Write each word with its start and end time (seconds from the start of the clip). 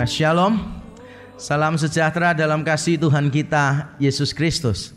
Nah, 0.00 0.08
shalom. 0.08 0.56
Salam 1.36 1.76
sejahtera 1.76 2.32
dalam 2.32 2.64
kasih 2.64 2.96
Tuhan 2.96 3.28
kita 3.28 3.92
Yesus 4.00 4.32
Kristus. 4.32 4.96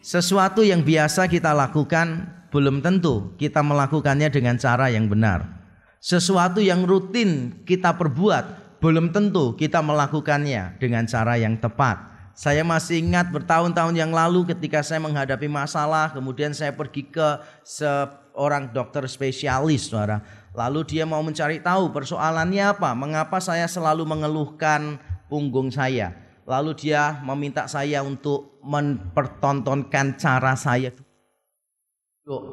Sesuatu 0.00 0.64
yang 0.64 0.80
biasa 0.80 1.28
kita 1.28 1.52
lakukan 1.52 2.24
belum 2.48 2.80
tentu 2.80 3.36
kita 3.36 3.60
melakukannya 3.60 4.32
dengan 4.32 4.56
cara 4.56 4.88
yang 4.88 5.12
benar. 5.12 5.60
Sesuatu 6.00 6.56
yang 6.56 6.88
rutin 6.88 7.60
kita 7.68 8.00
perbuat 8.00 8.80
belum 8.80 9.12
tentu 9.12 9.52
kita 9.60 9.84
melakukannya 9.84 10.80
dengan 10.80 11.04
cara 11.04 11.36
yang 11.36 11.60
tepat. 11.60 12.00
Saya 12.32 12.64
masih 12.64 13.04
ingat 13.04 13.28
bertahun-tahun 13.28 13.92
yang 13.92 14.08
lalu 14.08 14.48
ketika 14.48 14.80
saya 14.80 15.04
menghadapi 15.04 15.52
masalah, 15.52 16.16
kemudian 16.16 16.56
saya 16.56 16.72
pergi 16.72 17.12
ke 17.12 17.44
seorang 17.60 18.72
dokter 18.72 19.04
spesialis, 19.04 19.92
saudara. 19.92 20.24
Lalu 20.56 20.80
dia 20.88 21.04
mau 21.04 21.20
mencari 21.20 21.60
tahu 21.60 21.92
persoalannya 21.92 22.72
apa, 22.72 22.96
mengapa 22.96 23.38
saya 23.38 23.68
selalu 23.68 24.08
mengeluhkan 24.08 24.96
punggung 25.28 25.68
saya. 25.68 26.16
Lalu 26.48 26.72
dia 26.80 27.20
meminta 27.20 27.68
saya 27.68 28.00
untuk 28.00 28.56
mempertontonkan 28.64 30.16
cara 30.16 30.56
saya. 30.56 30.96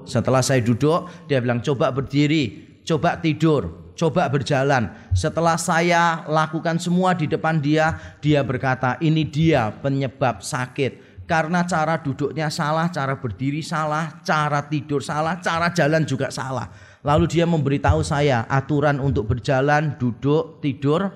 Setelah 0.08 0.44
saya 0.44 0.64
duduk, 0.64 1.08
dia 1.28 1.40
bilang 1.40 1.60
coba 1.64 1.92
berdiri, 1.92 2.80
coba 2.84 3.20
tidur, 3.20 3.92
coba 3.96 4.28
berjalan. 4.28 4.92
Setelah 5.16 5.56
saya 5.60 6.24
lakukan 6.28 6.80
semua 6.80 7.16
di 7.16 7.28
depan 7.28 7.60
dia, 7.60 7.96
dia 8.20 8.44
berkata, 8.44 9.00
"Ini 9.00 9.24
dia 9.28 9.72
penyebab 9.72 10.44
sakit." 10.44 11.24
Karena 11.26 11.66
cara 11.66 11.98
duduknya 11.98 12.54
salah, 12.54 12.88
cara 12.94 13.18
berdiri 13.18 13.66
salah, 13.66 14.22
cara 14.22 14.62
tidur 14.70 15.02
salah, 15.02 15.42
cara 15.42 15.74
jalan 15.74 16.06
juga 16.06 16.30
salah. 16.30 16.70
Lalu 17.06 17.30
dia 17.30 17.46
memberitahu 17.46 18.02
saya 18.02 18.50
aturan 18.50 18.98
untuk 18.98 19.30
berjalan, 19.30 19.94
duduk, 20.02 20.58
tidur, 20.58 21.14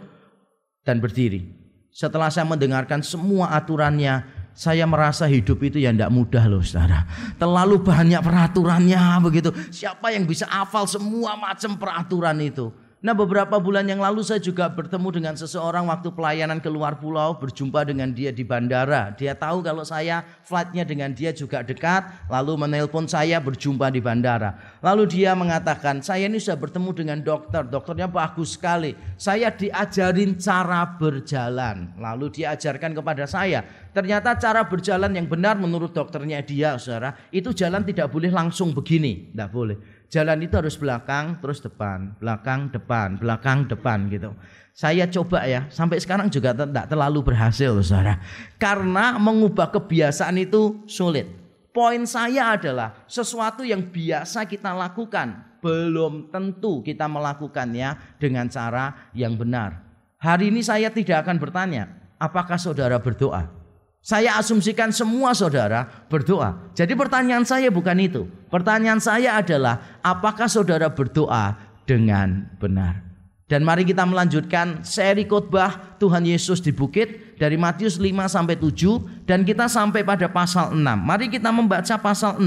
dan 0.85 1.01
berdiri. 1.01 1.49
Setelah 1.89 2.29
saya 2.29 2.45
mendengarkan 2.45 3.01
semua 3.01 3.57
aturannya, 3.57 4.21
saya 4.53 4.85
merasa 4.85 5.25
hidup 5.25 5.57
itu 5.65 5.81
ya 5.81 5.89
tidak 5.89 6.13
mudah 6.13 6.45
loh 6.45 6.61
saudara. 6.61 7.09
Terlalu 7.41 7.81
banyak 7.81 8.21
peraturannya 8.21 9.01
begitu. 9.25 9.49
Siapa 9.73 10.13
yang 10.13 10.29
bisa 10.29 10.45
hafal 10.45 10.85
semua 10.85 11.33
macam 11.33 11.73
peraturan 11.73 12.37
itu? 12.37 12.69
Nah 12.99 13.15
beberapa 13.15 13.55
bulan 13.63 13.87
yang 13.87 14.03
lalu 14.03 14.19
saya 14.27 14.43
juga 14.43 14.67
bertemu 14.67 15.07
dengan 15.23 15.31
seseorang 15.31 15.87
waktu 15.87 16.11
pelayanan 16.11 16.59
keluar 16.59 16.99
pulau 16.99 17.31
berjumpa 17.39 17.87
dengan 17.87 18.11
dia 18.11 18.27
di 18.27 18.43
bandara. 18.43 19.15
Dia 19.15 19.31
tahu 19.31 19.63
kalau 19.63 19.87
saya 19.87 20.19
flightnya 20.43 20.83
dengan 20.83 21.15
dia 21.15 21.31
juga 21.31 21.63
dekat 21.63 22.27
lalu 22.27 22.59
menelpon 22.59 23.07
saya 23.07 23.39
berjumpa 23.39 23.87
di 23.87 24.03
bandara. 24.03 24.59
Lalu 24.83 25.15
dia 25.15 25.31
mengatakan 25.31 26.03
saya 26.03 26.27
ini 26.27 26.43
sudah 26.43 26.59
bertemu 26.59 26.91
dengan 26.91 27.17
dokter, 27.23 27.63
dokternya 27.63 28.11
bagus 28.11 28.59
sekali. 28.59 28.91
Saya 29.15 29.47
diajarin 29.47 30.35
cara 30.35 30.83
berjalan. 30.99 31.95
Lalu 31.95 32.43
diajarkan 32.43 32.99
kepada 32.99 33.23
saya. 33.23 33.63
Ternyata 33.95 34.35
cara 34.35 34.67
berjalan 34.67 35.15
yang 35.15 35.31
benar 35.31 35.55
menurut 35.55 35.95
dokternya 35.95 36.43
dia 36.43 36.75
saudara 36.75 37.15
itu 37.31 37.55
jalan 37.55 37.79
tidak 37.87 38.11
boleh 38.11 38.27
langsung 38.27 38.75
begini. 38.75 39.31
Tidak 39.31 39.47
boleh 39.55 39.98
Jalan 40.09 40.41
itu 40.41 40.57
harus 40.57 40.73
belakang 40.73 41.37
terus 41.37 41.61
depan, 41.61 42.17
belakang 42.17 42.73
depan, 42.73 43.21
belakang 43.21 43.69
depan 43.69 44.09
gitu. 44.09 44.33
Saya 44.73 45.05
coba 45.05 45.45
ya, 45.45 45.69
sampai 45.69 46.01
sekarang 46.01 46.33
juga 46.33 46.49
tidak 46.57 46.89
terlalu 46.89 47.29
berhasil 47.29 47.77
saudara. 47.85 48.17
Karena 48.57 49.21
mengubah 49.21 49.69
kebiasaan 49.69 50.33
itu 50.41 50.81
sulit. 50.89 51.29
Poin 51.69 52.01
saya 52.09 52.57
adalah 52.57 53.05
sesuatu 53.05 53.61
yang 53.61 53.85
biasa 53.85 54.49
kita 54.49 54.73
lakukan 54.73 55.61
belum 55.61 56.33
tentu 56.33 56.81
kita 56.81 57.05
melakukannya 57.05 58.17
dengan 58.17 58.49
cara 58.49 59.11
yang 59.13 59.37
benar. 59.37 59.77
Hari 60.17 60.49
ini 60.49 60.65
saya 60.65 60.89
tidak 60.89 61.21
akan 61.21 61.37
bertanya, 61.37 61.85
apakah 62.17 62.57
saudara 62.57 62.97
berdoa? 62.97 63.58
Saya 63.99 64.39
asumsikan 64.39 64.95
semua 64.95 65.35
saudara 65.35 66.07
berdoa. 66.07 66.71
Jadi 66.71 66.95
pertanyaan 66.95 67.43
saya 67.43 67.67
bukan 67.67 67.99
itu. 67.99 68.25
Pertanyaan 68.47 69.03
saya 69.03 69.35
adalah 69.35 69.99
apakah 69.99 70.47
saudara 70.47 70.87
berdoa 70.87 71.59
dengan 71.83 72.47
benar? 72.57 73.09
Dan 73.49 73.65
mari 73.65 73.81
kita 73.81 74.05
melanjutkan 74.05 74.85
seri 74.85 75.25
khotbah 75.25 75.97
Tuhan 75.97 76.21
Yesus 76.21 76.61
di 76.61 76.69
bukit 76.69 77.35
dari 77.41 77.57
Matius 77.57 77.97
5 77.97 78.29
sampai 78.29 78.53
7 78.61 79.25
dan 79.25 79.41
kita 79.41 79.65
sampai 79.65 80.05
pada 80.05 80.29
pasal 80.29 80.77
6. 80.77 80.85
Mari 80.85 81.33
kita 81.33 81.49
membaca 81.49 81.97
pasal 81.97 82.37
6. 82.37 82.45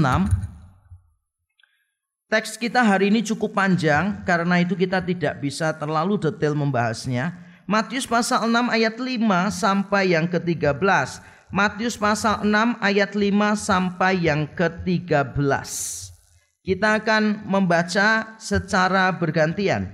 Teks 2.31 2.55
kita 2.55 2.81
hari 2.81 3.11
ini 3.11 3.19
cukup 3.19 3.51
panjang 3.51 4.23
karena 4.23 4.63
itu 4.63 4.79
kita 4.79 5.03
tidak 5.03 5.43
bisa 5.43 5.75
terlalu 5.75 6.15
detail 6.17 6.55
membahasnya. 6.55 7.35
Matius 7.67 8.07
pasal 8.07 8.47
6 8.47 8.71
ayat 8.71 8.95
5 8.95 9.51
sampai 9.51 10.15
yang 10.15 10.25
ke-13. 10.31 11.19
Matius 11.53 12.01
pasal 12.01 12.41
6 12.41 12.81
ayat 12.81 13.13
5 13.13 13.29
sampai 13.53 14.25
yang 14.25 14.49
ke-13. 14.57 15.37
Kita 16.65 16.97
akan 16.97 17.45
membaca 17.45 18.33
secara 18.41 19.13
bergantian. 19.13 19.93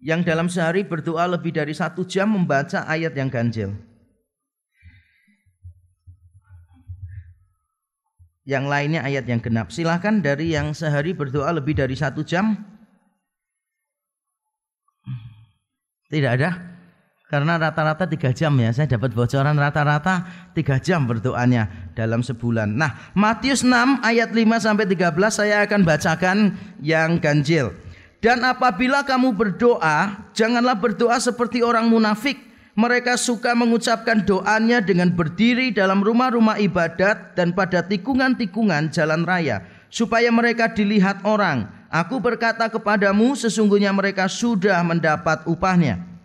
Yang 0.00 0.20
dalam 0.24 0.48
sehari 0.48 0.80
berdoa 0.80 1.28
lebih 1.28 1.52
dari 1.52 1.76
satu 1.76 2.08
jam 2.08 2.32
membaca 2.32 2.88
ayat 2.88 3.12
yang 3.20 3.28
ganjil. 3.28 3.76
Yang 8.48 8.64
lainnya 8.72 9.04
ayat 9.04 9.28
yang 9.28 9.44
genap. 9.44 9.68
Silahkan 9.68 10.24
dari 10.24 10.56
yang 10.56 10.72
sehari 10.72 11.12
berdoa 11.12 11.52
lebih 11.52 11.76
dari 11.76 11.92
satu 11.92 12.24
jam. 12.24 12.56
Tidak 16.08 16.32
ada? 16.32 16.75
Karena 17.26 17.58
rata-rata 17.58 18.06
tiga 18.06 18.30
jam 18.30 18.54
ya, 18.54 18.70
saya 18.70 18.86
dapat 18.86 19.10
bocoran 19.10 19.58
rata-rata 19.58 20.30
tiga 20.54 20.78
jam 20.78 21.10
berdoanya 21.10 21.90
dalam 21.98 22.22
sebulan. 22.22 22.70
Nah, 22.70 23.10
Matius 23.18 23.66
6 23.66 23.98
ayat 24.06 24.30
5 24.30 24.46
sampai 24.62 24.86
13 24.86 25.10
saya 25.34 25.66
akan 25.66 25.82
bacakan 25.82 26.54
yang 26.78 27.18
ganjil. 27.18 27.74
Dan 28.22 28.46
apabila 28.46 29.02
kamu 29.02 29.34
berdoa, 29.34 30.30
janganlah 30.38 30.78
berdoa 30.78 31.18
seperti 31.18 31.66
orang 31.66 31.90
munafik. 31.90 32.38
Mereka 32.78 33.18
suka 33.18 33.58
mengucapkan 33.58 34.22
doanya 34.22 34.78
dengan 34.78 35.10
berdiri 35.10 35.74
dalam 35.74 36.06
rumah-rumah 36.06 36.62
ibadat 36.62 37.34
dan 37.34 37.50
pada 37.50 37.82
tikungan-tikungan 37.82 38.94
jalan 38.94 39.26
raya, 39.26 39.66
supaya 39.90 40.30
mereka 40.30 40.70
dilihat 40.70 41.26
orang. 41.26 41.66
Aku 41.90 42.22
berkata 42.22 42.70
kepadamu, 42.70 43.34
sesungguhnya 43.34 43.90
mereka 43.90 44.30
sudah 44.30 44.78
mendapat 44.86 45.42
upahnya. 45.50 46.15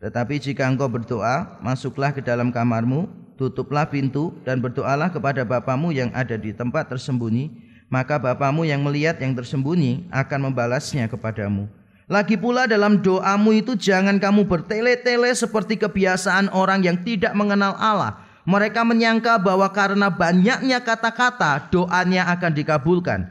Tetapi 0.00 0.40
jika 0.40 0.64
engkau 0.64 0.88
berdoa, 0.88 1.60
masuklah 1.60 2.08
ke 2.08 2.24
dalam 2.24 2.48
kamarmu, 2.48 3.04
tutuplah 3.36 3.84
pintu 3.84 4.32
dan 4.48 4.56
berdoalah 4.64 5.12
kepada 5.12 5.44
Bapamu 5.44 5.92
yang 5.92 6.08
ada 6.16 6.40
di 6.40 6.56
tempat 6.56 6.88
tersembunyi, 6.88 7.52
maka 7.92 8.16
Bapamu 8.16 8.64
yang 8.64 8.80
melihat 8.80 9.20
yang 9.20 9.36
tersembunyi 9.36 10.08
akan 10.08 10.48
membalasnya 10.48 11.04
kepadamu. 11.04 11.68
Lagi 12.08 12.40
pula 12.40 12.64
dalam 12.64 13.04
doamu 13.04 13.52
itu 13.52 13.76
jangan 13.76 14.16
kamu 14.16 14.48
bertele-tele 14.48 15.30
seperti 15.36 15.76
kebiasaan 15.76 16.48
orang 16.50 16.80
yang 16.80 16.96
tidak 17.04 17.36
mengenal 17.36 17.76
Allah. 17.76 18.24
Mereka 18.48 18.82
menyangka 18.82 19.36
bahwa 19.36 19.68
karena 19.68 20.08
banyaknya 20.08 20.80
kata-kata 20.80 21.68
doanya 21.68 22.24
akan 22.34 22.50
dikabulkan. 22.56 23.28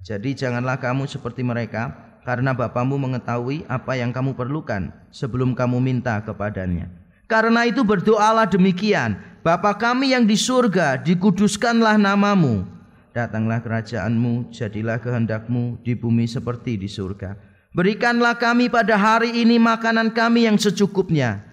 Jadi 0.00 0.36
janganlah 0.36 0.78
kamu 0.78 1.10
seperti 1.10 1.42
mereka 1.42 2.03
karena 2.24 2.56
Bapamu 2.56 2.96
mengetahui 2.96 3.68
apa 3.68 4.00
yang 4.00 4.10
kamu 4.10 4.32
perlukan 4.32 4.90
sebelum 5.12 5.52
kamu 5.52 5.78
minta 5.78 6.18
kepadanya. 6.24 6.88
Karena 7.28 7.68
itu 7.68 7.84
berdoalah 7.84 8.48
demikian, 8.48 9.16
Bapa 9.44 9.76
kami 9.76 10.16
yang 10.16 10.24
di 10.24 10.36
surga, 10.36 11.00
dikuduskanlah 11.04 12.00
namamu. 12.00 12.64
Datanglah 13.12 13.60
kerajaanmu, 13.62 14.50
jadilah 14.50 14.98
kehendakmu 14.98 15.78
di 15.84 15.94
bumi 15.94 16.24
seperti 16.26 16.80
di 16.80 16.88
surga. 16.88 17.36
Berikanlah 17.76 18.40
kami 18.40 18.72
pada 18.72 18.96
hari 18.98 19.44
ini 19.44 19.60
makanan 19.60 20.16
kami 20.16 20.48
yang 20.48 20.56
secukupnya. 20.58 21.44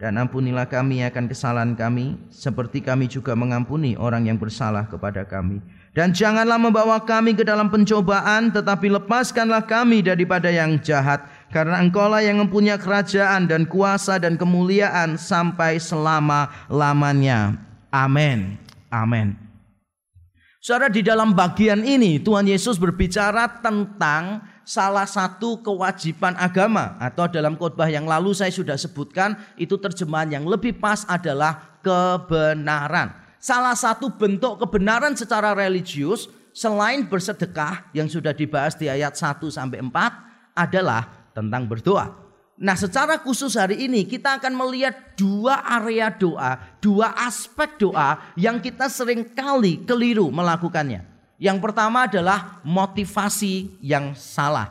Dan 0.00 0.16
ampunilah 0.16 0.64
kami 0.64 1.04
akan 1.04 1.28
kesalahan 1.28 1.76
kami, 1.76 2.16
seperti 2.32 2.80
kami 2.80 3.04
juga 3.04 3.36
mengampuni 3.36 4.00
orang 4.00 4.32
yang 4.32 4.40
bersalah 4.40 4.88
kepada 4.88 5.28
kami 5.28 5.60
dan 5.90 6.14
janganlah 6.14 6.54
membawa 6.54 7.02
kami 7.02 7.34
ke 7.34 7.42
dalam 7.42 7.66
pencobaan, 7.66 8.54
tetapi 8.54 8.94
lepaskanlah 8.94 9.66
kami 9.66 10.06
daripada 10.06 10.46
yang 10.46 10.78
jahat. 10.78 11.26
Karena 11.50 11.82
engkaulah 11.82 12.22
yang 12.22 12.38
mempunyai 12.38 12.78
kerajaan 12.78 13.50
dan 13.50 13.66
kuasa 13.66 14.22
dan 14.22 14.38
kemuliaan 14.38 15.18
sampai 15.18 15.82
selama-lamanya. 15.82 17.58
Amin. 17.90 18.54
Amin. 18.86 19.34
Saudara 20.62 20.92
di 20.92 21.02
dalam 21.02 21.34
bagian 21.34 21.82
ini 21.82 22.22
Tuhan 22.22 22.46
Yesus 22.46 22.78
berbicara 22.78 23.58
tentang 23.58 24.46
salah 24.62 25.08
satu 25.08 25.58
kewajiban 25.58 26.38
agama 26.38 26.94
atau 27.02 27.26
dalam 27.26 27.58
khotbah 27.58 27.90
yang 27.90 28.06
lalu 28.06 28.30
saya 28.30 28.54
sudah 28.54 28.78
sebutkan 28.78 29.34
itu 29.58 29.74
terjemahan 29.74 30.38
yang 30.38 30.44
lebih 30.46 30.78
pas 30.78 31.02
adalah 31.10 31.80
kebenaran. 31.82 33.19
Salah 33.40 33.72
satu 33.72 34.12
bentuk 34.12 34.60
kebenaran 34.60 35.16
secara 35.16 35.56
religius 35.56 36.28
selain 36.52 37.08
bersedekah 37.08 37.88
yang 37.96 38.04
sudah 38.04 38.36
dibahas 38.36 38.76
di 38.76 38.84
ayat 38.84 39.16
1 39.16 39.40
sampai 39.48 39.80
4 39.80 40.52
adalah 40.52 41.08
tentang 41.32 41.64
berdoa. 41.64 42.12
Nah, 42.60 42.76
secara 42.76 43.16
khusus 43.16 43.56
hari 43.56 43.88
ini 43.88 44.04
kita 44.04 44.36
akan 44.36 44.52
melihat 44.52 45.16
dua 45.16 45.64
area 45.80 46.12
doa, 46.12 46.60
dua 46.84 47.16
aspek 47.16 47.80
doa 47.80 48.20
yang 48.36 48.60
kita 48.60 48.92
sering 48.92 49.24
kali 49.32 49.80
keliru 49.88 50.28
melakukannya. 50.28 51.00
Yang 51.40 51.58
pertama 51.64 52.04
adalah 52.04 52.60
motivasi 52.60 53.80
yang 53.80 54.12
salah. 54.12 54.68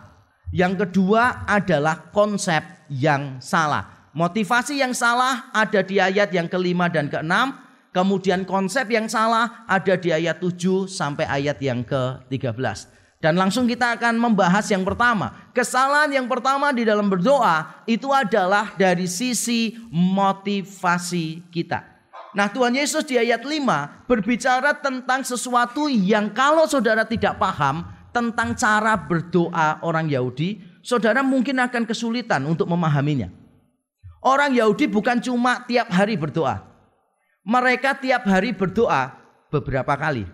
Yang 0.54 0.86
kedua 0.86 1.50
adalah 1.50 2.14
konsep 2.14 2.62
yang 2.94 3.42
salah. 3.42 4.14
Motivasi 4.14 4.78
yang 4.78 4.94
salah 4.94 5.50
ada 5.50 5.82
di 5.82 5.98
ayat 5.98 6.30
yang 6.30 6.46
kelima 6.46 6.86
dan 6.94 7.10
keenam. 7.10 7.69
Kemudian 7.90 8.46
konsep 8.46 8.86
yang 8.94 9.10
salah 9.10 9.66
ada 9.66 9.98
di 9.98 10.14
ayat 10.14 10.38
7 10.38 10.86
sampai 10.86 11.26
ayat 11.26 11.58
yang 11.58 11.82
ke-13. 11.82 13.00
Dan 13.20 13.36
langsung 13.36 13.68
kita 13.68 14.00
akan 14.00 14.16
membahas 14.16 14.64
yang 14.72 14.88
pertama. 14.88 15.52
Kesalahan 15.52 16.08
yang 16.14 16.28
pertama 16.30 16.72
di 16.72 16.88
dalam 16.88 17.10
berdoa 17.12 17.84
itu 17.84 18.14
adalah 18.14 18.78
dari 18.80 19.10
sisi 19.10 19.76
motivasi 19.92 21.52
kita. 21.52 21.84
Nah 22.32 22.48
Tuhan 22.48 22.78
Yesus 22.78 23.04
di 23.10 23.18
ayat 23.18 23.42
5 23.42 24.06
berbicara 24.06 24.78
tentang 24.78 25.26
sesuatu 25.26 25.90
yang 25.90 26.30
kalau 26.30 26.70
saudara 26.70 27.04
tidak 27.04 27.42
paham 27.42 27.84
tentang 28.14 28.54
cara 28.54 28.94
berdoa 28.96 29.82
orang 29.82 30.08
Yahudi, 30.08 30.62
saudara 30.86 31.26
mungkin 31.26 31.58
akan 31.58 31.90
kesulitan 31.90 32.46
untuk 32.46 32.70
memahaminya. 32.70 33.34
Orang 34.22 34.54
Yahudi 34.54 34.86
bukan 34.86 35.18
cuma 35.20 35.66
tiap 35.66 35.90
hari 35.90 36.16
berdoa. 36.16 36.69
Mereka 37.50 37.98
tiap 37.98 38.30
hari 38.30 38.54
berdoa 38.54 39.10
beberapa 39.50 39.98
kali. 39.98 40.30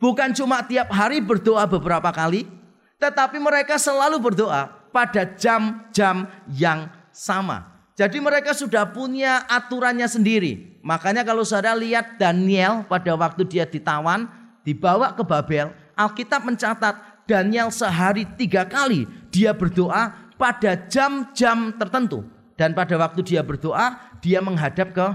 Bukan 0.00 0.32
cuma 0.32 0.64
tiap 0.64 0.88
hari 0.88 1.20
berdoa 1.20 1.68
beberapa 1.68 2.08
kali, 2.08 2.48
tetapi 2.96 3.36
mereka 3.36 3.76
selalu 3.76 4.16
berdoa 4.16 4.72
pada 4.88 5.28
jam-jam 5.36 6.24
yang 6.48 6.88
sama. 7.12 7.68
Jadi 7.92 8.16
mereka 8.16 8.56
sudah 8.56 8.88
punya 8.88 9.44
aturannya 9.44 10.08
sendiri. 10.08 10.80
Makanya 10.80 11.20
kalau 11.20 11.44
saudara 11.44 11.76
lihat 11.76 12.16
Daniel 12.16 12.88
pada 12.88 13.12
waktu 13.12 13.44
dia 13.44 13.68
ditawan, 13.68 14.24
dibawa 14.64 15.12
ke 15.12 15.20
Babel, 15.20 15.68
Alkitab 15.92 16.48
mencatat 16.48 17.28
Daniel 17.28 17.68
sehari 17.68 18.24
tiga 18.40 18.64
kali 18.64 19.04
dia 19.28 19.52
berdoa 19.52 20.16
pada 20.40 20.80
jam-jam 20.88 21.76
tertentu. 21.76 22.24
Dan 22.56 22.72
pada 22.72 22.96
waktu 22.96 23.20
dia 23.20 23.44
berdoa, 23.44 24.00
dia 24.24 24.40
menghadap 24.40 24.96
ke 24.96 25.06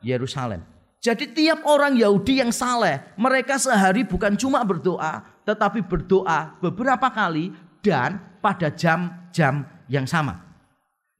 Yerusalem. 0.00 0.64
Jadi 1.00 1.32
tiap 1.32 1.64
orang 1.64 1.96
Yahudi 1.96 2.44
yang 2.44 2.52
saleh, 2.52 3.00
mereka 3.16 3.56
sehari 3.56 4.04
bukan 4.04 4.36
cuma 4.36 4.60
berdoa, 4.60 5.24
tetapi 5.48 5.80
berdoa 5.80 6.60
beberapa 6.60 7.08
kali 7.08 7.56
dan 7.80 8.20
pada 8.44 8.68
jam-jam 8.68 9.64
yang 9.88 10.04
sama. 10.04 10.44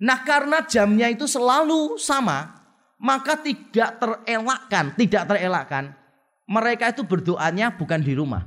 Nah 0.01 0.21
karena 0.21 0.65
jamnya 0.69 1.09
itu 1.09 1.25
selalu 1.25 1.97
sama, 1.97 2.61
maka 3.01 3.41
tidak 3.41 3.97
terelakkan, 3.97 4.93
tidak 4.97 5.23
terelakkan. 5.33 5.85
Mereka 6.45 6.93
itu 6.93 7.03
berdoanya 7.09 7.73
bukan 7.73 8.01
di 8.05 8.13
rumah. 8.13 8.45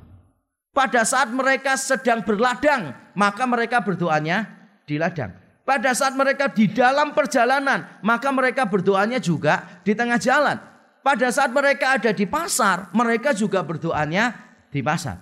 Pada 0.74 1.02
saat 1.06 1.30
mereka 1.34 1.78
sedang 1.78 2.22
berladang, 2.26 2.94
maka 3.18 3.46
mereka 3.46 3.82
berdoanya 3.82 4.50
di 4.86 4.98
ladang. 5.02 5.43
Pada 5.64 5.96
saat 5.96 6.12
mereka 6.12 6.52
di 6.52 6.68
dalam 6.68 7.16
perjalanan, 7.16 7.88
maka 8.04 8.28
mereka 8.36 8.68
berdoanya 8.68 9.16
juga 9.16 9.80
di 9.88 9.96
tengah 9.96 10.20
jalan. 10.20 10.60
Pada 11.00 11.28
saat 11.32 11.56
mereka 11.56 11.96
ada 11.96 12.12
di 12.12 12.28
pasar, 12.28 12.92
mereka 12.92 13.32
juga 13.32 13.64
berdoanya 13.64 14.36
di 14.68 14.84
pasar. 14.84 15.20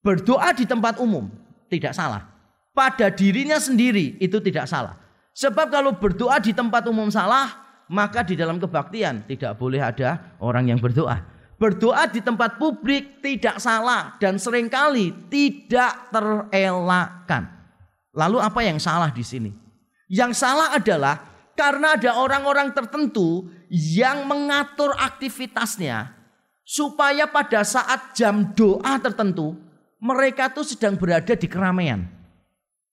Berdoa 0.00 0.56
di 0.56 0.64
tempat 0.64 0.96
umum 0.96 1.28
tidak 1.68 1.92
salah. 1.92 2.32
Pada 2.72 3.12
dirinya 3.12 3.60
sendiri 3.60 4.16
itu 4.16 4.40
tidak 4.40 4.64
salah. 4.64 4.96
Sebab 5.36 5.68
kalau 5.68 5.92
berdoa 6.00 6.40
di 6.40 6.56
tempat 6.56 6.88
umum 6.88 7.12
salah, 7.12 7.60
maka 7.92 8.24
di 8.24 8.40
dalam 8.40 8.56
kebaktian 8.56 9.28
tidak 9.28 9.60
boleh 9.60 9.84
ada 9.84 10.36
orang 10.40 10.72
yang 10.72 10.80
berdoa. 10.80 11.20
Berdoa 11.60 12.08
di 12.08 12.24
tempat 12.24 12.56
publik 12.56 13.20
tidak 13.20 13.60
salah 13.60 14.16
dan 14.16 14.40
sering 14.40 14.72
kali 14.72 15.12
tidak 15.28 16.08
terelakkan. 16.08 17.59
Lalu 18.10 18.38
apa 18.42 18.60
yang 18.66 18.78
salah 18.82 19.10
di 19.14 19.22
sini? 19.22 19.50
Yang 20.10 20.42
salah 20.42 20.74
adalah 20.74 21.22
karena 21.54 21.94
ada 21.94 22.18
orang-orang 22.18 22.74
tertentu 22.74 23.46
yang 23.70 24.26
mengatur 24.26 24.96
aktivitasnya 24.98 26.10
supaya 26.66 27.30
pada 27.30 27.62
saat 27.62 28.14
jam 28.14 28.50
doa 28.54 28.98
tertentu 28.98 29.54
mereka 30.00 30.50
tuh 30.50 30.64
sedang 30.64 30.96
berada 30.96 31.36
di 31.36 31.46
keramaian. 31.46 32.20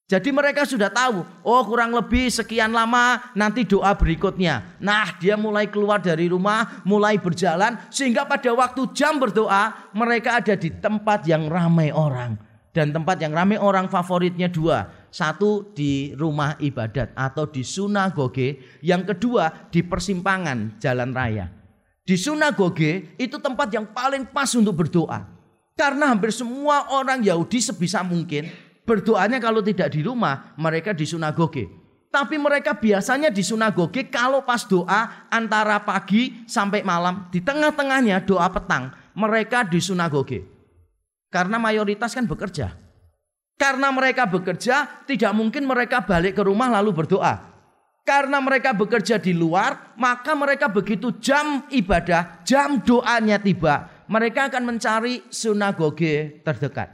Jadi 0.07 0.31
mereka 0.31 0.63
sudah 0.63 0.87
tahu, 0.87 1.19
oh 1.43 1.61
kurang 1.67 1.91
lebih 1.91 2.31
sekian 2.31 2.71
lama 2.71 3.19
nanti 3.35 3.67
doa 3.67 3.91
berikutnya. 3.91 4.79
Nah 4.79 5.19
dia 5.19 5.35
mulai 5.35 5.67
keluar 5.67 5.99
dari 5.99 6.31
rumah, 6.31 6.79
mulai 6.87 7.19
berjalan. 7.19 7.75
Sehingga 7.91 8.23
pada 8.23 8.47
waktu 8.55 8.87
jam 8.95 9.19
berdoa 9.19 9.91
mereka 9.91 10.39
ada 10.39 10.55
di 10.55 10.71
tempat 10.71 11.27
yang 11.27 11.51
ramai 11.51 11.91
orang. 11.91 12.39
Dan 12.71 12.95
tempat 12.95 13.19
yang 13.19 13.35
ramai 13.35 13.59
orang 13.59 13.91
favoritnya 13.91 14.47
dua. 14.47 14.87
Satu 15.09 15.71
di 15.71 16.13
rumah 16.13 16.59
ibadat 16.59 17.15
atau 17.15 17.47
di 17.47 17.63
sunagoge. 17.63 18.79
Yang 18.83 19.15
kedua 19.15 19.71
di 19.71 19.81
persimpangan 19.83 20.77
jalan 20.77 21.11
raya. 21.15 21.47
Di 22.07 22.15
sunagoge 22.15 23.19
itu 23.19 23.35
tempat 23.35 23.67
yang 23.73 23.91
paling 23.91 24.31
pas 24.31 24.47
untuk 24.55 24.79
berdoa. 24.79 25.27
Karena 25.75 26.09
hampir 26.15 26.31
semua 26.31 26.89
orang 26.95 27.19
Yahudi 27.21 27.59
sebisa 27.59 28.01
mungkin 28.01 28.47
berdoanya 28.87 29.37
kalau 29.43 29.59
tidak 29.59 29.91
di 29.91 30.01
rumah 30.01 30.55
mereka 30.55 30.95
di 30.95 31.03
sunagoge. 31.03 31.67
Tapi 32.07 32.39
mereka 32.39 32.79
biasanya 32.79 33.27
di 33.27 33.43
sunagoge 33.43 34.07
kalau 34.07 34.41
pas 34.47 34.63
doa 34.63 35.27
antara 35.27 35.83
pagi 35.83 36.47
sampai 36.47 36.81
malam. 36.81 37.27
Di 37.29 37.43
tengah-tengahnya 37.43 38.23
doa 38.23 38.47
petang 38.47 38.95
mereka 39.11 39.67
di 39.67 39.83
sunagoge. 39.83 40.47
Karena 41.27 41.59
mayoritas 41.59 42.15
kan 42.15 42.23
bekerja. 42.23 42.86
Karena 43.57 43.89
mereka 43.89 44.29
bekerja, 44.29 45.05
tidak 45.09 45.33
mungkin 45.33 45.65
mereka 45.65 46.05
balik 46.05 46.37
ke 46.37 46.45
rumah 46.45 46.69
lalu 46.69 46.93
berdoa. 46.93 47.57
Karena 48.05 48.39
mereka 48.39 48.71
bekerja 48.71 49.19
di 49.19 49.35
luar, 49.35 49.97
maka 49.99 50.31
mereka 50.37 50.71
begitu 50.71 51.11
jam 51.19 51.65
ibadah, 51.67 52.39
jam 52.47 52.79
doanya 52.79 53.35
tiba, 53.41 54.05
mereka 54.07 54.47
akan 54.47 54.63
mencari 54.63 55.27
sunagoge 55.27 56.39
terdekat. 56.45 56.93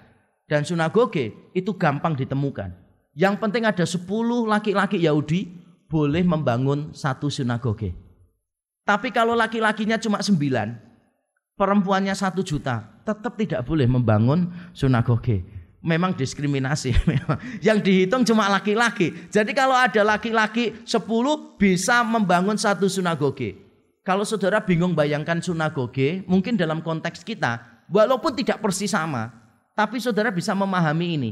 Dan 0.50 0.66
sunagoge 0.66 1.54
itu 1.54 1.76
gampang 1.78 2.18
ditemukan. 2.18 2.74
Yang 3.14 3.36
penting 3.38 3.70
ada 3.70 3.86
10 3.86 4.10
laki-laki 4.50 5.06
Yahudi 5.06 5.54
boleh 5.86 6.26
membangun 6.26 6.98
satu 6.98 7.30
sunagoge. 7.30 7.94
Tapi 8.82 9.14
kalau 9.14 9.38
laki-lakinya 9.38 10.02
cuma 10.02 10.18
9, 10.18 10.34
perempuannya 11.54 12.18
satu 12.18 12.42
juta, 12.42 12.90
tetap 13.06 13.38
tidak 13.38 13.62
boleh 13.70 13.86
membangun 13.86 14.50
sunagoge. 14.74 15.46
Memang 15.84 16.16
diskriminasi. 16.16 16.96
Yang 17.68 17.80
dihitung 17.84 18.24
cuma 18.24 18.48
laki-laki. 18.48 19.12
Jadi 19.28 19.52
kalau 19.52 19.76
ada 19.76 20.00
laki-laki 20.02 20.72
10 20.88 21.60
bisa 21.60 22.02
membangun 22.08 22.56
satu 22.56 22.88
sunagoge. 22.88 23.60
Kalau 24.04 24.24
saudara 24.24 24.64
bingung 24.64 24.96
bayangkan 24.96 25.44
sunagoge, 25.44 26.24
mungkin 26.24 26.56
dalam 26.56 26.80
konteks 26.80 27.24
kita, 27.24 27.84
walaupun 27.92 28.36
tidak 28.36 28.64
persis 28.64 28.92
sama, 28.92 29.32
tapi 29.76 30.00
saudara 30.00 30.32
bisa 30.32 30.56
memahami 30.56 31.08
ini. 31.20 31.32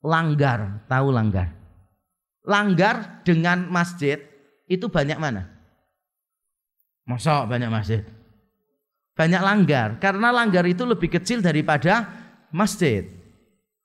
Langgar, 0.00 0.84
tahu 0.88 1.12
langgar? 1.12 1.52
Langgar 2.44 3.24
dengan 3.24 3.68
masjid 3.68 4.20
itu 4.68 4.88
banyak 4.88 5.16
mana? 5.20 5.52
Masa 7.04 7.44
banyak 7.44 7.68
masjid? 7.72 8.04
banyak 9.16 9.42
langgar 9.42 9.96
karena 9.96 10.28
langgar 10.28 10.62
itu 10.68 10.84
lebih 10.84 11.08
kecil 11.08 11.40
daripada 11.40 12.04
masjid. 12.52 13.08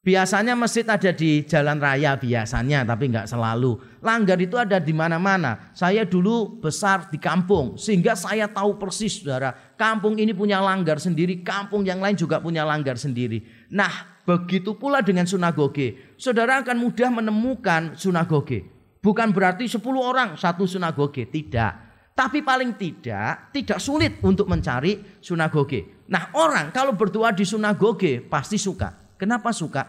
Biasanya 0.01 0.57
masjid 0.57 0.81
ada 0.81 1.13
di 1.13 1.45
jalan 1.45 1.77
raya 1.77 2.17
biasanya 2.17 2.81
tapi 2.81 3.13
nggak 3.13 3.29
selalu. 3.29 3.77
Langgar 4.01 4.41
itu 4.41 4.57
ada 4.57 4.81
di 4.81 4.89
mana-mana. 4.97 5.69
Saya 5.77 6.09
dulu 6.09 6.57
besar 6.57 7.05
di 7.13 7.21
kampung 7.21 7.77
sehingga 7.77 8.17
saya 8.17 8.49
tahu 8.49 8.81
persis 8.81 9.21
Saudara, 9.21 9.53
kampung 9.77 10.17
ini 10.17 10.33
punya 10.33 10.57
langgar 10.57 10.97
sendiri, 10.97 11.45
kampung 11.45 11.85
yang 11.85 12.01
lain 12.01 12.17
juga 12.17 12.41
punya 12.41 12.65
langgar 12.65 12.97
sendiri. 12.97 13.45
Nah, 13.69 14.25
begitu 14.25 14.73
pula 14.73 15.05
dengan 15.05 15.29
sunagoge. 15.29 16.17
Saudara 16.17 16.65
akan 16.65 16.81
mudah 16.81 17.21
menemukan 17.21 17.93
sunagoge. 17.93 18.65
Bukan 19.05 19.29
berarti 19.29 19.69
10 19.69 19.85
orang 20.01 20.33
satu 20.33 20.65
sunagoge, 20.65 21.29
tidak. 21.29 21.93
Tapi 22.17 22.41
paling 22.41 22.73
tidak 22.73 23.53
tidak 23.53 23.77
sulit 23.77 24.17
untuk 24.25 24.49
mencari 24.49 25.21
sunagoge. 25.21 26.05
Nah 26.09 26.33
orang 26.37 26.73
kalau 26.73 26.97
berdoa 26.97 27.29
di 27.37 27.45
sunagoge 27.45 28.17
pasti 28.25 28.57
suka. 28.57 29.00
Kenapa 29.21 29.53
suka? 29.53 29.85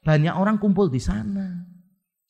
Banyak 0.00 0.32
orang 0.32 0.56
kumpul 0.56 0.88
di 0.88 0.96
sana. 0.96 1.68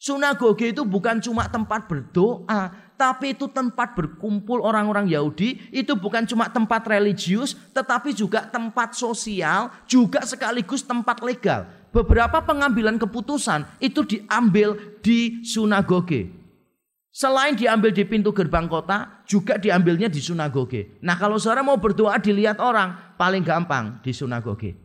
Sunagoge 0.02 0.74
itu 0.74 0.82
bukan 0.82 1.22
cuma 1.22 1.46
tempat 1.46 1.86
berdoa, 1.86 2.74
tapi 2.98 3.38
itu 3.38 3.46
tempat 3.46 3.94
berkumpul 3.94 4.58
orang-orang 4.58 5.06
Yahudi. 5.06 5.70
Itu 5.70 5.94
bukan 5.94 6.26
cuma 6.26 6.50
tempat 6.50 6.90
religius, 6.90 7.54
tetapi 7.70 8.10
juga 8.10 8.50
tempat 8.50 8.98
sosial, 8.98 9.70
juga 9.86 10.26
sekaligus 10.26 10.82
tempat 10.82 11.22
legal. 11.22 11.70
beberapa 11.94 12.42
pengambilan 12.42 12.98
keputusan 12.98 13.78
itu 13.78 14.02
diambil 14.02 14.98
di 14.98 15.46
sunagoge. 15.46 16.26
Selain 17.14 17.54
diambil 17.54 17.94
di 17.94 18.02
pintu 18.02 18.34
gerbang 18.34 18.66
kota, 18.66 19.22
juga 19.22 19.54
diambilnya 19.54 20.10
di 20.10 20.18
sunagoge. 20.18 20.98
Nah 21.06 21.14
kalau 21.14 21.38
saudara 21.38 21.62
mau 21.62 21.78
berdoa 21.78 22.18
dilihat 22.18 22.58
orang, 22.58 23.14
paling 23.14 23.46
gampang 23.46 24.02
di 24.02 24.10
sunagoge. 24.10 24.83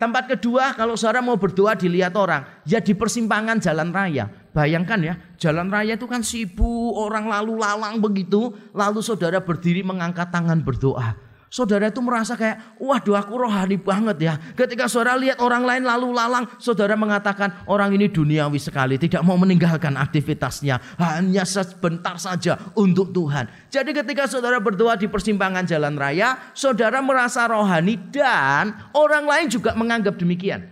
Tempat 0.00 0.32
kedua, 0.32 0.72
kalau 0.72 0.96
saudara 0.96 1.20
mau 1.20 1.36
berdoa 1.36 1.76
dilihat 1.76 2.16
orang, 2.16 2.64
ya 2.64 2.80
di 2.80 2.96
persimpangan 2.96 3.60
jalan 3.60 3.92
raya. 3.92 4.32
Bayangkan 4.56 4.96
ya, 5.04 5.14
jalan 5.36 5.68
raya 5.68 6.00
itu 6.00 6.08
kan 6.08 6.24
sibuk, 6.24 6.96
orang 6.96 7.28
lalu 7.28 7.60
lalang 7.60 8.00
begitu, 8.00 8.48
lalu 8.72 9.04
saudara 9.04 9.44
berdiri 9.44 9.84
mengangkat 9.84 10.32
tangan 10.32 10.64
berdoa 10.64 11.29
saudara 11.50 11.90
itu 11.90 11.98
merasa 11.98 12.38
kayak, 12.38 12.78
waduh 12.78 13.18
aku 13.18 13.34
rohani 13.34 13.76
banget 13.76 14.16
ya. 14.22 14.34
Ketika 14.54 14.86
saudara 14.86 15.18
lihat 15.18 15.42
orang 15.42 15.66
lain 15.66 15.82
lalu 15.82 16.14
lalang, 16.14 16.46
saudara 16.62 16.94
mengatakan 16.94 17.66
orang 17.66 17.90
ini 17.98 18.06
duniawi 18.06 18.62
sekali, 18.62 18.96
tidak 18.96 19.26
mau 19.26 19.34
meninggalkan 19.34 19.98
aktivitasnya. 19.98 20.78
Hanya 20.96 21.42
sebentar 21.42 22.16
saja 22.16 22.56
untuk 22.78 23.10
Tuhan. 23.10 23.50
Jadi 23.68 23.90
ketika 23.90 24.30
saudara 24.30 24.62
berdoa 24.62 24.94
di 24.94 25.10
persimpangan 25.10 25.66
jalan 25.66 25.98
raya, 25.98 26.38
saudara 26.54 27.02
merasa 27.02 27.50
rohani 27.50 27.98
dan 28.14 28.70
orang 28.94 29.26
lain 29.26 29.46
juga 29.50 29.74
menganggap 29.74 30.14
demikian. 30.16 30.70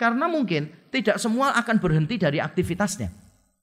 Karena 0.00 0.24
mungkin 0.28 0.72
tidak 0.88 1.20
semua 1.20 1.52
akan 1.60 1.76
berhenti 1.76 2.16
dari 2.16 2.40
aktivitasnya. 2.40 3.12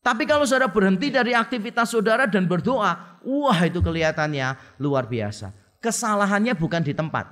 Tapi 0.03 0.27
kalau 0.27 0.43
saudara 0.43 0.67
berhenti 0.67 1.07
dari 1.09 1.31
aktivitas 1.31 1.95
saudara 1.95 2.27
dan 2.27 2.43
berdoa, 2.43 3.23
wah 3.23 3.59
itu 3.63 3.79
kelihatannya 3.79 4.77
luar 4.83 5.07
biasa. 5.07 5.62
Kesalahannya 5.83 6.55
bukan 6.55 6.79
di 6.79 6.95
tempat. 6.95 7.27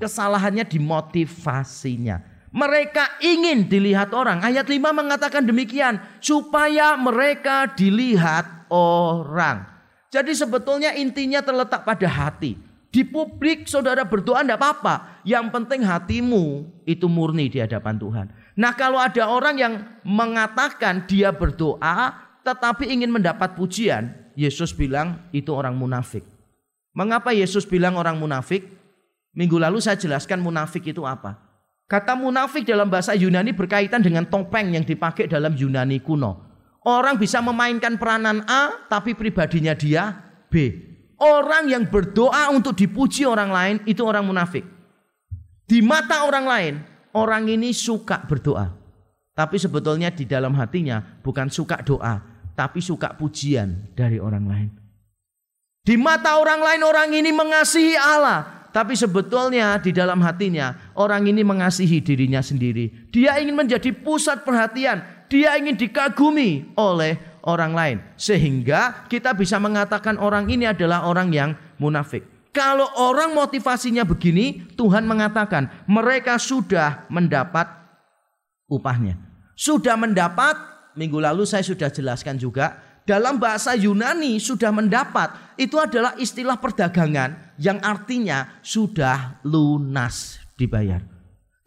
Kesalahannya 0.00 0.64
di 0.64 0.80
motivasinya. 0.80 2.24
Mereka 2.48 3.20
ingin 3.20 3.68
dilihat 3.68 4.16
orang. 4.16 4.40
Ayat 4.40 4.64
5 4.64 4.80
mengatakan 4.96 5.44
demikian. 5.44 6.00
Supaya 6.24 6.96
mereka 6.96 7.68
dilihat 7.76 8.72
orang. 8.72 9.68
Jadi 10.08 10.32
sebetulnya 10.32 10.96
intinya 10.96 11.44
terletak 11.44 11.84
pada 11.84 12.08
hati. 12.08 12.56
Di 12.90 13.06
publik 13.06 13.70
saudara 13.70 14.02
berdoa 14.02 14.42
tidak 14.42 14.58
apa-apa. 14.58 15.22
Yang 15.22 15.46
penting 15.54 15.86
hatimu 15.86 16.66
itu 16.88 17.06
murni 17.06 17.46
di 17.46 17.62
hadapan 17.62 17.94
Tuhan. 18.00 18.26
Nah 18.58 18.72
kalau 18.74 18.98
ada 18.98 19.30
orang 19.30 19.56
yang 19.60 19.74
mengatakan 20.02 21.06
dia 21.06 21.30
berdoa 21.30 22.16
tetapi 22.42 22.90
ingin 22.90 23.12
mendapat 23.12 23.54
pujian. 23.54 24.10
Yesus 24.34 24.72
bilang 24.74 25.28
itu 25.30 25.52
orang 25.52 25.76
munafik. 25.76 26.26
Mengapa 26.90 27.30
Yesus 27.30 27.62
bilang 27.66 27.94
orang 27.94 28.18
munafik? 28.18 28.66
Minggu 29.30 29.62
lalu 29.62 29.78
saya 29.78 29.94
jelaskan 29.94 30.42
munafik 30.42 30.90
itu 30.90 31.06
apa. 31.06 31.38
Kata 31.86 32.18
munafik 32.18 32.66
dalam 32.66 32.90
bahasa 32.90 33.14
Yunani 33.14 33.54
berkaitan 33.54 34.02
dengan 34.02 34.26
topeng 34.26 34.74
yang 34.74 34.86
dipakai 34.86 35.26
dalam 35.30 35.54
Yunani 35.54 36.02
kuno. 36.02 36.50
Orang 36.86 37.18
bisa 37.18 37.42
memainkan 37.42 37.98
peranan 37.98 38.42
A 38.46 38.86
tapi 38.90 39.14
pribadinya 39.14 39.74
dia 39.74 40.18
B. 40.50 40.70
Orang 41.20 41.68
yang 41.68 41.84
berdoa 41.86 42.48
untuk 42.50 42.72
dipuji 42.74 43.28
orang 43.28 43.50
lain 43.52 43.76
itu 43.84 44.00
orang 44.02 44.24
munafik. 44.24 44.64
Di 45.68 45.84
mata 45.84 46.24
orang 46.26 46.46
lain, 46.48 46.74
orang 47.12 47.46
ini 47.46 47.70
suka 47.76 48.24
berdoa. 48.24 48.72
Tapi 49.36 49.60
sebetulnya 49.60 50.10
di 50.10 50.24
dalam 50.26 50.56
hatinya 50.56 50.98
bukan 51.22 51.52
suka 51.52 51.84
doa, 51.84 52.18
tapi 52.56 52.80
suka 52.82 53.14
pujian 53.14 53.92
dari 53.92 54.16
orang 54.16 54.44
lain. 54.48 54.79
Di 55.80 55.96
mata 55.96 56.36
orang 56.36 56.60
lain 56.60 56.82
orang 56.84 57.08
ini 57.16 57.30
mengasihi 57.32 57.96
Allah. 57.96 58.60
Tapi 58.70 58.94
sebetulnya 58.94 59.82
di 59.82 59.90
dalam 59.90 60.22
hatinya 60.22 60.94
orang 60.94 61.26
ini 61.26 61.42
mengasihi 61.42 61.98
dirinya 61.98 62.38
sendiri. 62.38 63.10
Dia 63.10 63.42
ingin 63.42 63.58
menjadi 63.58 63.90
pusat 63.90 64.46
perhatian. 64.46 65.02
Dia 65.26 65.58
ingin 65.58 65.74
dikagumi 65.74 66.78
oleh 66.78 67.18
orang 67.42 67.72
lain. 67.74 67.96
Sehingga 68.14 69.10
kita 69.10 69.34
bisa 69.34 69.58
mengatakan 69.58 70.20
orang 70.22 70.46
ini 70.46 70.70
adalah 70.70 71.10
orang 71.10 71.34
yang 71.34 71.50
munafik. 71.82 72.22
Kalau 72.50 72.86
orang 72.98 73.34
motivasinya 73.34 74.02
begini, 74.02 74.74
Tuhan 74.74 75.06
mengatakan 75.06 75.86
mereka 75.86 76.38
sudah 76.38 77.06
mendapat 77.10 77.66
upahnya. 78.66 79.18
Sudah 79.54 79.94
mendapat, 79.94 80.58
minggu 80.98 81.18
lalu 81.18 81.46
saya 81.46 81.62
sudah 81.62 81.90
jelaskan 81.90 82.38
juga, 82.38 82.78
dalam 83.06 83.42
bahasa 83.42 83.74
Yunani 83.74 84.38
sudah 84.38 84.70
mendapat 84.70 85.49
itu 85.60 85.76
adalah 85.76 86.16
istilah 86.16 86.56
perdagangan 86.56 87.60
yang 87.60 87.76
artinya 87.84 88.56
sudah 88.64 89.44
lunas 89.44 90.40
dibayar. 90.56 91.04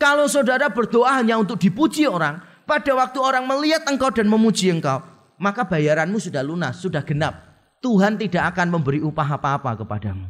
Kalau 0.01 0.25
saudara 0.25 0.65
berdoa 0.73 1.21
hanya 1.21 1.37
untuk 1.37 1.61
dipuji 1.61 2.09
orang, 2.09 2.41
pada 2.65 2.89
waktu 2.97 3.21
orang 3.21 3.45
melihat 3.45 3.85
engkau 3.85 4.09
dan 4.09 4.25
memuji 4.25 4.73
engkau, 4.73 5.05
maka 5.37 5.61
bayaranmu 5.61 6.17
sudah 6.17 6.41
lunas, 6.41 6.81
sudah 6.81 7.05
genap. 7.05 7.53
Tuhan 7.85 8.17
tidak 8.17 8.57
akan 8.57 8.73
memberi 8.73 8.97
upah 9.05 9.37
apa-apa 9.37 9.85
kepadamu. 9.85 10.25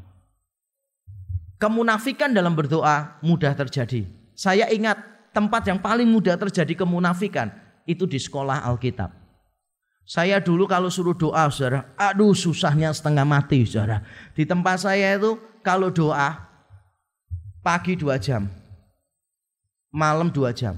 Kemunafikan 1.55 2.36
dalam 2.36 2.51
berdoa 2.60 3.15
mudah 3.24 3.55
terjadi. 3.55 4.03
Saya 4.36 4.67
ingat 4.67 5.00
tempat 5.32 5.63
yang 5.72 5.79
paling 5.79 6.10
mudah 6.12 6.36
terjadi 6.36 6.84
kemunafikan 6.84 7.48
itu 7.88 8.03
di 8.03 8.20
sekolah 8.20 8.67
Alkitab. 8.67 9.22
Saya 10.03 10.43
dulu 10.43 10.67
kalau 10.67 10.91
suruh 10.91 11.15
doa, 11.15 11.48
saudara, 11.48 11.95
aduh 11.95 12.36
susahnya 12.36 12.91
setengah 12.91 13.24
mati, 13.24 13.63
saudara. 13.63 14.03
Di 14.36 14.43
tempat 14.43 14.83
saya 14.83 15.15
itu 15.15 15.39
kalau 15.63 15.88
doa 15.95 16.43
pagi 17.63 17.95
dua 17.95 18.19
jam, 18.19 18.51
malam 19.95 20.27
dua 20.27 20.51
jam, 20.51 20.75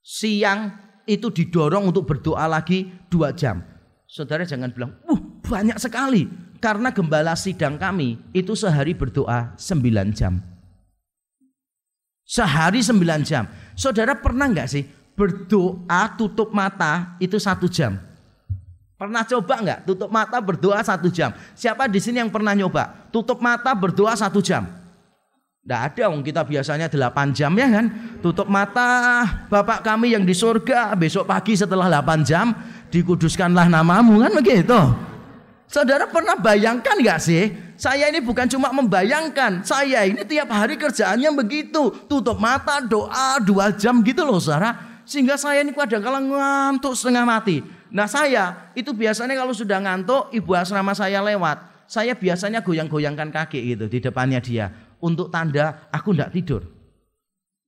siang 0.00 0.72
itu 1.04 1.28
didorong 1.28 1.92
untuk 1.92 2.08
berdoa 2.08 2.48
lagi 2.48 2.88
dua 3.12 3.36
jam. 3.36 3.60
Saudara 4.08 4.48
jangan 4.48 4.72
bilang, 4.72 4.96
uh 5.04 5.20
banyak 5.44 5.76
sekali. 5.76 6.24
Karena 6.58 6.90
gembala 6.90 7.38
sidang 7.38 7.78
kami 7.78 8.18
itu 8.34 8.56
sehari 8.56 8.96
berdoa 8.96 9.54
sembilan 9.60 10.08
jam. 10.10 10.40
Sehari 12.24 12.80
sembilan 12.82 13.20
jam. 13.22 13.44
Saudara 13.78 14.18
pernah 14.18 14.50
nggak 14.50 14.68
sih 14.68 14.82
berdoa 15.14 16.18
tutup 16.18 16.50
mata 16.50 17.14
itu 17.22 17.38
satu 17.38 17.70
jam? 17.70 18.07
Pernah 18.98 19.22
coba 19.22 19.54
nggak 19.62 19.80
tutup 19.86 20.10
mata 20.10 20.42
berdoa 20.42 20.82
satu 20.82 21.06
jam? 21.06 21.30
Siapa 21.54 21.86
di 21.86 22.02
sini 22.02 22.18
yang 22.18 22.34
pernah 22.34 22.50
nyoba 22.50 23.06
tutup 23.14 23.38
mata 23.38 23.70
berdoa 23.70 24.18
satu 24.18 24.42
jam? 24.42 24.66
Tidak 25.62 25.80
ada, 25.84 26.10
om 26.10 26.18
kita 26.18 26.42
biasanya 26.42 26.90
delapan 26.90 27.30
jam 27.30 27.54
ya 27.54 27.68
kan? 27.70 27.86
Tutup 28.18 28.50
mata, 28.50 29.22
Bapak 29.46 29.86
kami 29.86 30.16
yang 30.16 30.26
di 30.26 30.34
surga, 30.34 30.98
besok 30.98 31.30
pagi 31.30 31.54
setelah 31.54 31.86
delapan 31.86 32.26
jam, 32.26 32.46
dikuduskanlah 32.90 33.70
namamu 33.70 34.18
kan 34.18 34.32
begitu. 34.34 34.80
Saudara 35.68 36.08
pernah 36.08 36.34
bayangkan 36.40 36.96
nggak 36.98 37.20
sih? 37.20 37.52
Saya 37.78 38.10
ini 38.10 38.18
bukan 38.18 38.50
cuma 38.50 38.74
membayangkan, 38.74 39.62
saya 39.62 40.08
ini 40.08 40.26
tiap 40.26 40.50
hari 40.50 40.74
kerjaannya 40.74 41.30
begitu. 41.38 41.94
Tutup 42.10 42.40
mata, 42.40 42.82
doa 42.82 43.38
dua 43.38 43.70
jam 43.70 44.02
gitu 44.02 44.26
loh 44.26 44.42
saudara. 44.42 44.74
Sehingga 45.06 45.38
saya 45.38 45.62
ini 45.62 45.70
kadang-kadang 45.70 46.32
ngantuk 46.32 46.98
setengah 46.98 47.22
mati. 47.28 47.77
Nah 47.88 48.04
saya 48.04 48.72
itu 48.76 48.92
biasanya 48.92 49.34
kalau 49.36 49.54
sudah 49.56 49.80
ngantuk 49.80 50.32
ibu 50.32 50.52
asrama 50.52 50.92
saya 50.92 51.24
lewat. 51.24 51.88
Saya 51.88 52.12
biasanya 52.12 52.60
goyang-goyangkan 52.60 53.32
kaki 53.32 53.74
gitu 53.74 53.88
di 53.88 53.98
depannya 54.04 54.44
dia. 54.44 54.68
Untuk 55.00 55.32
tanda 55.32 55.88
aku 55.88 56.12
tidak 56.12 56.30
tidur. 56.36 56.62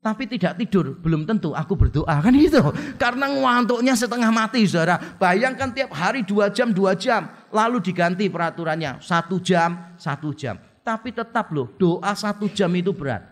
Tapi 0.00 0.25
tidak 0.25 0.57
tidur 0.57 0.97
belum 0.97 1.29
tentu 1.29 1.53
aku 1.53 1.77
berdoa 1.77 2.25
kan 2.25 2.33
gitu. 2.33 2.61
Karena 2.97 3.29
ngantuknya 3.29 3.93
setengah 3.93 4.33
mati 4.33 4.65
saudara. 4.65 4.97
Bayangkan 5.21 5.73
tiap 5.73 5.93
hari 5.93 6.25
dua 6.25 6.49
jam 6.49 6.73
dua 6.73 6.97
jam. 6.97 7.29
Lalu 7.53 7.85
diganti 7.85 8.29
peraturannya 8.29 9.00
satu 9.00 9.41
jam 9.41 9.97
satu 10.00 10.33
jam. 10.33 10.57
Tapi 10.81 11.12
tetap 11.12 11.53
loh 11.53 11.69
doa 11.77 12.12
satu 12.17 12.49
jam 12.49 12.73
itu 12.73 12.97
berat. 12.97 13.25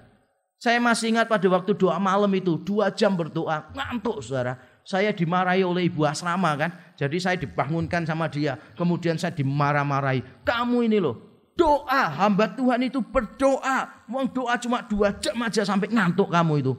Saya 0.61 0.83
masih 0.83 1.15
ingat 1.15 1.31
pada 1.31 1.47
waktu 1.49 1.73
doa 1.73 1.97
malam 1.97 2.29
itu 2.35 2.61
dua 2.61 2.93
jam 2.93 3.17
berdoa 3.17 3.71
ngantuk 3.73 4.21
saudara 4.21 4.59
saya 4.89 5.13
dimarahi 5.13 5.61
oleh 5.61 5.93
ibu 5.93 6.09
asrama 6.09 6.57
kan. 6.57 6.73
Jadi 6.97 7.21
saya 7.21 7.37
dibangunkan 7.37 8.09
sama 8.09 8.25
dia. 8.33 8.57
Kemudian 8.73 9.21
saya 9.21 9.37
dimarah-marahi. 9.37 10.25
Kamu 10.49 10.81
ini 10.81 10.97
loh. 10.97 11.45
Doa. 11.53 12.09
Hamba 12.17 12.57
Tuhan 12.57 12.89
itu 12.89 13.05
berdoa. 13.05 14.09
Mau 14.09 14.25
doa 14.33 14.57
cuma 14.57 14.81
dua 14.81 15.13
jam 15.21 15.37
aja 15.45 15.61
sampai 15.69 15.93
ngantuk 15.93 16.33
kamu 16.33 16.65
itu. 16.65 16.73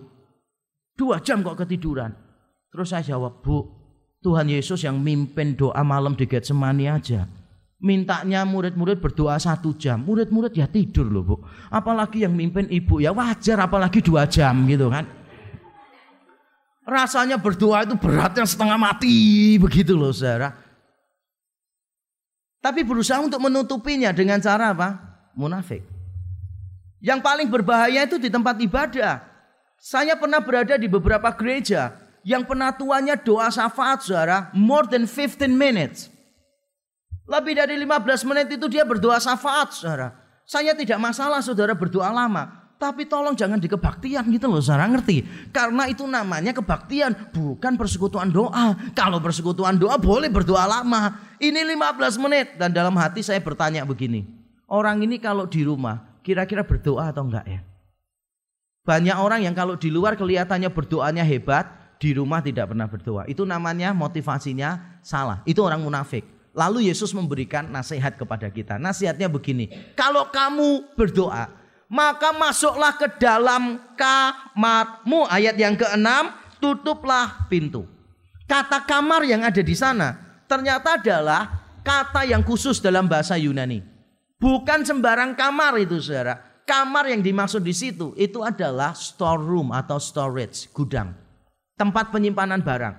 Dua 0.98 1.22
jam 1.22 1.46
kok 1.46 1.62
ketiduran. 1.62 2.10
Terus 2.74 2.90
saya 2.90 3.06
jawab, 3.06 3.46
Bu. 3.46 3.78
Tuhan 4.26 4.50
Yesus 4.50 4.82
yang 4.82 4.98
mimpin 4.98 5.54
doa 5.54 5.80
malam 5.86 6.18
di 6.18 6.26
Getsemani 6.26 6.90
aja. 6.90 7.30
Mintanya 7.80 8.44
murid-murid 8.44 9.00
berdoa 9.00 9.38
satu 9.40 9.78
jam. 9.78 10.04
Murid-murid 10.04 10.52
ya 10.52 10.68
tidur 10.68 11.08
loh 11.08 11.24
bu. 11.24 11.36
Apalagi 11.72 12.28
yang 12.28 12.36
mimpin 12.36 12.68
ibu 12.68 13.00
ya 13.00 13.16
wajar 13.16 13.56
apalagi 13.64 14.04
dua 14.04 14.28
jam 14.28 14.68
gitu 14.68 14.92
kan. 14.92 15.08
Rasanya 16.90 17.38
berdoa 17.38 17.86
itu 17.86 17.94
beratnya 17.94 18.50
setengah 18.50 18.74
mati 18.82 19.54
begitu 19.62 19.94
loh 19.94 20.10
saudara. 20.10 20.58
Tapi 22.60 22.82
berusaha 22.82 23.22
untuk 23.22 23.38
menutupinya 23.38 24.10
dengan 24.10 24.42
cara 24.42 24.74
apa? 24.74 24.90
Munafik. 25.38 25.86
Yang 27.00 27.20
paling 27.22 27.48
berbahaya 27.48 28.10
itu 28.10 28.18
di 28.18 28.28
tempat 28.28 28.58
ibadah. 28.58 29.22
Saya 29.80 30.18
pernah 30.18 30.42
berada 30.42 30.76
di 30.76 30.90
beberapa 30.90 31.32
gereja 31.38 31.96
yang 32.28 32.44
penatuannya 32.44 33.16
doa 33.24 33.48
syafaat 33.48 34.04
saudara 34.04 34.52
more 34.52 34.90
than 34.90 35.08
15 35.08 35.48
minutes. 35.48 36.12
Lebih 37.30 37.64
dari 37.64 37.80
15 37.80 38.28
menit 38.28 38.48
itu 38.60 38.66
dia 38.68 38.84
berdoa 38.84 39.22
syafaat 39.22 39.72
saudara. 39.72 40.18
Saya 40.44 40.74
tidak 40.74 40.98
masalah 40.98 41.40
saudara 41.46 41.78
berdoa 41.78 42.10
lama. 42.10 42.59
Tapi 42.80 43.12
tolong 43.12 43.36
jangan 43.36 43.60
di 43.60 43.68
kebaktian 43.68 44.24
gitu 44.32 44.48
loh 44.48 44.64
saudara 44.64 44.88
ngerti. 44.88 45.52
Karena 45.52 45.92
itu 45.92 46.08
namanya 46.08 46.56
kebaktian 46.56 47.36
bukan 47.36 47.76
persekutuan 47.76 48.32
doa. 48.32 48.72
Kalau 48.96 49.20
persekutuan 49.20 49.76
doa 49.76 50.00
boleh 50.00 50.32
berdoa 50.32 50.64
lama. 50.64 51.36
Ini 51.44 51.60
15 51.76 52.24
menit. 52.24 52.56
Dan 52.56 52.72
dalam 52.72 52.96
hati 52.96 53.20
saya 53.20 53.44
bertanya 53.44 53.84
begini. 53.84 54.24
Orang 54.72 55.04
ini 55.04 55.20
kalau 55.20 55.44
di 55.44 55.68
rumah 55.68 56.24
kira-kira 56.24 56.64
berdoa 56.64 57.12
atau 57.12 57.28
enggak 57.28 57.44
ya? 57.52 57.60
Banyak 58.88 59.18
orang 59.20 59.44
yang 59.44 59.52
kalau 59.52 59.76
di 59.76 59.92
luar 59.92 60.16
kelihatannya 60.16 60.72
berdoanya 60.72 61.28
hebat. 61.28 61.68
Di 62.00 62.16
rumah 62.16 62.40
tidak 62.40 62.72
pernah 62.72 62.88
berdoa. 62.88 63.28
Itu 63.28 63.44
namanya 63.44 63.92
motivasinya 63.92 65.04
salah. 65.04 65.44
Itu 65.44 65.68
orang 65.68 65.84
munafik. 65.84 66.24
Lalu 66.56 66.88
Yesus 66.88 67.12
memberikan 67.12 67.68
nasihat 67.68 68.16
kepada 68.16 68.48
kita. 68.48 68.80
Nasihatnya 68.80 69.28
begini. 69.28 69.68
Kalau 70.00 70.32
kamu 70.32 70.96
berdoa 70.96 71.59
maka 71.90 72.32
masuklah 72.32 72.96
ke 72.96 73.10
dalam 73.18 73.82
kamarmu. 73.98 75.26
Ayat 75.28 75.58
yang 75.58 75.76
keenam, 75.76 76.32
tutuplah 76.62 77.50
pintu. 77.50 77.84
Kata 78.46 78.86
kamar 78.86 79.26
yang 79.26 79.46
ada 79.46 79.62
di 79.62 79.74
sana 79.78 80.42
ternyata 80.50 80.98
adalah 80.98 81.62
kata 81.86 82.26
yang 82.26 82.42
khusus 82.42 82.82
dalam 82.82 83.06
bahasa 83.06 83.38
Yunani. 83.38 83.82
Bukan 84.40 84.88
sembarang 84.88 85.36
kamar 85.36 85.78
itu 85.78 86.00
saudara. 86.00 86.64
Kamar 86.66 87.10
yang 87.10 87.26
dimaksud 87.26 87.66
di 87.66 87.74
situ 87.74 88.14
itu 88.14 88.46
adalah 88.46 88.94
storeroom 88.94 89.74
atau 89.74 89.98
storage, 89.98 90.70
gudang. 90.70 91.18
Tempat 91.74 92.14
penyimpanan 92.14 92.62
barang. 92.62 92.96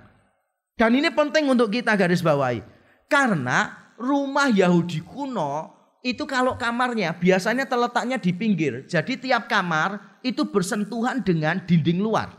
Dan 0.75 0.91
ini 0.99 1.07
penting 1.15 1.47
untuk 1.47 1.71
kita 1.71 1.95
garis 1.95 2.19
bawahi. 2.19 2.67
Karena 3.07 3.71
rumah 3.95 4.51
Yahudi 4.51 5.07
kuno 5.07 5.80
itu 6.01 6.25
kalau 6.25 6.57
kamarnya 6.57 7.13
biasanya 7.13 7.69
terletaknya 7.69 8.17
di 8.17 8.33
pinggir. 8.33 8.89
Jadi 8.89 9.21
tiap 9.21 9.49
kamar 9.53 10.21
itu 10.25 10.49
bersentuhan 10.49 11.21
dengan 11.21 11.61
dinding 11.61 12.01
luar. 12.01 12.33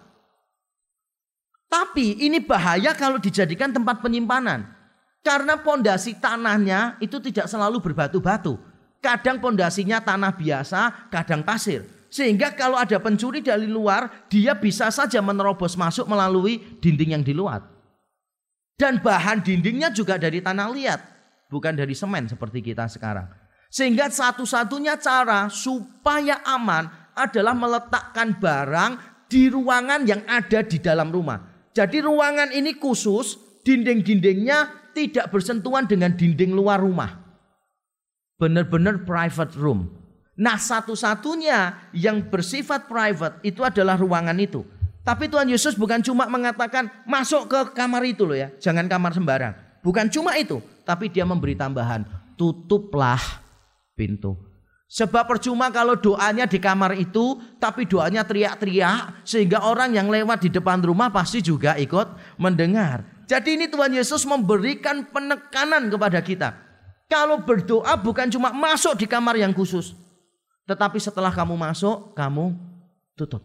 Tapi 1.72 2.20
ini 2.26 2.42
bahaya 2.44 2.92
kalau 2.98 3.22
dijadikan 3.22 3.72
tempat 3.72 4.04
penyimpanan. 4.04 4.68
Karena 5.22 5.56
pondasi 5.62 6.18
tanahnya 6.18 6.98
itu 6.98 7.22
tidak 7.22 7.46
selalu 7.46 7.80
berbatu-batu. 7.80 8.58
Kadang 8.98 9.38
pondasinya 9.38 10.02
tanah 10.02 10.34
biasa, 10.34 11.10
kadang 11.14 11.46
pasir. 11.46 11.86
Sehingga 12.12 12.52
kalau 12.58 12.76
ada 12.76 13.00
pencuri 13.00 13.40
dari 13.40 13.70
luar, 13.70 14.28
dia 14.28 14.58
bisa 14.58 14.92
saja 14.92 15.24
menerobos 15.24 15.80
masuk 15.80 16.10
melalui 16.10 16.60
dinding 16.84 17.16
yang 17.16 17.24
di 17.24 17.32
luar. 17.32 17.64
Dan 18.76 19.00
bahan 19.00 19.46
dindingnya 19.46 19.94
juga 19.94 20.18
dari 20.18 20.42
tanah 20.42 20.68
liat, 20.74 21.00
bukan 21.48 21.72
dari 21.78 21.94
semen 21.96 22.28
seperti 22.28 22.60
kita 22.60 22.90
sekarang. 22.90 23.41
Sehingga 23.72 24.12
satu-satunya 24.12 25.00
cara 25.00 25.48
supaya 25.48 26.44
aman 26.44 26.92
adalah 27.16 27.56
meletakkan 27.56 28.36
barang 28.36 28.92
di 29.32 29.48
ruangan 29.48 30.04
yang 30.04 30.28
ada 30.28 30.60
di 30.60 30.76
dalam 30.76 31.08
rumah. 31.08 31.40
Jadi 31.72 32.04
ruangan 32.04 32.52
ini 32.52 32.76
khusus, 32.76 33.40
dinding-dindingnya 33.64 34.92
tidak 34.92 35.32
bersentuhan 35.32 35.88
dengan 35.88 36.12
dinding 36.12 36.52
luar 36.52 36.84
rumah. 36.84 37.16
Benar-benar 38.36 39.08
private 39.08 39.56
room. 39.56 39.88
Nah 40.36 40.60
satu-satunya 40.60 41.92
yang 41.96 42.28
bersifat 42.28 42.92
private 42.92 43.40
itu 43.48 43.64
adalah 43.64 43.96
ruangan 43.96 44.36
itu. 44.36 44.68
Tapi 45.02 45.32
Tuhan 45.32 45.48
Yesus 45.48 45.80
bukan 45.80 46.04
cuma 46.04 46.28
mengatakan 46.28 46.92
masuk 47.08 47.48
ke 47.48 47.60
kamar 47.74 48.04
itu 48.04 48.28
loh 48.28 48.36
ya. 48.36 48.52
Jangan 48.60 48.92
kamar 48.92 49.16
sembarang. 49.16 49.54
Bukan 49.80 50.12
cuma 50.12 50.36
itu. 50.38 50.62
Tapi 50.84 51.08
dia 51.08 51.26
memberi 51.26 51.58
tambahan. 51.58 52.06
Tutuplah 52.38 53.41
pintu. 54.02 54.34
Sebab 54.92 55.24
percuma 55.30 55.72
kalau 55.72 55.96
doanya 55.96 56.50
di 56.50 56.60
kamar 56.60 56.98
itu, 57.00 57.40
tapi 57.62 57.88
doanya 57.88 58.28
teriak-teriak, 58.28 59.24
sehingga 59.24 59.64
orang 59.64 59.96
yang 59.96 60.12
lewat 60.12 60.44
di 60.44 60.50
depan 60.52 60.84
rumah 60.84 61.08
pasti 61.08 61.40
juga 61.40 61.80
ikut 61.80 62.36
mendengar. 62.36 63.06
Jadi 63.30 63.56
ini 63.56 63.72
Tuhan 63.72 63.96
Yesus 63.96 64.28
memberikan 64.28 65.08
penekanan 65.08 65.88
kepada 65.88 66.20
kita. 66.20 66.50
Kalau 67.08 67.40
berdoa 67.40 67.96
bukan 67.96 68.28
cuma 68.28 68.52
masuk 68.52 69.00
di 69.00 69.08
kamar 69.08 69.40
yang 69.40 69.56
khusus, 69.56 69.96
tetapi 70.68 71.00
setelah 71.00 71.32
kamu 71.32 71.56
masuk, 71.56 72.12
kamu 72.12 72.52
tutup. 73.16 73.40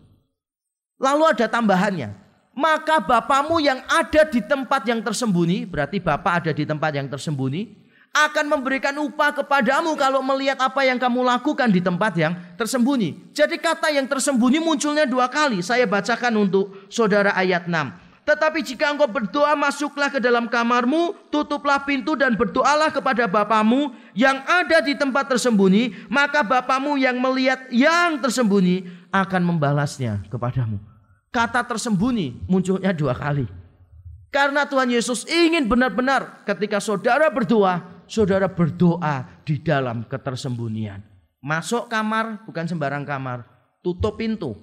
Lalu 0.98 1.30
ada 1.30 1.46
tambahannya, 1.46 2.10
maka 2.58 2.98
Bapamu 2.98 3.62
yang 3.62 3.86
ada 3.86 4.26
di 4.26 4.42
tempat 4.42 4.82
yang 4.82 4.98
tersembunyi, 4.98 5.62
berarti 5.62 6.02
Bapak 6.02 6.42
ada 6.42 6.50
di 6.50 6.66
tempat 6.66 6.90
yang 6.90 7.06
tersembunyi, 7.06 7.85
akan 8.16 8.48
memberikan 8.48 8.96
upah 8.96 9.36
kepadamu 9.36 9.92
kalau 9.92 10.24
melihat 10.24 10.56
apa 10.56 10.88
yang 10.88 10.96
kamu 10.96 11.20
lakukan 11.20 11.68
di 11.68 11.84
tempat 11.84 12.16
yang 12.16 12.32
tersembunyi. 12.56 13.36
Jadi 13.36 13.60
kata 13.60 13.92
yang 13.92 14.08
tersembunyi 14.08 14.56
munculnya 14.64 15.04
dua 15.04 15.28
kali. 15.28 15.60
Saya 15.60 15.84
bacakan 15.84 16.48
untuk 16.48 16.88
saudara 16.88 17.36
ayat 17.36 17.68
6. 17.68 18.06
Tetapi 18.26 18.58
jika 18.66 18.90
engkau 18.90 19.06
berdoa 19.06 19.54
masuklah 19.54 20.10
ke 20.10 20.18
dalam 20.18 20.50
kamarmu, 20.50 21.14
tutuplah 21.30 21.78
pintu 21.86 22.18
dan 22.18 22.34
berdoalah 22.34 22.90
kepada 22.90 23.30
Bapamu 23.30 23.94
yang 24.18 24.42
ada 24.42 24.82
di 24.82 24.98
tempat 24.98 25.30
tersembunyi, 25.30 26.10
maka 26.10 26.42
Bapamu 26.42 26.98
yang 26.98 27.22
melihat 27.22 27.70
yang 27.70 28.18
tersembunyi 28.18 28.82
akan 29.14 29.42
membalasnya 29.46 30.26
kepadamu. 30.26 30.82
Kata 31.30 31.62
tersembunyi 31.62 32.50
munculnya 32.50 32.90
dua 32.90 33.14
kali. 33.14 33.46
Karena 34.34 34.66
Tuhan 34.66 34.90
Yesus 34.90 35.22
ingin 35.30 35.70
benar-benar 35.70 36.42
ketika 36.42 36.82
saudara 36.82 37.30
berdoa, 37.30 37.95
saudara 38.06 38.50
berdoa 38.50 39.42
di 39.46 39.62
dalam 39.62 40.06
ketersembunyian. 40.06 41.02
Masuk 41.42 41.86
kamar 41.86 42.42
bukan 42.48 42.66
sembarang 42.66 43.06
kamar, 43.06 43.46
tutup 43.84 44.18
pintu. 44.18 44.56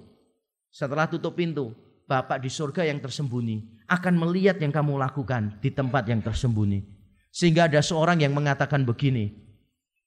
Setelah 0.73 1.08
tutup 1.08 1.38
pintu, 1.38 1.71
Bapak 2.03 2.43
di 2.43 2.51
surga 2.51 2.84
yang 2.84 2.99
tersembunyi 2.99 3.88
akan 3.88 4.19
melihat 4.19 4.60
yang 4.60 4.75
kamu 4.75 4.99
lakukan 4.99 5.56
di 5.63 5.71
tempat 5.71 6.03
yang 6.10 6.19
tersembunyi. 6.19 6.84
Sehingga 7.32 7.71
ada 7.71 7.79
seorang 7.79 8.19
yang 8.19 8.36
mengatakan 8.36 8.84
begini, 8.84 9.32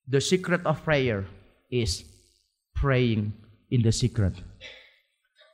The 0.07 0.20
secret 0.20 0.62
of 0.68 0.85
prayer 0.87 1.27
is 1.72 2.05
praying 2.77 3.35
in 3.72 3.83
the 3.83 3.90
secret. 3.90 4.37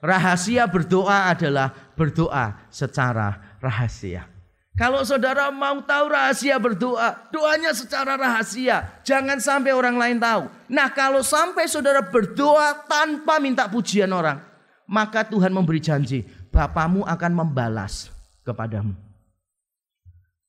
Rahasia 0.02 0.66
berdoa 0.66 1.30
adalah 1.30 1.94
berdoa 1.94 2.66
secara 2.68 3.56
rahasia. 3.62 4.31
Kalau 4.72 5.04
saudara 5.04 5.52
mau 5.52 5.84
tahu 5.84 6.08
rahasia 6.08 6.56
berdoa, 6.56 7.28
doanya 7.28 7.76
secara 7.76 8.16
rahasia. 8.16 9.04
Jangan 9.04 9.36
sampai 9.36 9.76
orang 9.76 10.00
lain 10.00 10.16
tahu. 10.16 10.48
Nah 10.72 10.88
kalau 10.88 11.20
sampai 11.20 11.68
saudara 11.68 12.00
berdoa 12.00 12.88
tanpa 12.88 13.36
minta 13.36 13.68
pujian 13.68 14.08
orang, 14.08 14.40
maka 14.88 15.28
Tuhan 15.28 15.52
memberi 15.52 15.76
janji, 15.76 16.24
Bapamu 16.48 17.04
akan 17.04 17.32
membalas 17.36 18.08
kepadamu. 18.48 18.96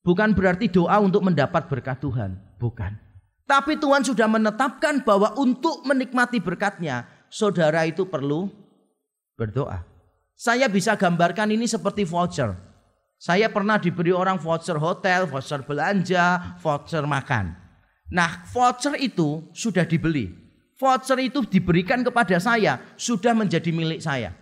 Bukan 0.03 0.35
berarti 0.35 0.67
doa 0.67 0.99
untuk 0.99 1.23
mendapat 1.23 1.67
berkat 1.67 1.99
Tuhan, 1.99 2.35
bukan. 2.59 2.95
Tapi 3.43 3.75
Tuhan 3.75 4.07
sudah 4.07 4.27
menetapkan 4.27 5.03
bahwa 5.03 5.35
untuk 5.35 5.83
menikmati 5.83 6.39
berkatnya, 6.39 7.07
saudara 7.27 7.83
itu 7.87 8.07
perlu 8.07 8.51
berdoa. 9.35 9.83
Saya 10.35 10.67
bisa 10.67 10.95
gambarkan 10.95 11.55
ini 11.55 11.67
seperti 11.67 12.03
voucher. 12.07 12.55
Saya 13.23 13.47
pernah 13.47 13.79
diberi 13.79 14.11
orang 14.11 14.35
voucher 14.35 14.75
hotel, 14.75 15.23
voucher 15.31 15.63
belanja, 15.63 16.59
voucher 16.59 17.07
makan. 17.07 17.55
Nah, 18.11 18.43
voucher 18.51 18.99
itu 18.99 19.47
sudah 19.55 19.87
dibeli. 19.87 20.27
Voucher 20.75 21.15
itu 21.23 21.39
diberikan 21.47 22.03
kepada 22.03 22.35
saya, 22.43 22.83
sudah 22.99 23.31
menjadi 23.31 23.71
milik 23.71 24.03
saya. 24.03 24.35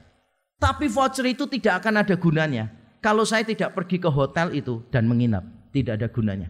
Tapi 0.58 0.90
voucher 0.90 1.30
itu 1.30 1.46
tidak 1.46 1.86
akan 1.86 2.02
ada 2.02 2.18
gunanya 2.18 2.74
kalau 3.06 3.22
saya 3.22 3.46
tidak 3.46 3.78
pergi 3.78 4.02
ke 4.02 4.10
hotel 4.10 4.50
itu 4.50 4.82
dan 4.90 5.06
menginap. 5.06 5.46
Tidak 5.70 6.02
ada 6.02 6.10
gunanya. 6.10 6.50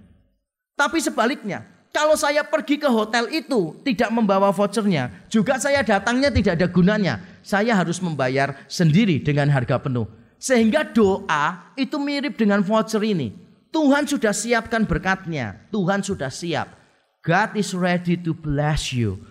Tapi 0.79 1.03
sebaliknya, 1.03 1.67
kalau 1.91 2.15
saya 2.15 2.47
pergi 2.47 2.79
ke 2.79 2.87
hotel 2.87 3.27
itu 3.27 3.75
tidak 3.83 4.07
membawa 4.07 4.55
vouchernya, 4.55 5.27
juga 5.27 5.59
saya 5.59 5.83
datangnya 5.83 6.31
tidak 6.31 6.55
ada 6.55 6.67
gunanya. 6.71 7.19
Saya 7.43 7.75
harus 7.75 7.99
membayar 7.99 8.55
sendiri 8.71 9.19
dengan 9.19 9.51
harga 9.51 9.83
penuh. 9.83 10.20
Sehingga 10.41 10.81
doa 10.81 11.69
itu 11.77 12.01
mirip 12.01 12.33
dengan 12.33 12.65
voucher 12.65 13.05
ini. 13.05 13.29
Tuhan 13.69 14.09
sudah 14.09 14.33
siapkan 14.33 14.89
berkatnya. 14.89 15.69
Tuhan 15.69 16.01
sudah 16.01 16.33
siap. 16.33 16.73
God 17.21 17.53
is 17.53 17.77
ready 17.77 18.17
to 18.17 18.33
bless 18.33 18.89
you. 18.89 19.21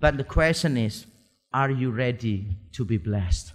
But 0.00 0.16
the 0.16 0.24
question 0.24 0.80
is, 0.80 1.04
are 1.52 1.68
you 1.68 1.92
ready 1.92 2.48
to 2.72 2.88
be 2.88 2.96
blessed? 2.96 3.52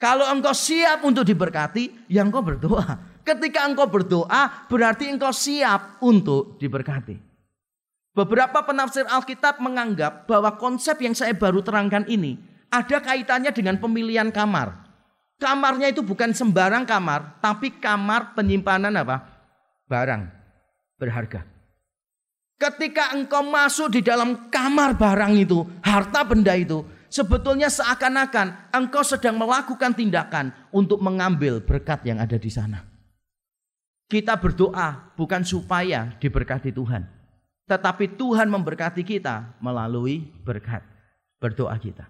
Kalau 0.00 0.24
engkau 0.28 0.56
siap 0.56 1.04
untuk 1.04 1.28
diberkati, 1.28 2.08
ya 2.08 2.24
engkau 2.24 2.40
berdoa. 2.40 3.20
Ketika 3.24 3.68
engkau 3.68 3.84
berdoa, 3.88 4.68
berarti 4.72 5.12
engkau 5.12 5.32
siap 5.32 6.00
untuk 6.00 6.56
diberkati. 6.56 7.16
Beberapa 8.16 8.64
penafsir 8.64 9.04
Alkitab 9.04 9.60
menganggap 9.60 10.24
bahwa 10.24 10.56
konsep 10.56 10.96
yang 11.04 11.12
saya 11.12 11.36
baru 11.36 11.60
terangkan 11.60 12.08
ini 12.08 12.40
ada 12.72 12.96
kaitannya 12.96 13.52
dengan 13.52 13.76
pemilihan 13.76 14.32
kamar. 14.32 14.85
Kamarnya 15.36 15.92
itu 15.92 16.00
bukan 16.00 16.32
sembarang 16.32 16.88
kamar, 16.88 17.40
tapi 17.44 17.76
kamar 17.76 18.32
penyimpanan 18.32 18.96
apa? 18.96 19.20
Barang 19.84 20.32
berharga. 20.96 21.44
Ketika 22.56 23.12
engkau 23.12 23.44
masuk 23.44 23.92
di 23.92 24.00
dalam 24.00 24.48
kamar 24.48 24.96
barang 24.96 25.36
itu, 25.36 25.60
harta 25.84 26.24
benda 26.24 26.56
itu, 26.56 26.80
sebetulnya 27.12 27.68
seakan-akan 27.68 28.72
engkau 28.72 29.04
sedang 29.04 29.36
melakukan 29.36 29.92
tindakan 29.92 30.56
untuk 30.72 31.04
mengambil 31.04 31.60
berkat 31.60 32.00
yang 32.08 32.16
ada 32.16 32.40
di 32.40 32.48
sana. 32.48 32.80
Kita 34.08 34.40
berdoa 34.40 35.12
bukan 35.20 35.44
supaya 35.44 36.16
diberkati 36.16 36.72
Tuhan, 36.72 37.04
tetapi 37.68 38.16
Tuhan 38.16 38.48
memberkati 38.48 39.04
kita 39.04 39.60
melalui 39.60 40.24
berkat 40.40 40.80
berdoa 41.36 41.76
kita. 41.76 42.08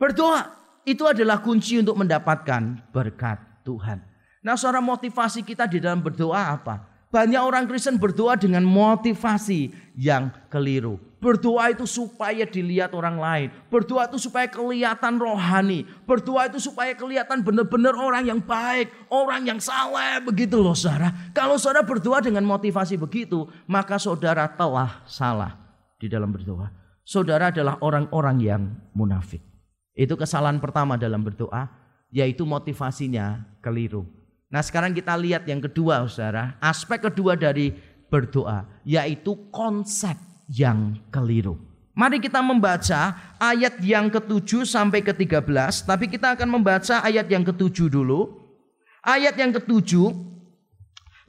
Berdoa 0.00 0.59
itu 0.90 1.06
adalah 1.06 1.38
kunci 1.38 1.78
untuk 1.78 1.94
mendapatkan 1.94 2.90
berkat 2.90 3.38
Tuhan. 3.62 4.02
Nah, 4.40 4.56
saudara 4.56 4.80
motivasi 4.80 5.44
kita 5.44 5.68
di 5.68 5.78
dalam 5.78 6.00
berdoa 6.00 6.56
apa? 6.56 6.90
Banyak 7.10 7.42
orang 7.42 7.66
Kristen 7.66 7.98
berdoa 7.98 8.38
dengan 8.38 8.62
motivasi 8.62 9.74
yang 9.98 10.30
keliru. 10.46 10.94
Berdoa 11.18 11.74
itu 11.74 11.82
supaya 11.84 12.46
dilihat 12.46 12.94
orang 12.94 13.18
lain. 13.18 13.48
Berdoa 13.66 14.06
itu 14.06 14.30
supaya 14.30 14.46
kelihatan 14.46 15.18
rohani. 15.18 15.84
Berdoa 16.06 16.46
itu 16.46 16.62
supaya 16.62 16.94
kelihatan 16.94 17.42
benar-benar 17.42 17.98
orang 17.98 18.30
yang 18.30 18.40
baik. 18.40 18.94
Orang 19.10 19.42
yang 19.42 19.58
saleh. 19.58 20.22
Begitu 20.22 20.62
loh 20.62 20.72
saudara. 20.72 21.10
Kalau 21.34 21.58
saudara 21.58 21.82
berdoa 21.82 22.22
dengan 22.22 22.46
motivasi 22.46 22.94
begitu. 22.96 23.44
Maka 23.66 23.98
saudara 23.98 24.46
telah 24.46 25.02
salah 25.04 25.58
di 25.98 26.06
dalam 26.06 26.30
berdoa. 26.30 26.70
Saudara 27.02 27.50
adalah 27.50 27.76
orang-orang 27.82 28.36
yang 28.38 28.62
munafik. 28.94 29.49
Itu 29.94 30.14
kesalahan 30.14 30.62
pertama 30.62 30.94
dalam 30.94 31.20
berdoa, 31.22 31.68
yaitu 32.10 32.46
motivasinya 32.46 33.42
keliru. 33.62 34.06
Nah 34.50 34.62
sekarang 34.62 34.90
kita 34.90 35.14
lihat 35.14 35.46
yang 35.46 35.62
kedua 35.62 36.02
saudara, 36.10 36.58
aspek 36.58 37.06
kedua 37.06 37.38
dari 37.38 37.70
berdoa, 38.10 38.66
yaitu 38.82 39.38
konsep 39.54 40.18
yang 40.50 40.98
keliru. 41.14 41.54
Mari 41.94 42.18
kita 42.18 42.42
membaca 42.42 43.14
ayat 43.38 43.78
yang 43.82 44.10
ketujuh 44.10 44.66
sampai 44.66 45.02
ke-13, 45.06 45.86
tapi 45.86 46.10
kita 46.10 46.34
akan 46.34 46.48
membaca 46.48 47.02
ayat 47.02 47.26
yang 47.30 47.46
ketujuh 47.46 47.86
dulu. 47.90 48.40
Ayat 49.00 49.38
yang 49.38 49.54
ketujuh, 49.54 50.12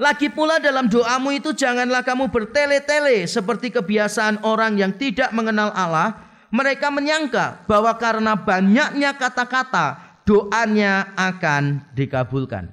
lagi 0.01 0.33
pula 0.33 0.57
dalam 0.57 0.89
doamu 0.89 1.29
itu 1.35 1.53
janganlah 1.53 2.01
kamu 2.01 2.33
bertele-tele 2.33 3.25
seperti 3.29 3.69
kebiasaan 3.69 4.41
orang 4.41 4.81
yang 4.81 4.95
tidak 4.97 5.29
mengenal 5.29 5.69
Allah, 5.77 6.30
mereka 6.51 6.91
menyangka 6.91 7.63
bahwa 7.65 7.95
karena 7.95 8.35
banyaknya 8.35 9.15
kata-kata 9.15 10.19
doanya 10.27 11.15
akan 11.15 11.81
dikabulkan. 11.95 12.69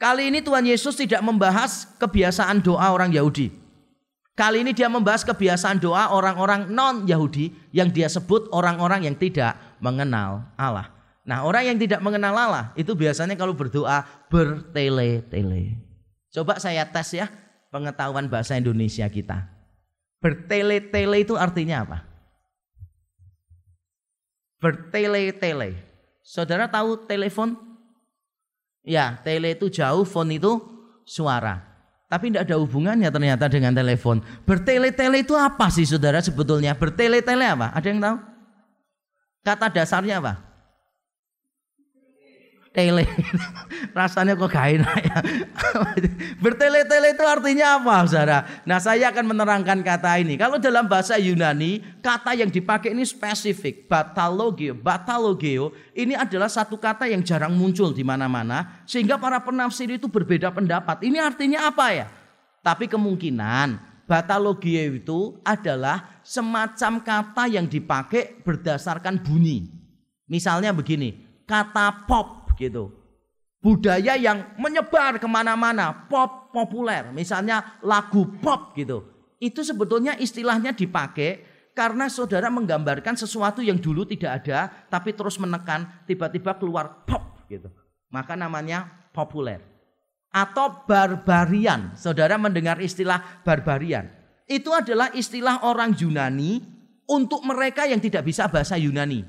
Kali 0.00 0.32
ini 0.32 0.40
Tuhan 0.40 0.64
Yesus 0.64 0.96
tidak 0.96 1.20
membahas 1.20 1.84
kebiasaan 2.00 2.64
doa 2.64 2.88
orang 2.88 3.12
Yahudi. 3.12 3.52
Kali 4.32 4.64
ini 4.64 4.72
dia 4.72 4.88
membahas 4.88 5.20
kebiasaan 5.20 5.76
doa 5.76 6.16
orang-orang 6.16 6.72
non-Yahudi 6.72 7.76
yang 7.76 7.92
dia 7.92 8.08
sebut 8.08 8.48
orang-orang 8.56 9.04
yang 9.04 9.12
tidak 9.12 9.52
mengenal 9.84 10.48
Allah. 10.56 10.88
Nah 11.28 11.44
orang 11.44 11.68
yang 11.68 11.76
tidak 11.76 12.00
mengenal 12.00 12.32
Allah 12.32 12.72
itu 12.72 12.96
biasanya 12.96 13.36
kalau 13.36 13.52
berdoa 13.52 14.08
bertele-tele. 14.32 15.76
Coba 16.32 16.56
saya 16.56 16.88
tes 16.88 17.12
ya 17.12 17.28
pengetahuan 17.68 18.32
bahasa 18.32 18.56
Indonesia 18.56 19.04
kita. 19.12 19.44
Bertele-tele 20.24 21.20
itu 21.20 21.36
artinya 21.36 21.84
apa? 21.84 22.09
Bertele-tele. 24.60 25.80
Saudara 26.20 26.68
tahu 26.68 27.00
telepon? 27.08 27.56
Ya, 28.84 29.18
tele 29.24 29.56
itu 29.56 29.72
jauh, 29.72 30.04
phone 30.04 30.36
itu 30.36 30.60
suara. 31.08 31.64
Tapi 32.10 32.30
tidak 32.30 32.50
ada 32.50 32.56
hubungannya 32.58 33.06
ternyata 33.10 33.46
dengan 33.46 33.70
telepon. 33.70 34.20
Bertele-tele 34.42 35.22
itu 35.22 35.34
apa 35.34 35.70
sih 35.70 35.86
saudara 35.86 36.18
sebetulnya? 36.18 36.74
Bertele-tele 36.74 37.46
apa? 37.46 37.70
Ada 37.74 37.86
yang 37.86 38.00
tahu? 38.02 38.16
Kata 39.46 39.66
dasarnya 39.72 40.18
apa? 40.20 40.49
Tele. 42.70 43.02
Rasanya 43.98 44.38
kok 44.38 44.50
gak 44.50 44.66
enak 44.78 44.96
ya. 45.02 45.18
Bertele-tele 46.42 47.14
itu 47.14 47.24
artinya 47.26 47.78
apa 47.78 48.06
saudara? 48.06 48.38
Nah 48.62 48.78
saya 48.78 49.10
akan 49.10 49.24
menerangkan 49.34 49.82
kata 49.82 50.22
ini. 50.22 50.38
Kalau 50.38 50.62
dalam 50.62 50.86
bahasa 50.86 51.18
Yunani, 51.18 51.82
kata 51.98 52.38
yang 52.38 52.50
dipakai 52.50 52.94
ini 52.94 53.02
spesifik. 53.02 53.90
Batalogeo. 53.90 54.78
Batalogeo 54.78 55.74
ini 55.98 56.14
adalah 56.14 56.46
satu 56.46 56.78
kata 56.78 57.10
yang 57.10 57.26
jarang 57.26 57.54
muncul 57.54 57.90
di 57.90 58.06
mana-mana. 58.06 58.86
Sehingga 58.86 59.18
para 59.18 59.42
penafsir 59.42 59.90
itu 59.90 60.06
berbeda 60.06 60.54
pendapat. 60.54 61.02
Ini 61.02 61.18
artinya 61.18 61.66
apa 61.66 61.86
ya? 61.90 62.06
Tapi 62.62 62.86
kemungkinan 62.86 63.90
batalogeo 64.06 64.94
itu 64.94 65.38
adalah 65.42 66.22
semacam 66.22 67.02
kata 67.02 67.50
yang 67.50 67.66
dipakai 67.66 68.42
berdasarkan 68.46 69.22
bunyi. 69.22 69.70
Misalnya 70.30 70.70
begini, 70.70 71.42
kata 71.42 72.06
pop 72.06 72.39
gitu. 72.60 72.92
Budaya 73.60 74.16
yang 74.16 74.56
menyebar 74.60 75.16
ke 75.16 75.28
mana-mana, 75.28 76.08
pop 76.08 76.52
populer, 76.52 77.08
misalnya 77.12 77.80
lagu 77.80 78.28
pop 78.40 78.76
gitu. 78.76 79.04
Itu 79.40 79.64
sebetulnya 79.64 80.16
istilahnya 80.20 80.76
dipakai 80.76 81.44
karena 81.72 82.12
saudara 82.12 82.52
menggambarkan 82.52 83.16
sesuatu 83.16 83.64
yang 83.64 83.80
dulu 83.80 84.04
tidak 84.04 84.44
ada, 84.44 84.68
tapi 84.92 85.16
terus 85.16 85.40
menekan, 85.40 86.04
tiba-tiba 86.04 86.56
keluar 86.60 87.04
pop 87.08 87.48
gitu. 87.48 87.72
Maka 88.12 88.36
namanya 88.36 89.08
populer. 89.16 89.60
Atau 90.30 90.86
barbarian, 90.86 91.96
saudara 91.96 92.36
mendengar 92.36 92.78
istilah 92.78 93.42
barbarian. 93.42 94.08
Itu 94.46 94.74
adalah 94.74 95.10
istilah 95.14 95.66
orang 95.66 95.94
Yunani 95.94 96.60
untuk 97.10 97.42
mereka 97.42 97.86
yang 97.86 97.98
tidak 97.98 98.26
bisa 98.26 98.46
bahasa 98.46 98.78
Yunani. 98.78 99.26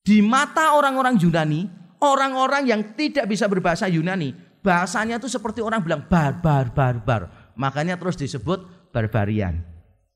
Di 0.00 0.22
mata 0.22 0.74
orang-orang 0.78 1.18
Yunani, 1.18 1.66
Orang-orang 2.00 2.64
yang 2.64 2.80
tidak 2.96 3.28
bisa 3.28 3.44
berbahasa 3.44 3.84
Yunani, 3.84 4.32
bahasanya 4.64 5.20
itu 5.20 5.28
seperti 5.28 5.60
orang 5.60 5.84
bilang 5.84 6.02
barbar, 6.08 6.72
barbar. 6.72 7.52
Makanya 7.60 8.00
terus 8.00 8.16
disebut 8.16 8.64
barbarian. 8.88 9.60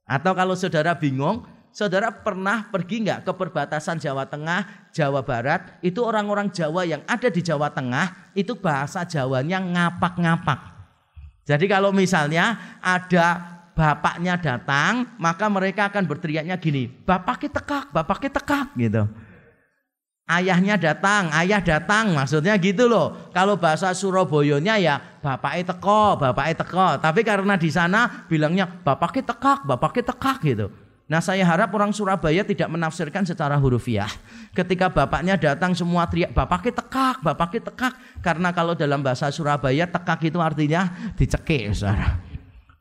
Atau 0.09 0.33
kalau 0.33 0.57
saudara 0.57 0.97
bingung, 0.97 1.45
saudara 1.73 2.09
pernah 2.09 2.73
pergi 2.73 3.05
nggak 3.05 3.29
ke 3.29 3.33
perbatasan 3.37 4.01
Jawa 4.01 4.25
Tengah, 4.25 4.93
Jawa 4.97 5.21
Barat? 5.25 5.77
Itu 5.85 6.09
orang-orang 6.09 6.49
Jawa 6.53 6.89
yang 6.89 7.05
ada 7.05 7.29
di 7.29 7.45
Jawa 7.45 7.69
Tengah, 7.69 8.33
itu 8.33 8.57
bahasa 8.57 9.05
Jawanya 9.05 9.61
ngapak-ngapak. 9.61 10.73
Jadi 11.45 11.69
kalau 11.69 11.93
misalnya 11.93 12.79
ada 12.81 13.61
bapaknya 13.77 14.41
datang, 14.41 15.19
maka 15.21 15.53
mereka 15.53 15.93
akan 15.93 16.09
berteriaknya 16.09 16.57
gini, 16.57 16.89
bapaknya 16.89 17.61
tekak, 17.61 17.93
bapaknya 17.93 18.31
tekak 18.33 18.73
gitu. 18.79 19.05
Ayahnya 20.25 20.81
datang, 20.81 21.29
ayah 21.37 21.61
datang, 21.61 22.17
maksudnya 22.17 22.57
gitu 22.57 22.89
loh. 22.89 23.29
Kalau 23.37 23.61
bahasa 23.61 23.93
Surabayanya 23.93 24.81
ya 24.81 24.97
bapaknya 25.21 25.77
teko, 25.77 26.17
bapaknya 26.17 26.55
teko. 26.65 26.89
Tapi 26.97 27.21
karena 27.21 27.61
di 27.61 27.69
sana 27.69 28.25
bilangnya 28.25 28.65
bapaknya 28.65 29.37
tekak, 29.37 29.69
bapaknya 29.69 30.17
tekak 30.17 30.39
gitu. 30.41 30.73
Nah 31.05 31.21
saya 31.21 31.45
harap 31.45 31.69
orang 31.77 31.93
Surabaya 31.93 32.41
tidak 32.41 32.73
menafsirkan 32.73 33.29
secara 33.29 33.61
hurufiah. 33.61 34.09
Ketika 34.57 34.89
bapaknya 34.89 35.37
datang 35.37 35.77
semua 35.77 36.09
teriak 36.09 36.33
bapaknya 36.33 36.81
tekak, 36.81 37.21
bapaknya 37.21 37.61
tekak. 37.69 37.93
Karena 38.25 38.49
kalau 38.57 38.73
dalam 38.73 39.05
bahasa 39.05 39.29
Surabaya 39.29 39.85
tekak 39.85 40.25
itu 40.25 40.41
artinya 40.41 41.13
dicekik 41.21 41.77
saudara. 41.77 42.17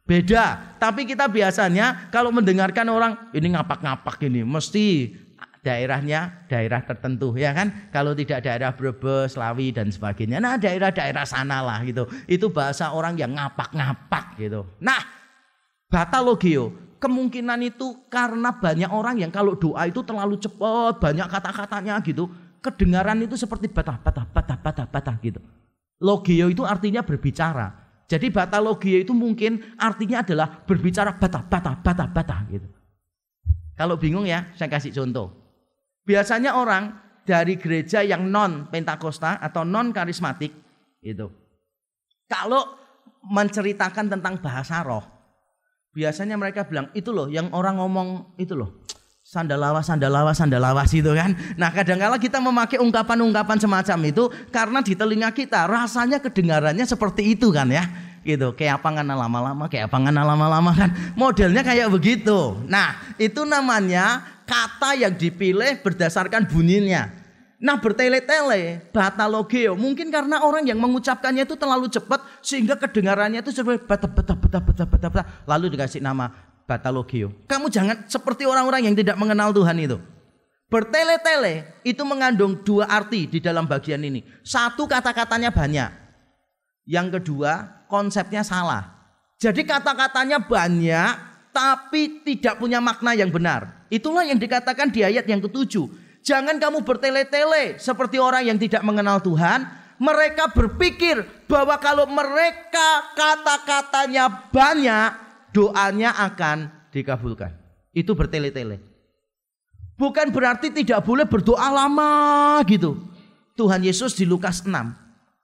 Beda, 0.04 0.76
tapi 0.84 1.08
kita 1.08 1.32
biasanya 1.32 2.12
kalau 2.12 2.28
mendengarkan 2.32 2.88
orang 2.92 3.32
ini 3.32 3.56
ngapak-ngapak 3.56 4.20
ini 4.28 4.44
mesti 4.44 5.16
daerahnya 5.64 6.44
daerah 6.52 6.84
tertentu 6.84 7.34
ya 7.40 7.56
kan? 7.56 7.90
Kalau 7.90 8.12
tidak 8.12 8.44
daerah 8.44 8.76
Brebes, 8.76 9.40
Lawi 9.40 9.72
dan 9.72 9.90
sebagainya. 9.90 10.44
Nah 10.44 10.60
daerah-daerah 10.60 11.24
sana 11.24 11.64
lah 11.64 11.80
gitu. 11.88 12.06
Itu 12.28 12.52
bahasa 12.52 12.92
orang 12.92 13.16
yang 13.16 13.32
ngapak-ngapak 13.34 14.38
gitu. 14.38 14.68
Nah 14.84 15.00
batalogio 15.88 16.76
kemungkinan 17.00 17.64
itu 17.64 18.08
karena 18.12 18.52
banyak 18.52 18.92
orang 18.92 19.24
yang 19.24 19.32
kalau 19.32 19.56
doa 19.56 19.88
itu 19.88 20.04
terlalu 20.04 20.36
cepat 20.36 21.00
banyak 21.00 21.28
kata-katanya 21.32 21.98
gitu. 22.04 22.28
Kedengaran 22.64 23.20
itu 23.24 23.36
seperti 23.40 23.72
batah 23.72 24.00
batah 24.00 24.28
batah 24.28 24.88
batah 24.88 25.16
gitu. 25.24 25.40
Logio 26.04 26.52
itu 26.52 26.68
artinya 26.68 27.04
berbicara. 27.04 27.72
Jadi 28.08 28.28
batalogio 28.28 29.00
itu 29.00 29.16
mungkin 29.16 29.64
artinya 29.80 30.24
adalah 30.24 30.48
berbicara 30.68 31.16
batah 31.16 31.44
batah 31.44 31.76
batah 31.80 32.08
batah 32.12 32.42
gitu. 32.52 32.68
Kalau 33.80 33.96
bingung 33.96 34.28
ya 34.28 34.52
saya 34.60 34.68
kasih 34.68 34.92
contoh 34.92 35.43
Biasanya 36.04 36.60
orang 36.60 37.04
dari 37.24 37.56
gereja 37.56 38.04
yang 38.04 38.28
non 38.28 38.68
Pentakosta 38.68 39.40
atau 39.40 39.64
non 39.64 39.96
karismatik 39.96 40.52
itu 41.04 41.28
kalau 42.28 42.64
menceritakan 43.24 44.12
tentang 44.12 44.40
bahasa 44.44 44.84
roh 44.84 45.04
biasanya 45.96 46.36
mereka 46.36 46.68
bilang 46.68 46.92
itu 46.92 47.16
loh 47.16 47.32
yang 47.32 47.52
orang 47.56 47.80
ngomong 47.80 48.36
itu 48.36 48.56
loh 48.56 48.84
sandalawas, 49.24 49.88
sandalawas, 49.88 50.36
sandalawas 50.36 50.92
itu 51.00 51.10
kan. 51.16 51.32
Nah 51.56 51.72
kadang-kala 51.72 52.20
kita 52.20 52.44
memakai 52.44 52.78
ungkapan-ungkapan 52.84 53.58
semacam 53.58 53.98
itu 54.04 54.28
karena 54.52 54.84
di 54.84 54.94
telinga 54.94 55.32
kita 55.32 55.64
rasanya 55.64 56.20
kedengarannya 56.20 56.84
seperti 56.84 57.34
itu 57.34 57.50
kan 57.50 57.72
ya. 57.72 57.88
Gitu, 58.24 58.56
kayak 58.56 58.80
apa 58.80 59.04
lama-lama, 59.04 59.68
kayak 59.68 59.92
apa 59.92 60.00
lama-lama 60.00 60.72
kan. 60.72 60.96
Modelnya 61.16 61.60
kayak 61.60 61.92
begitu. 61.92 62.56
Nah 62.72 63.16
itu 63.20 63.44
namanya 63.44 64.24
kata 64.44 64.96
yang 65.00 65.14
dipilih 65.16 65.82
berdasarkan 65.82 66.48
bunyinya. 66.48 67.10
Nah 67.64 67.80
bertele-tele, 67.80 68.92
batalogeo. 68.92 69.80
Mungkin 69.80 70.12
karena 70.12 70.44
orang 70.44 70.68
yang 70.68 70.76
mengucapkannya 70.84 71.48
itu 71.48 71.56
terlalu 71.56 71.88
cepat 71.88 72.20
sehingga 72.44 72.76
kedengarannya 72.76 73.40
itu 73.40 73.56
seperti 73.56 73.88
bata 73.88 74.04
bata 74.04 74.36
bata 74.36 74.60
bata 74.60 74.84
bata 74.84 75.08
bata. 75.08 75.24
Lalu 75.48 75.72
dikasih 75.72 76.04
nama 76.04 76.28
batalogeo. 76.68 77.32
Kamu 77.48 77.72
jangan 77.72 78.04
seperti 78.12 78.44
orang-orang 78.44 78.92
yang 78.92 78.96
tidak 79.00 79.16
mengenal 79.16 79.56
Tuhan 79.56 79.80
itu. 79.80 79.96
Bertele-tele 80.68 81.80
itu 81.88 82.04
mengandung 82.04 82.60
dua 82.68 82.90
arti 82.90 83.32
di 83.32 83.40
dalam 83.40 83.64
bagian 83.64 84.04
ini. 84.04 84.26
Satu 84.44 84.84
kata-katanya 84.84 85.54
banyak. 85.54 85.90
Yang 86.84 87.08
kedua 87.20 87.84
konsepnya 87.88 88.44
salah. 88.44 88.92
Jadi 89.40 89.64
kata-katanya 89.64 90.44
banyak 90.44 91.33
tapi 91.54 92.26
tidak 92.26 92.58
punya 92.58 92.82
makna 92.82 93.14
yang 93.14 93.30
benar. 93.30 93.86
Itulah 93.94 94.26
yang 94.26 94.42
dikatakan 94.42 94.90
di 94.90 95.06
ayat 95.06 95.30
yang 95.30 95.40
ketujuh. 95.40 95.86
Jangan 96.26 96.58
kamu 96.58 96.82
bertele-tele 96.82 97.78
seperti 97.78 98.18
orang 98.18 98.50
yang 98.50 98.58
tidak 98.58 98.82
mengenal 98.82 99.22
Tuhan. 99.22 99.70
Mereka 100.02 100.52
berpikir 100.58 101.22
bahwa 101.46 101.78
kalau 101.78 102.10
mereka 102.10 103.14
kata-katanya 103.14 104.50
banyak, 104.50 105.10
doanya 105.54 106.18
akan 106.18 106.90
dikabulkan. 106.90 107.54
Itu 107.94 108.18
bertele-tele. 108.18 108.82
Bukan 109.94 110.34
berarti 110.34 110.74
tidak 110.74 111.06
boleh 111.06 111.30
berdoa 111.30 111.70
lama 111.70 112.58
gitu. 112.66 112.98
Tuhan 113.54 113.86
Yesus 113.86 114.18
di 114.18 114.26
Lukas 114.26 114.66
6. 114.66 114.74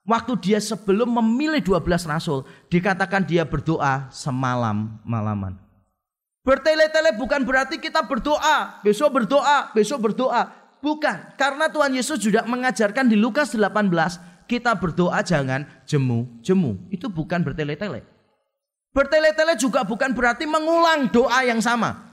Waktu 0.10 0.34
dia 0.42 0.58
sebelum 0.58 1.14
memilih 1.22 1.62
12 1.62 2.10
rasul. 2.10 2.42
Dikatakan 2.74 3.22
dia 3.30 3.46
berdoa 3.46 4.10
semalam 4.10 4.98
malaman. 5.06 5.69
Bertele-tele 6.44 7.14
bukan 7.20 7.44
berarti 7.44 7.78
kita 7.78 8.08
berdoa. 8.08 8.80
Besok 8.82 9.22
berdoa, 9.22 9.70
besok 9.76 10.12
berdoa. 10.12 10.56
Bukan, 10.80 11.36
karena 11.36 11.68
Tuhan 11.68 11.92
Yesus 11.92 12.24
juga 12.24 12.48
mengajarkan 12.48 13.12
di 13.12 13.20
Lukas 13.20 13.52
18, 13.52 14.48
kita 14.48 14.72
berdoa 14.80 15.20
jangan 15.20 15.68
jemu-jemu. 15.84 16.88
Itu 16.88 17.12
bukan 17.12 17.44
bertele-tele. 17.44 18.08
Bertele-tele 18.96 19.60
juga 19.60 19.84
bukan 19.84 20.16
berarti 20.16 20.48
mengulang 20.48 21.12
doa 21.12 21.44
yang 21.44 21.60
sama. 21.60 22.10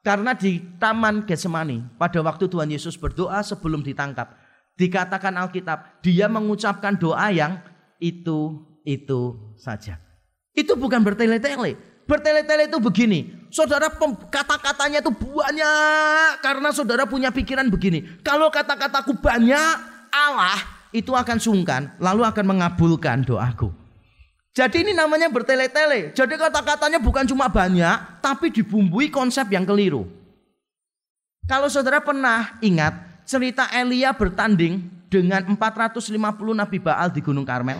Karena 0.00 0.32
di 0.32 0.60
Taman 0.80 1.28
Getsemani, 1.28 1.96
pada 2.00 2.20
waktu 2.24 2.48
Tuhan 2.48 2.72
Yesus 2.72 2.96
berdoa 2.96 3.40
sebelum 3.44 3.84
ditangkap, 3.84 4.32
dikatakan 4.76 5.36
Alkitab, 5.36 6.00
dia 6.00 6.24
mengucapkan 6.28 6.96
doa 6.96 7.28
yang 7.28 7.60
itu-itu 8.00 9.20
saja. 9.60 10.00
Itu 10.56 10.76
bukan 10.76 11.04
bertele-tele. 11.04 11.89
Bertele-tele 12.10 12.66
itu 12.66 12.82
begini. 12.82 13.38
Saudara 13.54 13.86
kata-katanya 14.34 14.98
itu 14.98 15.14
banyak 15.14 16.42
karena 16.42 16.74
saudara 16.74 17.06
punya 17.06 17.30
pikiran 17.30 17.70
begini. 17.70 18.02
Kalau 18.26 18.50
kata-kataku 18.50 19.14
banyak, 19.14 19.74
Allah 20.10 20.58
itu 20.90 21.14
akan 21.14 21.38
sungkan 21.38 21.94
lalu 22.02 22.26
akan 22.26 22.44
mengabulkan 22.50 23.22
doaku. 23.22 23.70
Jadi 24.50 24.82
ini 24.82 24.92
namanya 24.98 25.30
bertele-tele. 25.30 26.10
Jadi 26.10 26.34
kata-katanya 26.34 26.98
bukan 26.98 27.22
cuma 27.30 27.46
banyak, 27.46 28.18
tapi 28.18 28.50
dibumbui 28.50 29.06
konsep 29.06 29.46
yang 29.46 29.62
keliru. 29.62 30.10
Kalau 31.46 31.70
saudara 31.70 32.02
pernah 32.02 32.58
ingat 32.58 33.22
cerita 33.22 33.70
Elia 33.70 34.10
bertanding 34.10 34.82
dengan 35.06 35.46
450 35.46 36.10
Nabi 36.58 36.78
Baal 36.82 37.14
di 37.14 37.22
Gunung 37.22 37.46
Karmel. 37.46 37.78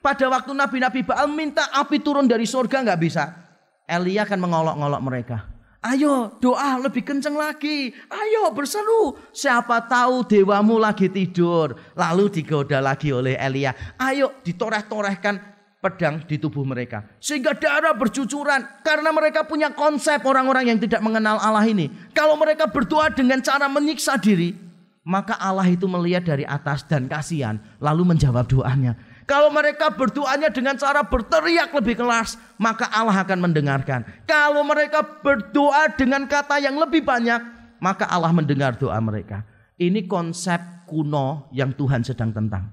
Pada 0.00 0.24
waktu 0.32 0.56
Nabi-Nabi 0.56 1.04
Baal 1.04 1.28
minta 1.28 1.68
api 1.76 2.00
turun 2.00 2.24
dari 2.24 2.48
surga 2.48 2.80
nggak 2.80 3.00
bisa. 3.04 3.45
Elia 3.86 4.26
akan 4.26 4.38
mengolok-ngolok 4.42 5.02
mereka. 5.02 5.38
Ayo 5.86 6.34
doa 6.42 6.82
lebih 6.82 7.06
kenceng 7.06 7.38
lagi. 7.38 7.94
Ayo 8.10 8.50
berseru. 8.50 9.14
Siapa 9.30 9.86
tahu 9.86 10.26
dewamu 10.26 10.82
lagi 10.82 11.06
tidur. 11.06 11.78
Lalu 11.94 12.42
digoda 12.42 12.82
lagi 12.82 13.14
oleh 13.14 13.38
Elia. 13.38 13.70
Ayo 13.94 14.42
ditoreh-torehkan 14.42 15.38
pedang 15.78 16.26
di 16.26 16.42
tubuh 16.42 16.66
mereka. 16.66 17.06
Sehingga 17.22 17.54
darah 17.54 17.94
bercucuran. 17.94 18.66
Karena 18.82 19.14
mereka 19.14 19.46
punya 19.46 19.70
konsep 19.70 20.18
orang-orang 20.26 20.74
yang 20.74 20.78
tidak 20.82 20.98
mengenal 20.98 21.38
Allah 21.38 21.62
ini. 21.62 21.86
Kalau 22.10 22.34
mereka 22.34 22.66
berdoa 22.66 23.06
dengan 23.14 23.38
cara 23.38 23.70
menyiksa 23.70 24.18
diri. 24.18 24.58
Maka 25.06 25.38
Allah 25.38 25.70
itu 25.70 25.86
melihat 25.86 26.26
dari 26.26 26.42
atas 26.42 26.82
dan 26.82 27.06
kasihan. 27.06 27.62
Lalu 27.78 28.10
menjawab 28.10 28.50
doanya. 28.50 28.98
Kalau 29.26 29.50
mereka 29.50 29.90
berdoanya 29.90 30.54
dengan 30.54 30.78
cara 30.78 31.02
berteriak 31.02 31.74
lebih 31.74 31.98
keras, 31.98 32.38
maka 32.62 32.86
Allah 32.94 33.26
akan 33.26 33.50
mendengarkan. 33.50 34.06
Kalau 34.22 34.62
mereka 34.62 35.02
berdoa 35.02 35.90
dengan 35.98 36.30
kata 36.30 36.62
yang 36.62 36.78
lebih 36.78 37.02
banyak, 37.02 37.42
maka 37.82 38.06
Allah 38.06 38.30
mendengar 38.30 38.78
doa 38.78 38.94
mereka. 39.02 39.42
Ini 39.82 40.06
konsep 40.06 40.86
kuno 40.86 41.50
yang 41.50 41.74
Tuhan 41.74 42.06
sedang 42.06 42.30
tentang. 42.30 42.70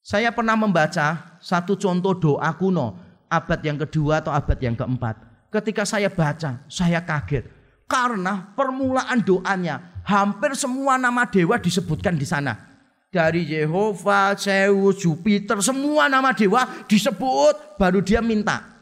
Saya 0.00 0.32
pernah 0.32 0.56
membaca 0.56 1.38
satu 1.38 1.76
contoh 1.76 2.16
doa 2.16 2.48
kuno, 2.56 2.96
abad 3.28 3.60
yang 3.60 3.76
kedua 3.76 4.24
atau 4.24 4.32
abad 4.32 4.56
yang 4.56 4.72
keempat. 4.72 5.20
Ketika 5.52 5.84
saya 5.84 6.08
baca, 6.08 6.64
saya 6.64 7.04
kaget. 7.04 7.44
Karena 7.84 8.56
permulaan 8.56 9.20
doanya, 9.20 10.00
hampir 10.08 10.56
semua 10.56 10.96
nama 10.96 11.28
dewa 11.28 11.60
disebutkan 11.60 12.16
di 12.16 12.24
sana 12.24 12.71
dari 13.12 13.44
Yehova, 13.44 14.32
Zeus, 14.32 15.04
Jupiter, 15.04 15.60
semua 15.60 16.08
nama 16.08 16.32
dewa 16.32 16.64
disebut 16.88 17.76
baru 17.76 18.00
dia 18.00 18.24
minta. 18.24 18.72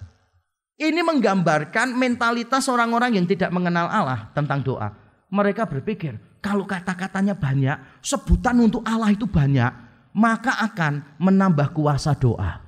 Ini 0.80 1.02
menggambarkan 1.04 1.92
mentalitas 1.98 2.70
orang-orang 2.70 3.18
yang 3.20 3.26
tidak 3.28 3.52
mengenal 3.52 3.90
Allah 3.90 4.30
tentang 4.32 4.64
doa. 4.64 4.96
Mereka 5.28 5.68
berpikir, 5.68 6.16
kalau 6.40 6.64
kata-katanya 6.64 7.36
banyak, 7.36 8.00
sebutan 8.00 8.56
untuk 8.64 8.80
Allah 8.88 9.12
itu 9.12 9.28
banyak, 9.28 9.68
maka 10.16 10.56
akan 10.62 11.20
menambah 11.20 11.76
kuasa 11.76 12.16
doa. 12.16 12.64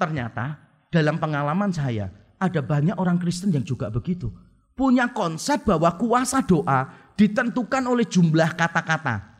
Ternyata 0.00 0.56
dalam 0.88 1.20
pengalaman 1.20 1.74
saya, 1.74 2.08
ada 2.40 2.60
banyak 2.64 2.96
orang 2.96 3.20
Kristen 3.20 3.52
yang 3.52 3.66
juga 3.66 3.92
begitu. 3.92 4.32
Punya 4.72 5.12
konsep 5.12 5.68
bahwa 5.68 5.92
kuasa 6.00 6.40
doa 6.40 6.88
ditentukan 7.20 7.84
oleh 7.84 8.08
jumlah 8.08 8.56
kata-kata 8.56 9.31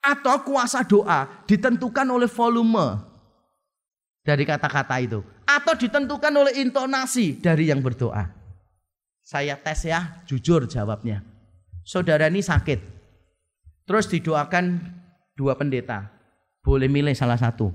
atau 0.00 0.40
kuasa 0.44 0.80
doa 0.84 1.44
ditentukan 1.44 2.08
oleh 2.08 2.28
volume 2.28 3.00
dari 4.24 4.44
kata-kata 4.48 4.96
itu 5.00 5.20
atau 5.44 5.74
ditentukan 5.76 6.32
oleh 6.32 6.60
intonasi 6.60 7.40
dari 7.40 7.68
yang 7.68 7.84
berdoa. 7.84 8.30
Saya 9.20 9.54
tes 9.60 9.86
ya, 9.86 10.24
jujur 10.26 10.66
jawabnya. 10.66 11.22
Saudara 11.84 12.26
ini 12.26 12.42
sakit. 12.42 12.80
Terus 13.86 14.06
didoakan 14.10 14.78
dua 15.34 15.58
pendeta. 15.58 16.10
Boleh 16.62 16.86
milih 16.86 17.14
salah 17.14 17.38
satu. 17.38 17.70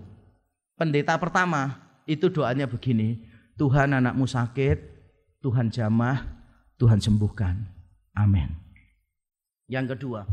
Pendeta 0.75 1.15
pertama 1.15 1.79
itu 2.07 2.27
doanya 2.31 2.67
begini. 2.67 3.23
Tuhan 3.55 3.95
anakmu 3.95 4.27
sakit, 4.27 4.77
Tuhan 5.39 5.71
jamah, 5.71 6.27
Tuhan 6.75 6.99
sembuhkan. 6.99 7.55
Amin. 8.15 8.51
Yang 9.71 9.95
kedua, 9.95 10.27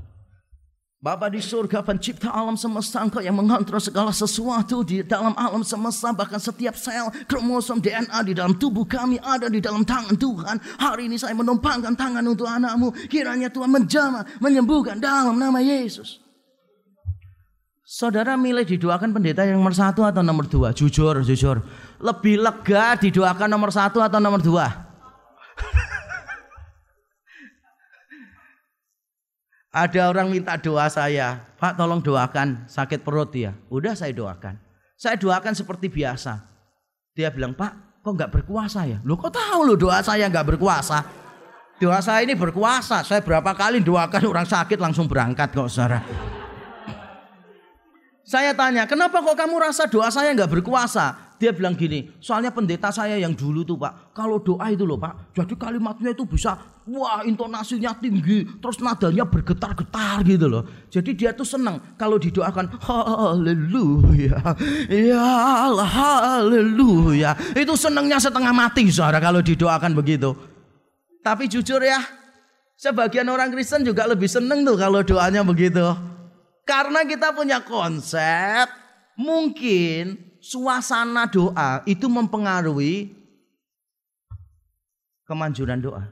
Bapa 1.03 1.27
di 1.27 1.43
surga 1.43 1.83
pencipta 1.83 2.31
alam 2.31 2.55
semesta 2.55 3.03
engkau 3.03 3.19
yang 3.19 3.35
mengontrol 3.35 3.83
segala 3.83 4.15
sesuatu 4.15 4.87
di 4.87 5.03
dalam 5.03 5.35
alam 5.35 5.67
semesta. 5.67 6.15
Bahkan 6.15 6.39
setiap 6.39 6.79
sel 6.79 7.11
kromosom 7.27 7.83
DNA 7.83 8.23
di 8.23 8.39
dalam 8.39 8.55
tubuh 8.55 8.87
kami 8.87 9.19
ada 9.19 9.51
di 9.51 9.59
dalam 9.59 9.83
tangan 9.83 10.15
Tuhan. 10.15 10.63
Hari 10.79 11.11
ini 11.11 11.19
saya 11.19 11.35
menumpangkan 11.35 11.99
tangan 11.99 12.23
untuk 12.23 12.47
anakmu. 12.47 12.95
Kiranya 13.11 13.51
Tuhan 13.51 13.75
menjama 13.75 14.23
menyembuhkan 14.39 15.03
dalam 15.03 15.35
nama 15.43 15.59
Yesus. 15.59 16.23
Saudara 17.83 18.39
milih 18.39 18.63
didoakan 18.63 19.11
pendeta 19.11 19.43
yang 19.43 19.59
nomor 19.59 19.75
satu 19.75 20.07
atau 20.07 20.23
nomor 20.23 20.47
dua? 20.47 20.71
Jujur 20.71 21.19
jujur. 21.27 21.67
Lebih 21.99 22.47
lega 22.47 22.95
didoakan 22.95 23.51
nomor 23.51 23.75
satu 23.75 23.99
atau 23.99 24.23
nomor 24.23 24.39
dua 24.39 24.93
Ada 29.73 30.13
orang 30.13 30.29
minta 30.29 30.53
doa 30.61 30.85
saya, 30.93 31.49
Pak 31.57 31.81
tolong 31.81 32.05
doakan 32.05 32.69
sakit 32.69 33.01
perut 33.01 33.33
ya. 33.33 33.57
Udah 33.73 33.97
saya 33.97 34.13
doakan. 34.13 34.61
Saya 35.01 35.17
doakan 35.17 35.57
seperti 35.57 35.89
biasa. 35.89 36.45
Dia 37.17 37.33
bilang, 37.33 37.57
Pak 37.57 38.05
kok 38.05 38.13
nggak 38.13 38.29
berkuasa 38.37 38.85
ya? 38.85 39.01
Lu 39.01 39.17
kok 39.17 39.33
tahu 39.33 39.65
lu 39.65 39.81
doa 39.81 40.05
saya 40.05 40.29
nggak 40.29 40.45
berkuasa? 40.45 41.09
Doa 41.81 42.05
saya 42.05 42.21
ini 42.21 42.37
berkuasa. 42.37 43.01
Saya 43.01 43.25
berapa 43.25 43.49
kali 43.57 43.81
doakan 43.81 44.29
orang 44.29 44.45
sakit 44.45 44.77
langsung 44.77 45.09
berangkat 45.09 45.49
kok 45.57 45.73
saudara. 45.73 46.05
Saya 48.29 48.53
tanya, 48.53 48.85
kenapa 48.85 49.25
kok 49.25 49.41
kamu 49.41 49.57
rasa 49.57 49.89
doa 49.89 50.13
saya 50.13 50.37
nggak 50.37 50.53
berkuasa? 50.53 51.32
Dia 51.43 51.51
bilang 51.51 51.75
gini, 51.75 52.07
soalnya 52.23 52.55
pendeta 52.55 52.95
saya 52.95 53.19
yang 53.19 53.35
dulu 53.35 53.67
tuh 53.67 53.75
Pak, 53.75 54.15
kalau 54.15 54.39
doa 54.39 54.63
itu 54.71 54.87
loh 54.87 54.95
Pak, 54.95 55.35
jadi 55.35 55.59
kalimatnya 55.59 56.15
itu 56.15 56.23
bisa, 56.23 56.55
wah 56.87 57.27
intonasinya 57.27 57.99
tinggi, 57.99 58.47
terus 58.63 58.79
nadanya 58.79 59.27
bergetar-getar 59.27 60.23
gitu 60.23 60.47
loh. 60.47 60.63
Jadi 60.87 61.19
dia 61.19 61.35
tuh 61.35 61.43
senang 61.43 61.99
kalau 61.99 62.15
didoakan, 62.23 62.79
haleluya, 62.79 64.39
ya 64.87 65.27
haleluya. 65.83 67.35
Itu 67.59 67.75
senangnya 67.75 68.23
setengah 68.23 68.55
mati 68.55 68.87
saudara 68.87 69.19
kalau 69.19 69.43
didoakan 69.43 69.99
begitu. 69.99 70.39
Tapi 71.27 71.51
jujur 71.51 71.83
ya, 71.83 71.99
sebagian 72.79 73.27
orang 73.27 73.51
Kristen 73.51 73.83
juga 73.83 74.07
lebih 74.07 74.31
seneng 74.31 74.63
tuh 74.63 74.79
kalau 74.79 75.03
doanya 75.03 75.43
begitu. 75.43 75.91
Karena 76.63 77.03
kita 77.03 77.35
punya 77.35 77.59
konsep, 77.67 78.71
mungkin 79.19 80.31
suasana 80.43 81.31
doa 81.31 81.87
itu 81.87 82.11
mempengaruhi 82.11 83.15
kemanjuran 85.23 85.79
doa. 85.79 86.11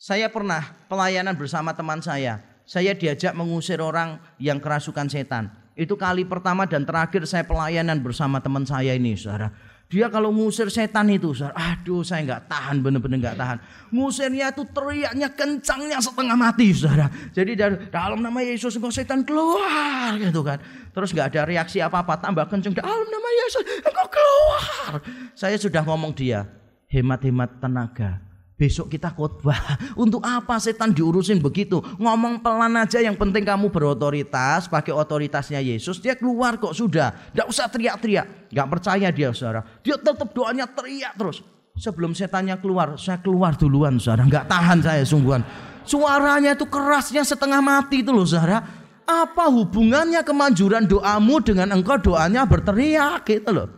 Saya 0.00 0.32
pernah 0.32 0.64
pelayanan 0.88 1.36
bersama 1.36 1.76
teman 1.76 2.00
saya. 2.00 2.40
Saya 2.66 2.96
diajak 2.96 3.36
mengusir 3.36 3.78
orang 3.78 4.18
yang 4.42 4.58
kerasukan 4.58 5.06
setan. 5.06 5.52
Itu 5.76 5.94
kali 5.94 6.24
pertama 6.24 6.64
dan 6.64 6.88
terakhir 6.88 7.28
saya 7.28 7.44
pelayanan 7.44 8.00
bersama 8.00 8.40
teman 8.40 8.64
saya 8.64 8.96
ini, 8.96 9.14
saudara. 9.14 9.52
Dia 9.86 10.10
kalau 10.10 10.34
ngusir 10.34 10.66
setan 10.66 11.06
itu, 11.14 11.30
aduh 11.54 12.02
saya 12.02 12.26
nggak 12.26 12.50
tahan, 12.50 12.82
bener-bener 12.82 13.22
nggak 13.22 13.38
tahan. 13.38 13.58
Ngusirnya 13.94 14.50
itu 14.50 14.66
teriaknya 14.74 15.30
kencangnya 15.30 16.02
setengah 16.02 16.34
mati, 16.34 16.74
saudara. 16.74 17.06
Jadi 17.30 17.54
dari 17.54 17.78
dalam 17.86 18.18
nama 18.18 18.42
Yesus 18.42 18.74
engkau 18.74 18.90
setan 18.90 19.22
keluar, 19.22 20.18
gitu 20.18 20.42
kan. 20.42 20.58
Terus 20.90 21.14
nggak 21.14 21.30
ada 21.30 21.46
reaksi 21.46 21.78
apa-apa, 21.78 22.18
tambah 22.18 22.50
kencang 22.50 22.74
dalam 22.74 23.06
nama 23.06 23.30
Yesus 23.46 23.62
engkau 23.86 24.06
keluar. 24.10 24.90
Saya 25.38 25.54
sudah 25.54 25.86
ngomong 25.86 26.18
dia, 26.18 26.50
hemat-hemat 26.90 27.62
tenaga. 27.62 28.25
Besok 28.56 28.88
kita 28.88 29.12
khotbah. 29.12 29.76
Untuk 30.02 30.24
apa 30.24 30.56
setan 30.56 30.96
diurusin 30.96 31.44
begitu? 31.44 31.84
Ngomong 32.00 32.40
pelan 32.40 32.72
aja 32.80 33.04
yang 33.04 33.12
penting 33.12 33.44
kamu 33.44 33.68
berotoritas, 33.68 34.64
pakai 34.72 34.96
otoritasnya 34.96 35.60
Yesus. 35.60 36.00
Dia 36.00 36.16
keluar 36.16 36.56
kok 36.56 36.72
sudah. 36.72 37.12
Tidak 37.36 37.46
usah 37.52 37.68
teriak-teriak. 37.68 38.48
Gak 38.48 38.68
percaya 38.72 39.12
dia 39.12 39.28
saudara. 39.36 39.60
Dia 39.84 40.00
tetap 40.00 40.32
doanya 40.32 40.64
teriak 40.64 41.20
terus. 41.20 41.44
Sebelum 41.76 42.16
setannya 42.16 42.56
keluar, 42.56 42.96
saya 42.96 43.20
keluar 43.20 43.52
duluan 43.60 44.00
saudara. 44.00 44.24
Gak 44.24 44.48
tahan 44.48 44.80
saya 44.80 45.04
sungguhan. 45.04 45.44
Suaranya 45.84 46.56
itu 46.56 46.64
kerasnya 46.64 47.28
setengah 47.28 47.60
mati 47.60 48.00
itu 48.00 48.08
loh 48.08 48.24
saudara. 48.24 48.64
Apa 49.04 49.52
hubungannya 49.52 50.24
kemanjuran 50.24 50.88
doamu 50.88 51.44
dengan 51.44 51.76
engkau 51.76 52.00
doanya 52.00 52.48
berteriak 52.48 53.20
gitu 53.28 53.52
loh. 53.52 53.68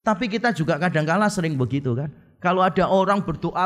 Tapi 0.00 0.32
kita 0.32 0.56
juga 0.56 0.80
kadang-kala 0.80 1.28
sering 1.28 1.60
begitu 1.60 1.92
kan. 1.92 2.25
Kalau 2.40 2.60
ada 2.60 2.86
orang 2.86 3.24
berdoa 3.24 3.64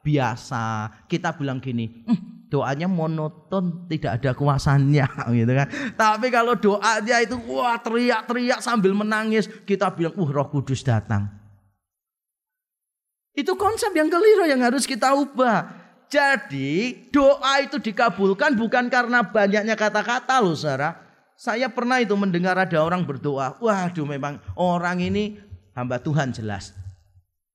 biasa, 0.00 0.90
kita 1.06 1.36
bilang 1.36 1.60
gini, 1.60 2.04
hm, 2.08 2.48
doanya 2.50 2.88
monoton, 2.88 3.86
tidak 3.86 4.20
ada 4.20 4.30
kuasanya, 4.34 5.06
gitu 5.38 5.52
kan. 5.52 5.68
Tapi 5.94 6.26
kalau 6.32 6.56
doanya 6.56 7.16
itu 7.22 7.36
wah 7.46 7.78
teriak-teriak 7.78 8.60
sambil 8.64 8.96
menangis, 8.96 9.46
kita 9.68 9.92
bilang, 9.92 10.16
uh 10.16 10.30
Roh 10.30 10.48
Kudus 10.48 10.82
datang. 10.82 11.28
Itu 13.30 13.54
konsep 13.54 13.94
yang 13.94 14.10
keliru 14.10 14.44
yang 14.50 14.60
harus 14.60 14.84
kita 14.84 15.14
ubah. 15.14 15.78
Jadi 16.10 17.06
doa 17.14 17.62
itu 17.62 17.78
dikabulkan 17.78 18.58
bukan 18.58 18.90
karena 18.90 19.22
banyaknya 19.22 19.78
kata-kata 19.78 20.42
loh 20.42 20.58
saudara. 20.58 20.98
Saya 21.38 21.70
pernah 21.70 22.02
itu 22.02 22.12
mendengar 22.18 22.58
ada 22.58 22.82
orang 22.82 23.06
berdoa. 23.06 23.54
Waduh 23.62 24.04
memang 24.04 24.42
orang 24.58 24.98
ini 24.98 25.38
hamba 25.78 26.02
Tuhan 26.02 26.34
jelas 26.34 26.74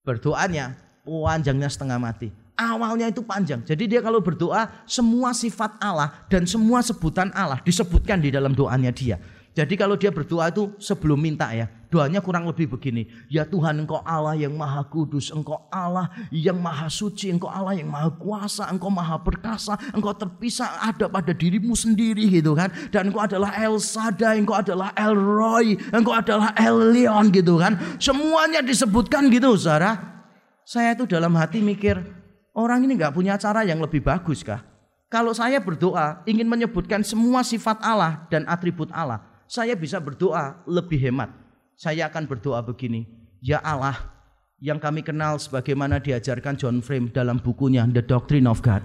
berdoanya 0.06 0.78
panjangnya 1.04 1.68
setengah 1.68 2.00
mati. 2.00 2.30
Awalnya 2.56 3.12
itu 3.12 3.20
panjang. 3.20 3.60
Jadi 3.68 3.84
dia 3.92 4.00
kalau 4.00 4.24
berdoa 4.24 4.72
semua 4.88 5.36
sifat 5.36 5.76
Allah 5.84 6.24
dan 6.32 6.48
semua 6.48 6.80
sebutan 6.80 7.28
Allah 7.36 7.60
disebutkan 7.60 8.24
di 8.24 8.32
dalam 8.32 8.56
doanya 8.56 8.96
dia. 8.96 9.20
Jadi 9.56 9.80
kalau 9.80 9.96
dia 9.96 10.12
berdoa 10.12 10.52
itu 10.52 10.76
sebelum 10.84 11.16
minta 11.16 11.48
ya, 11.56 11.72
doanya 11.88 12.20
kurang 12.20 12.44
lebih 12.44 12.76
begini. 12.76 13.08
Ya 13.32 13.48
Tuhan 13.48 13.88
engkau 13.88 14.04
Allah 14.04 14.36
yang 14.36 14.52
maha 14.52 14.84
kudus, 14.84 15.32
engkau 15.32 15.64
Allah 15.72 16.12
yang 16.28 16.60
maha 16.60 16.92
suci, 16.92 17.32
engkau 17.32 17.48
Allah 17.48 17.72
yang 17.72 17.88
maha 17.88 18.12
kuasa, 18.20 18.68
engkau 18.68 18.92
maha 18.92 19.16
perkasa, 19.16 19.80
engkau 19.96 20.12
terpisah 20.12 20.84
ada 20.84 21.08
pada 21.08 21.32
dirimu 21.32 21.72
sendiri 21.72 22.28
gitu 22.28 22.52
kan. 22.52 22.68
Dan 22.92 23.16
engkau 23.16 23.24
adalah 23.24 23.56
El 23.56 23.80
Sada, 23.80 24.36
engkau 24.36 24.60
adalah 24.60 24.92
El 24.92 25.16
Roy, 25.16 25.80
engkau 25.96 26.12
adalah 26.12 26.52
El 26.60 26.92
Leon 26.92 27.32
gitu 27.32 27.56
kan. 27.56 27.80
Semuanya 27.96 28.60
disebutkan 28.60 29.32
gitu 29.32 29.56
saudara. 29.56 30.20
Saya 30.68 31.00
itu 31.00 31.08
dalam 31.08 31.32
hati 31.40 31.64
mikir, 31.64 32.04
orang 32.52 32.84
ini 32.84 33.00
nggak 33.00 33.16
punya 33.16 33.40
cara 33.40 33.64
yang 33.64 33.80
lebih 33.80 34.04
bagus 34.04 34.44
kah? 34.44 34.60
Kalau 35.08 35.32
saya 35.32 35.64
berdoa 35.64 36.28
ingin 36.28 36.44
menyebutkan 36.44 37.08
semua 37.08 37.40
sifat 37.40 37.80
Allah 37.80 38.28
dan 38.28 38.44
atribut 38.52 38.92
Allah, 38.92 39.24
saya 39.46 39.78
bisa 39.78 40.02
berdoa 40.02 40.62
lebih 40.66 40.98
hemat. 41.10 41.30
Saya 41.76 42.08
akan 42.08 42.26
berdoa 42.26 42.64
begini, 42.64 43.06
Ya 43.44 43.60
Allah, 43.60 44.16
yang 44.64 44.80
kami 44.80 45.04
kenal 45.04 45.36
sebagaimana 45.38 46.00
diajarkan 46.00 46.56
John 46.56 46.80
Frame 46.80 47.12
dalam 47.12 47.38
bukunya 47.44 47.84
The 47.86 48.02
Doctrine 48.02 48.48
of 48.48 48.64
God. 48.64 48.82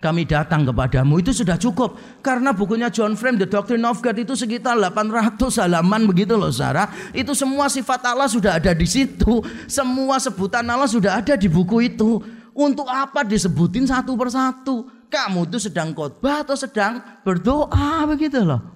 Kami 0.00 0.28
datang 0.28 0.68
kepadamu 0.68 1.16
itu 1.16 1.32
sudah 1.32 1.56
cukup 1.56 1.96
karena 2.20 2.52
bukunya 2.52 2.92
John 2.92 3.16
Frame 3.16 3.40
The 3.40 3.48
Doctrine 3.48 3.80
of 3.88 4.04
God 4.04 4.20
itu 4.20 4.36
sekitar 4.36 4.76
800 4.76 5.40
halaman 5.64 6.04
begitu 6.04 6.36
loh 6.36 6.52
Sarah. 6.52 6.92
Itu 7.16 7.32
semua 7.32 7.72
sifat 7.72 8.04
Allah 8.04 8.28
sudah 8.28 8.60
ada 8.60 8.76
di 8.76 8.84
situ. 8.84 9.40
Semua 9.64 10.20
sebutan 10.20 10.68
Allah 10.68 10.92
sudah 10.92 11.24
ada 11.24 11.40
di 11.40 11.48
buku 11.48 11.88
itu. 11.88 12.20
Untuk 12.52 12.84
apa 12.84 13.24
disebutin 13.24 13.88
satu 13.88 14.12
persatu? 14.12 14.84
Kamu 15.08 15.48
itu 15.48 15.56
sedang 15.56 15.96
khotbah 15.96 16.44
atau 16.44 16.52
sedang 16.52 17.00
berdoa 17.24 18.04
begitu 18.04 18.44
loh. 18.44 18.73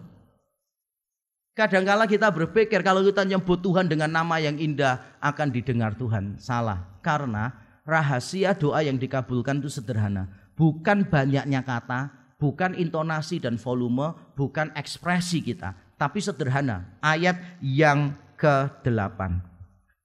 Kadangkala 1.59 2.07
kita 2.07 2.31
berpikir 2.31 2.87
kalau 2.87 3.03
kita 3.03 3.27
nyebut 3.27 3.59
Tuhan 3.59 3.90
dengan 3.90 4.07
nama 4.07 4.38
yang 4.38 4.55
indah 4.62 5.18
akan 5.18 5.51
didengar 5.51 5.99
Tuhan. 5.99 6.38
Salah. 6.38 6.87
Karena 7.03 7.51
rahasia 7.83 8.55
doa 8.55 8.79
yang 8.79 8.94
dikabulkan 8.94 9.59
itu 9.59 9.66
sederhana. 9.66 10.31
Bukan 10.55 11.11
banyaknya 11.11 11.66
kata, 11.66 12.14
bukan 12.38 12.79
intonasi 12.79 13.42
dan 13.42 13.59
volume, 13.59 14.14
bukan 14.38 14.71
ekspresi 14.79 15.42
kita. 15.42 15.75
Tapi 15.99 16.23
sederhana. 16.23 16.94
Ayat 17.03 17.59
yang 17.59 18.14
ke-8. 18.38 19.18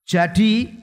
Jadi 0.09 0.73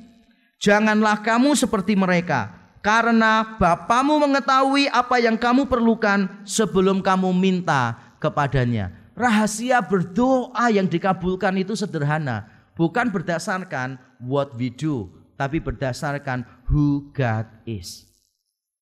janganlah 0.63 1.19
kamu 1.19 1.59
seperti 1.59 1.99
mereka. 1.99 2.55
Karena 2.79 3.59
Bapamu 3.59 4.23
mengetahui 4.23 4.87
apa 4.87 5.19
yang 5.19 5.35
kamu 5.35 5.67
perlukan 5.67 6.31
sebelum 6.47 7.03
kamu 7.03 7.35
minta 7.35 7.99
kepadanya. 8.23 9.00
Rahasia 9.19 9.83
berdoa 9.83 10.71
yang 10.71 10.87
dikabulkan 10.87 11.59
itu 11.61 11.75
sederhana, 11.75 12.47
bukan 12.79 13.11
berdasarkan 13.11 13.99
what 14.23 14.55
we 14.57 14.71
do, 14.71 15.11
tapi 15.35 15.59
berdasarkan 15.59 16.47
who 16.71 17.11
God 17.13 17.49
is. 17.67 18.07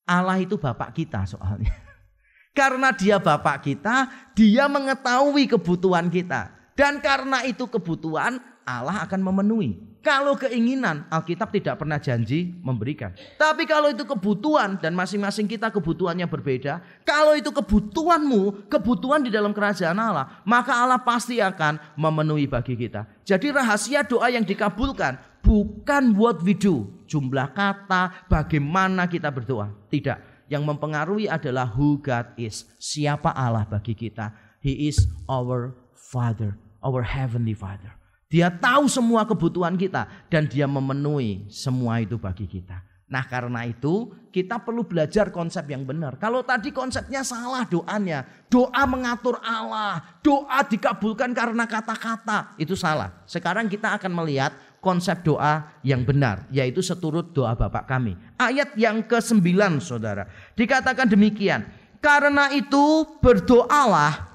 Allah 0.08 0.40
itu 0.40 0.56
Bapak 0.56 0.96
kita 0.96 1.24
soalnya. 1.28 1.72
Karena 2.58 2.90
dia 2.90 3.20
Bapak 3.22 3.64
kita, 3.64 4.08
dia 4.34 4.66
mengetahui 4.66 5.46
kebutuhan 5.46 6.10
kita. 6.10 6.50
Dan 6.78 7.02
karena 7.02 7.42
itu 7.42 7.66
kebutuhan, 7.66 8.38
Allah 8.62 9.02
akan 9.02 9.18
memenuhi. 9.18 9.87
Kalau 10.08 10.40
keinginan, 10.40 11.04
Alkitab 11.12 11.52
tidak 11.52 11.84
pernah 11.84 12.00
janji 12.00 12.56
memberikan. 12.64 13.12
Tapi 13.36 13.68
kalau 13.68 13.92
itu 13.92 14.08
kebutuhan 14.08 14.80
dan 14.80 14.96
masing-masing 14.96 15.44
kita 15.44 15.68
kebutuhannya 15.68 16.24
berbeda, 16.24 16.80
kalau 17.04 17.36
itu 17.36 17.52
kebutuhanmu, 17.52 18.72
kebutuhan 18.72 19.20
di 19.20 19.28
dalam 19.28 19.52
kerajaan 19.52 20.00
Allah, 20.00 20.40
maka 20.48 20.72
Allah 20.72 20.96
pasti 20.96 21.44
akan 21.44 21.76
memenuhi 21.92 22.48
bagi 22.48 22.72
kita. 22.72 23.04
Jadi 23.20 23.52
rahasia 23.52 24.00
doa 24.00 24.32
yang 24.32 24.48
dikabulkan 24.48 25.20
bukan 25.44 26.16
what 26.16 26.40
we 26.40 26.56
do, 26.56 26.88
jumlah 27.04 27.52
kata, 27.52 28.24
bagaimana 28.32 29.04
kita 29.12 29.28
berdoa. 29.28 29.68
Tidak. 29.92 30.48
Yang 30.48 30.64
mempengaruhi 30.64 31.28
adalah 31.28 31.68
who 31.68 32.00
God 32.00 32.32
is. 32.40 32.64
Siapa 32.80 33.28
Allah 33.36 33.68
bagi 33.68 33.92
kita. 33.92 34.32
He 34.64 34.88
is 34.88 35.04
our 35.28 35.76
Father, 35.92 36.56
our 36.80 37.04
Heavenly 37.04 37.52
Father. 37.52 37.92
Dia 38.28 38.52
tahu 38.52 38.92
semua 38.92 39.24
kebutuhan 39.24 39.72
kita 39.80 40.04
dan 40.28 40.44
dia 40.44 40.68
memenuhi 40.68 41.48
semua 41.48 42.04
itu 42.04 42.20
bagi 42.20 42.44
kita. 42.44 42.84
Nah 43.08 43.24
karena 43.24 43.64
itu 43.64 44.12
kita 44.28 44.60
perlu 44.60 44.84
belajar 44.84 45.32
konsep 45.32 45.64
yang 45.72 45.88
benar. 45.88 46.20
Kalau 46.20 46.44
tadi 46.44 46.68
konsepnya 46.68 47.24
salah 47.24 47.64
doanya. 47.64 48.28
Doa 48.52 48.84
mengatur 48.84 49.40
Allah. 49.40 50.20
Doa 50.20 50.60
dikabulkan 50.60 51.32
karena 51.32 51.64
kata-kata. 51.64 52.52
Itu 52.60 52.76
salah. 52.76 53.24
Sekarang 53.24 53.64
kita 53.64 53.96
akan 53.96 54.12
melihat 54.12 54.52
konsep 54.84 55.24
doa 55.24 55.72
yang 55.80 56.04
benar. 56.04 56.44
Yaitu 56.52 56.84
seturut 56.84 57.32
doa 57.32 57.56
Bapak 57.56 57.88
kami. 57.88 58.12
Ayat 58.36 58.76
yang 58.76 59.00
ke-9 59.00 59.40
saudara. 59.80 60.28
Dikatakan 60.52 61.08
demikian. 61.08 61.64
Karena 62.04 62.52
itu 62.52 63.08
berdoalah 63.24 64.28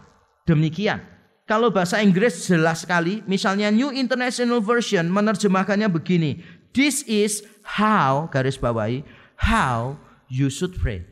demikian. 0.49 1.12
Kalau 1.43 1.67
bahasa 1.67 1.99
Inggris 1.99 2.47
jelas 2.47 2.87
sekali, 2.87 3.19
misalnya 3.27 3.67
New 3.67 3.91
International 3.91 4.63
Version 4.63 5.11
menerjemahkannya 5.11 5.91
begini. 5.91 6.39
This 6.71 7.03
is 7.03 7.43
how, 7.67 8.31
garis 8.31 8.55
bawahi, 8.55 9.03
how 9.35 9.99
you 10.31 10.47
should 10.47 10.71
pray. 10.79 11.03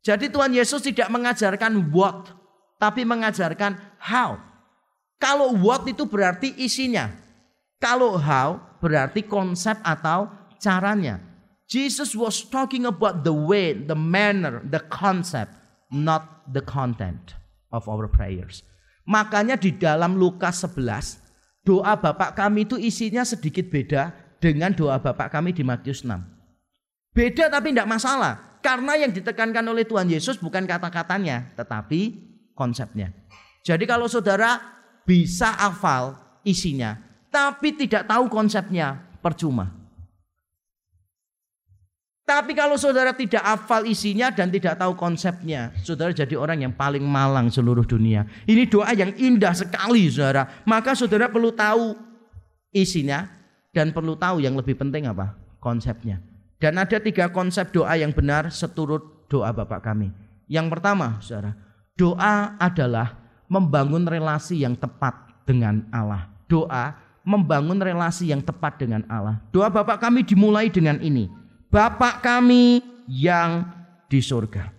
Jadi 0.00 0.32
Tuhan 0.32 0.56
Yesus 0.56 0.84
tidak 0.84 1.12
mengajarkan 1.12 1.92
what, 1.92 2.32
tapi 2.80 3.04
mengajarkan 3.04 3.76
how. 4.00 4.40
Kalau 5.20 5.52
what 5.56 5.84
itu 5.84 6.08
berarti 6.08 6.52
isinya. 6.60 7.12
Kalau 7.76 8.16
how 8.16 8.60
berarti 8.80 9.24
konsep 9.24 9.76
atau 9.84 10.32
caranya. 10.60 11.20
Jesus 11.68 12.12
was 12.12 12.44
talking 12.44 12.84
about 12.88 13.24
the 13.24 13.32
way, 13.32 13.72
the 13.72 13.96
manner, 13.96 14.64
the 14.64 14.80
concept, 14.92 15.52
not 15.88 16.44
the 16.52 16.60
content 16.60 17.36
of 17.72 17.88
our 17.88 18.04
prayers. 18.08 18.64
Makanya 19.04 19.60
di 19.60 19.76
dalam 19.76 20.16
Lukas 20.16 20.64
11, 20.64 21.20
doa 21.60 21.92
Bapak 21.96 22.32
kami 22.32 22.64
itu 22.64 22.80
isinya 22.80 23.20
sedikit 23.24 23.68
beda 23.68 24.16
dengan 24.40 24.72
doa 24.72 24.96
Bapak 24.96 25.28
kami 25.28 25.52
di 25.52 25.60
Matius 25.60 26.04
6. 26.04 26.12
Beda 27.12 27.52
tapi 27.52 27.72
tidak 27.76 27.88
masalah. 27.88 28.60
Karena 28.64 28.96
yang 28.96 29.12
ditekankan 29.12 29.60
oleh 29.68 29.84
Tuhan 29.84 30.08
Yesus 30.08 30.40
bukan 30.40 30.64
kata-katanya, 30.64 31.52
tetapi 31.52 32.16
konsepnya. 32.56 33.12
Jadi 33.60 33.84
kalau 33.84 34.08
saudara 34.08 34.56
bisa 35.04 35.52
hafal 35.52 36.16
isinya, 36.48 36.96
tapi 37.28 37.76
tidak 37.76 38.08
tahu 38.08 38.32
konsepnya, 38.32 39.04
percuma. 39.20 39.83
Tapi 42.24 42.56
kalau 42.56 42.80
saudara 42.80 43.12
tidak 43.12 43.44
hafal 43.44 43.84
isinya 43.84 44.32
dan 44.32 44.48
tidak 44.48 44.80
tahu 44.80 44.96
konsepnya, 44.96 45.76
saudara 45.84 46.08
jadi 46.08 46.32
orang 46.40 46.64
yang 46.64 46.72
paling 46.72 47.04
malang 47.04 47.52
seluruh 47.52 47.84
dunia. 47.84 48.24
Ini 48.48 48.64
doa 48.64 48.96
yang 48.96 49.12
indah 49.12 49.52
sekali, 49.52 50.08
saudara. 50.08 50.64
Maka 50.64 50.96
saudara 50.96 51.28
perlu 51.28 51.52
tahu 51.52 51.92
isinya 52.72 53.28
dan 53.76 53.92
perlu 53.92 54.16
tahu 54.16 54.40
yang 54.40 54.56
lebih 54.56 54.72
penting 54.72 55.04
apa? 55.04 55.36
Konsepnya. 55.60 56.24
Dan 56.56 56.80
ada 56.80 56.96
tiga 56.96 57.28
konsep 57.28 57.68
doa 57.76 57.92
yang 57.92 58.16
benar 58.16 58.48
seturut 58.48 59.28
doa 59.28 59.52
Bapak 59.52 59.84
kami. 59.84 60.08
Yang 60.48 60.72
pertama, 60.72 61.20
saudara, 61.20 61.52
doa 61.92 62.56
adalah 62.56 63.20
membangun 63.52 64.08
relasi 64.08 64.64
yang 64.64 64.72
tepat 64.72 65.12
dengan 65.44 65.84
Allah. 65.92 66.32
Doa 66.48 66.96
membangun 67.20 67.84
relasi 67.84 68.32
yang 68.32 68.40
tepat 68.40 68.80
dengan 68.80 69.04
Allah. 69.12 69.44
Doa 69.52 69.68
Bapak 69.68 70.00
kami 70.00 70.24
dimulai 70.24 70.72
dengan 70.72 70.96
ini. 71.04 71.43
Bapak 71.74 72.22
kami 72.22 72.86
yang 73.10 73.66
di 74.06 74.22
surga. 74.22 74.70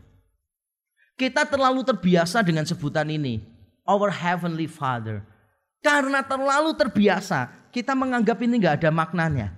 Kita 1.20 1.44
terlalu 1.44 1.84
terbiasa 1.84 2.40
dengan 2.40 2.64
sebutan 2.64 3.12
ini, 3.12 3.44
our 3.84 4.08
heavenly 4.08 4.64
Father. 4.64 5.20
Karena 5.84 6.24
terlalu 6.24 6.72
terbiasa, 6.72 7.52
kita 7.76 7.92
menganggap 7.92 8.40
ini 8.40 8.64
nggak 8.64 8.80
ada 8.80 8.96
maknanya. 8.96 9.52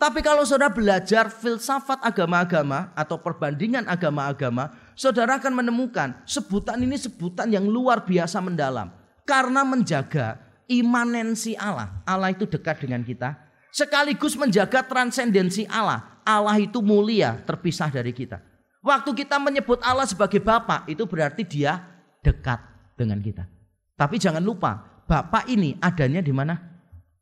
Tapi 0.00 0.24
kalau 0.24 0.40
saudara 0.48 0.72
belajar 0.72 1.28
filsafat 1.28 2.00
agama-agama 2.00 2.96
atau 2.96 3.20
perbandingan 3.20 3.84
agama-agama, 3.84 4.72
saudara 4.96 5.36
akan 5.36 5.60
menemukan 5.60 6.16
sebutan 6.24 6.80
ini 6.80 6.96
sebutan 6.96 7.52
yang 7.52 7.68
luar 7.68 8.08
biasa 8.08 8.40
mendalam. 8.40 8.88
Karena 9.28 9.68
menjaga 9.68 10.40
imanensi 10.64 11.60
Allah. 11.60 11.92
Allah 12.08 12.32
itu 12.32 12.48
dekat 12.48 12.88
dengan 12.88 13.04
kita. 13.04 13.36
Sekaligus 13.68 14.32
menjaga 14.32 14.80
transendensi 14.80 15.68
Allah. 15.68 16.13
Allah 16.24 16.56
itu 16.58 16.80
mulia 16.80 17.38
terpisah 17.44 17.92
dari 17.92 18.10
kita. 18.10 18.40
Waktu 18.84 19.24
kita 19.24 19.40
menyebut 19.40 19.80
Allah 19.80 20.04
sebagai 20.04 20.40
Bapak 20.40 20.88
itu 20.88 21.08
berarti 21.08 21.44
dia 21.44 21.80
dekat 22.20 22.60
dengan 22.96 23.20
kita. 23.20 23.48
Tapi 23.96 24.20
jangan 24.20 24.44
lupa 24.44 25.04
Bapak 25.04 25.48
ini 25.48 25.76
adanya 25.80 26.24
di 26.24 26.32
mana? 26.32 26.56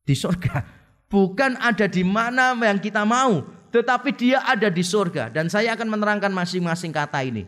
Di 0.02 0.14
surga. 0.14 0.82
Bukan 1.10 1.60
ada 1.60 1.86
di 1.86 2.02
mana 2.02 2.54
yang 2.56 2.78
kita 2.78 3.02
mau. 3.06 3.42
Tetapi 3.70 4.10
dia 4.14 4.42
ada 4.42 4.70
di 4.70 4.82
surga. 4.82 5.30
Dan 5.30 5.46
saya 5.46 5.74
akan 5.78 5.86
menerangkan 5.86 6.30
masing-masing 6.34 6.90
kata 6.90 7.22
ini. 7.22 7.46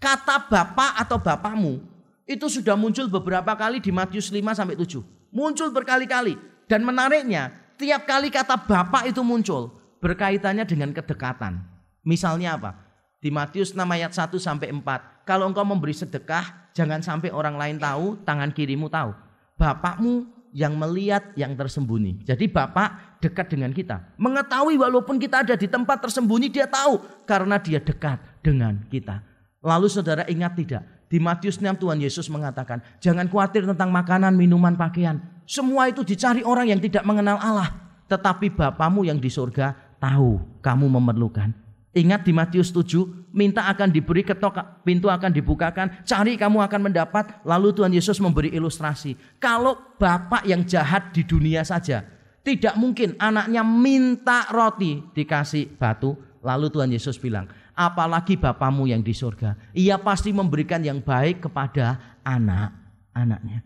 Kata 0.00 0.48
Bapak 0.48 1.00
atau 1.00 1.16
Bapakmu 1.20 1.80
itu 2.24 2.48
sudah 2.48 2.76
muncul 2.76 3.08
beberapa 3.08 3.52
kali 3.56 3.80
di 3.80 3.92
Matius 3.92 4.32
5 4.32 4.40
sampai 4.56 4.76
7. 4.76 5.00
Muncul 5.32 5.68
berkali-kali. 5.68 6.36
Dan 6.64 6.80
menariknya 6.80 7.52
tiap 7.76 8.08
kali 8.08 8.32
kata 8.32 8.56
Bapak 8.56 9.04
itu 9.04 9.20
muncul 9.20 9.83
berkaitannya 10.04 10.68
dengan 10.68 10.92
kedekatan. 10.92 11.64
Misalnya 12.04 12.60
apa? 12.60 12.76
Di 13.24 13.32
Matius 13.32 13.72
6 13.72 13.80
ayat 13.80 14.12
1 14.12 14.36
sampai 14.36 14.68
4. 14.68 15.24
Kalau 15.24 15.48
engkau 15.48 15.64
memberi 15.64 15.96
sedekah, 15.96 16.68
jangan 16.76 17.00
sampai 17.00 17.32
orang 17.32 17.56
lain 17.56 17.80
tahu, 17.80 18.20
tangan 18.28 18.52
kirimu 18.52 18.92
tahu. 18.92 19.16
Bapakmu 19.56 20.28
yang 20.52 20.76
melihat 20.76 21.32
yang 21.32 21.56
tersembunyi. 21.56 22.20
Jadi 22.28 22.52
Bapak 22.52 23.18
dekat 23.24 23.48
dengan 23.48 23.72
kita. 23.72 24.12
Mengetahui 24.20 24.76
walaupun 24.76 25.16
kita 25.16 25.40
ada 25.40 25.56
di 25.56 25.64
tempat 25.64 26.04
tersembunyi, 26.04 26.52
dia 26.52 26.68
tahu 26.68 27.00
karena 27.24 27.56
dia 27.56 27.80
dekat 27.80 28.20
dengan 28.44 28.84
kita. 28.92 29.24
Lalu 29.64 29.88
saudara 29.88 30.28
ingat 30.28 30.52
tidak? 30.52 30.84
Di 31.08 31.16
Matius 31.16 31.56
6 31.56 31.80
Tuhan 31.80 31.96
Yesus 31.96 32.28
mengatakan, 32.28 32.84
jangan 33.00 33.24
khawatir 33.24 33.64
tentang 33.64 33.88
makanan, 33.88 34.36
minuman, 34.36 34.76
pakaian. 34.76 35.16
Semua 35.48 35.88
itu 35.88 36.04
dicari 36.04 36.44
orang 36.44 36.68
yang 36.68 36.80
tidak 36.84 37.08
mengenal 37.08 37.40
Allah. 37.40 37.72
Tetapi 38.04 38.52
Bapamu 38.52 39.08
yang 39.08 39.16
di 39.16 39.32
surga 39.32 39.83
tahu 40.04 40.36
kamu 40.60 40.86
memerlukan. 41.00 41.48
Ingat 41.94 42.26
di 42.26 42.34
Matius 42.34 42.74
7, 42.74 43.30
minta 43.30 43.70
akan 43.70 43.88
diberi 43.94 44.26
ketok, 44.26 44.82
pintu 44.82 45.06
akan 45.06 45.30
dibukakan, 45.30 46.02
cari 46.02 46.34
kamu 46.34 46.58
akan 46.66 46.90
mendapat. 46.90 47.38
Lalu 47.46 47.70
Tuhan 47.70 47.94
Yesus 47.94 48.18
memberi 48.18 48.50
ilustrasi. 48.50 49.14
Kalau 49.38 49.78
bapak 49.94 50.42
yang 50.42 50.66
jahat 50.66 51.14
di 51.14 51.22
dunia 51.22 51.62
saja, 51.62 52.02
tidak 52.42 52.74
mungkin 52.74 53.14
anaknya 53.22 53.62
minta 53.62 54.50
roti 54.50 55.06
dikasih 55.14 55.78
batu. 55.78 56.18
Lalu 56.42 56.66
Tuhan 56.74 56.90
Yesus 56.90 57.14
bilang, 57.14 57.46
apalagi 57.78 58.36
bapamu 58.36 58.90
yang 58.90 59.00
di 59.00 59.14
surga. 59.14 59.54
Ia 59.72 59.94
pasti 60.02 60.34
memberikan 60.34 60.82
yang 60.82 60.98
baik 60.98 61.46
kepada 61.46 62.18
anak-anaknya. 62.26 63.62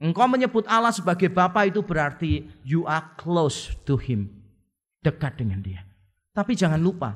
Engkau 0.00 0.24
menyebut 0.24 0.64
Allah 0.72 0.92
sebagai 0.92 1.28
Bapa 1.28 1.68
itu 1.68 1.84
berarti 1.84 2.48
you 2.64 2.88
are 2.88 3.04
close 3.20 3.76
to 3.84 4.00
him 4.00 4.35
dekat 5.06 5.38
dengan 5.38 5.62
dia. 5.62 5.86
Tapi 6.34 6.58
jangan 6.58 6.82
lupa, 6.82 7.14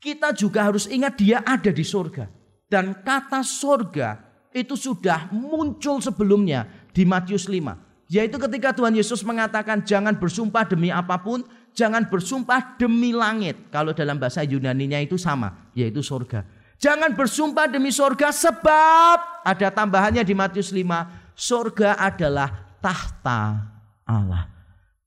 kita 0.00 0.32
juga 0.32 0.66
harus 0.66 0.88
ingat 0.88 1.14
dia 1.20 1.44
ada 1.44 1.68
di 1.68 1.84
surga. 1.84 2.26
Dan 2.66 3.04
kata 3.04 3.44
surga 3.44 4.18
itu 4.50 4.74
sudah 4.74 5.28
muncul 5.30 6.00
sebelumnya 6.00 6.64
di 6.90 7.04
Matius 7.04 7.46
5. 7.46 8.10
Yaitu 8.12 8.36
ketika 8.36 8.76
Tuhan 8.76 8.92
Yesus 8.92 9.24
mengatakan 9.24 9.84
jangan 9.84 10.16
bersumpah 10.16 10.68
demi 10.68 10.92
apa 10.92 11.16
pun, 11.20 11.44
jangan 11.72 12.04
bersumpah 12.08 12.76
demi 12.76 13.12
langit. 13.16 13.72
Kalau 13.72 13.96
dalam 13.96 14.20
bahasa 14.20 14.44
Yunani-nya 14.44 15.00
itu 15.00 15.16
sama, 15.16 15.72
yaitu 15.72 16.04
surga. 16.04 16.44
Jangan 16.76 17.14
bersumpah 17.16 17.70
demi 17.70 17.94
surga 17.94 18.34
sebab 18.34 19.46
ada 19.46 19.68
tambahannya 19.70 20.26
di 20.26 20.34
Matius 20.34 20.74
5, 20.74 21.32
surga 21.38 21.96
adalah 21.96 22.76
tahta 22.82 23.70
Allah. 24.04 24.51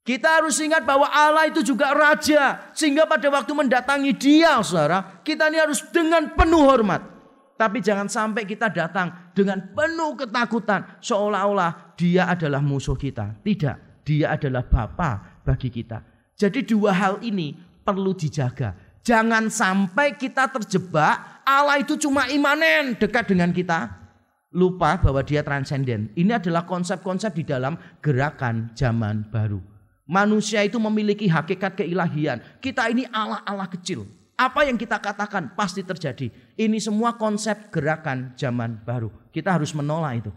Kita 0.05 0.37
harus 0.37 0.61
ingat 0.61 0.85
bahwa 0.85 1.09
Allah 1.09 1.49
itu 1.49 1.65
juga 1.65 1.89
raja. 1.89 2.69
Sehingga 2.77 3.09
pada 3.09 3.25
waktu 3.33 3.49
mendatangi 3.57 4.13
dia 4.13 4.61
saudara. 4.61 5.01
Kita 5.25 5.49
ini 5.49 5.57
harus 5.57 5.81
dengan 5.89 6.29
penuh 6.37 6.61
hormat. 6.61 7.01
Tapi 7.57 7.81
jangan 7.81 8.05
sampai 8.05 8.45
kita 8.45 8.69
datang 8.69 9.33
dengan 9.33 9.73
penuh 9.73 10.13
ketakutan. 10.13 11.01
Seolah-olah 11.01 11.97
dia 11.97 12.29
adalah 12.29 12.61
musuh 12.61 12.93
kita. 12.93 13.41
Tidak. 13.41 14.05
Dia 14.05 14.37
adalah 14.37 14.61
Bapa 14.61 15.41
bagi 15.41 15.73
kita. 15.73 16.05
Jadi 16.37 16.61
dua 16.61 16.93
hal 16.93 17.25
ini 17.25 17.57
perlu 17.81 18.13
dijaga. 18.13 18.77
Jangan 19.01 19.49
sampai 19.49 20.13
kita 20.13 20.53
terjebak. 20.53 21.41
Allah 21.41 21.81
itu 21.81 21.97
cuma 21.97 22.29
imanen 22.29 22.93
dekat 22.93 23.25
dengan 23.33 23.49
kita. 23.49 23.89
Lupa 24.53 25.01
bahwa 25.01 25.25
dia 25.25 25.41
transenden. 25.41 26.13
Ini 26.13 26.37
adalah 26.37 26.69
konsep-konsep 26.69 27.33
di 27.33 27.43
dalam 27.49 27.73
gerakan 28.05 28.69
zaman 28.77 29.25
baru. 29.33 29.74
Manusia 30.05 30.61
itu 30.61 30.77
memiliki 30.77 31.25
hakikat 31.25 31.81
keilahian. 31.81 32.37
Kita 32.61 32.85
ini 32.93 33.09
Allah-Allah 33.09 33.65
kecil. 33.73 34.05
Apa 34.37 34.69
yang 34.69 34.77
kita 34.77 35.01
katakan 35.01 35.49
pasti 35.57 35.81
terjadi. 35.81 36.29
Ini 36.53 36.77
semua 36.77 37.17
konsep 37.17 37.73
gerakan 37.73 38.37
zaman 38.37 38.85
baru. 38.85 39.09
Kita 39.33 39.57
harus 39.57 39.73
menolak 39.73 40.21
itu. 40.21 40.31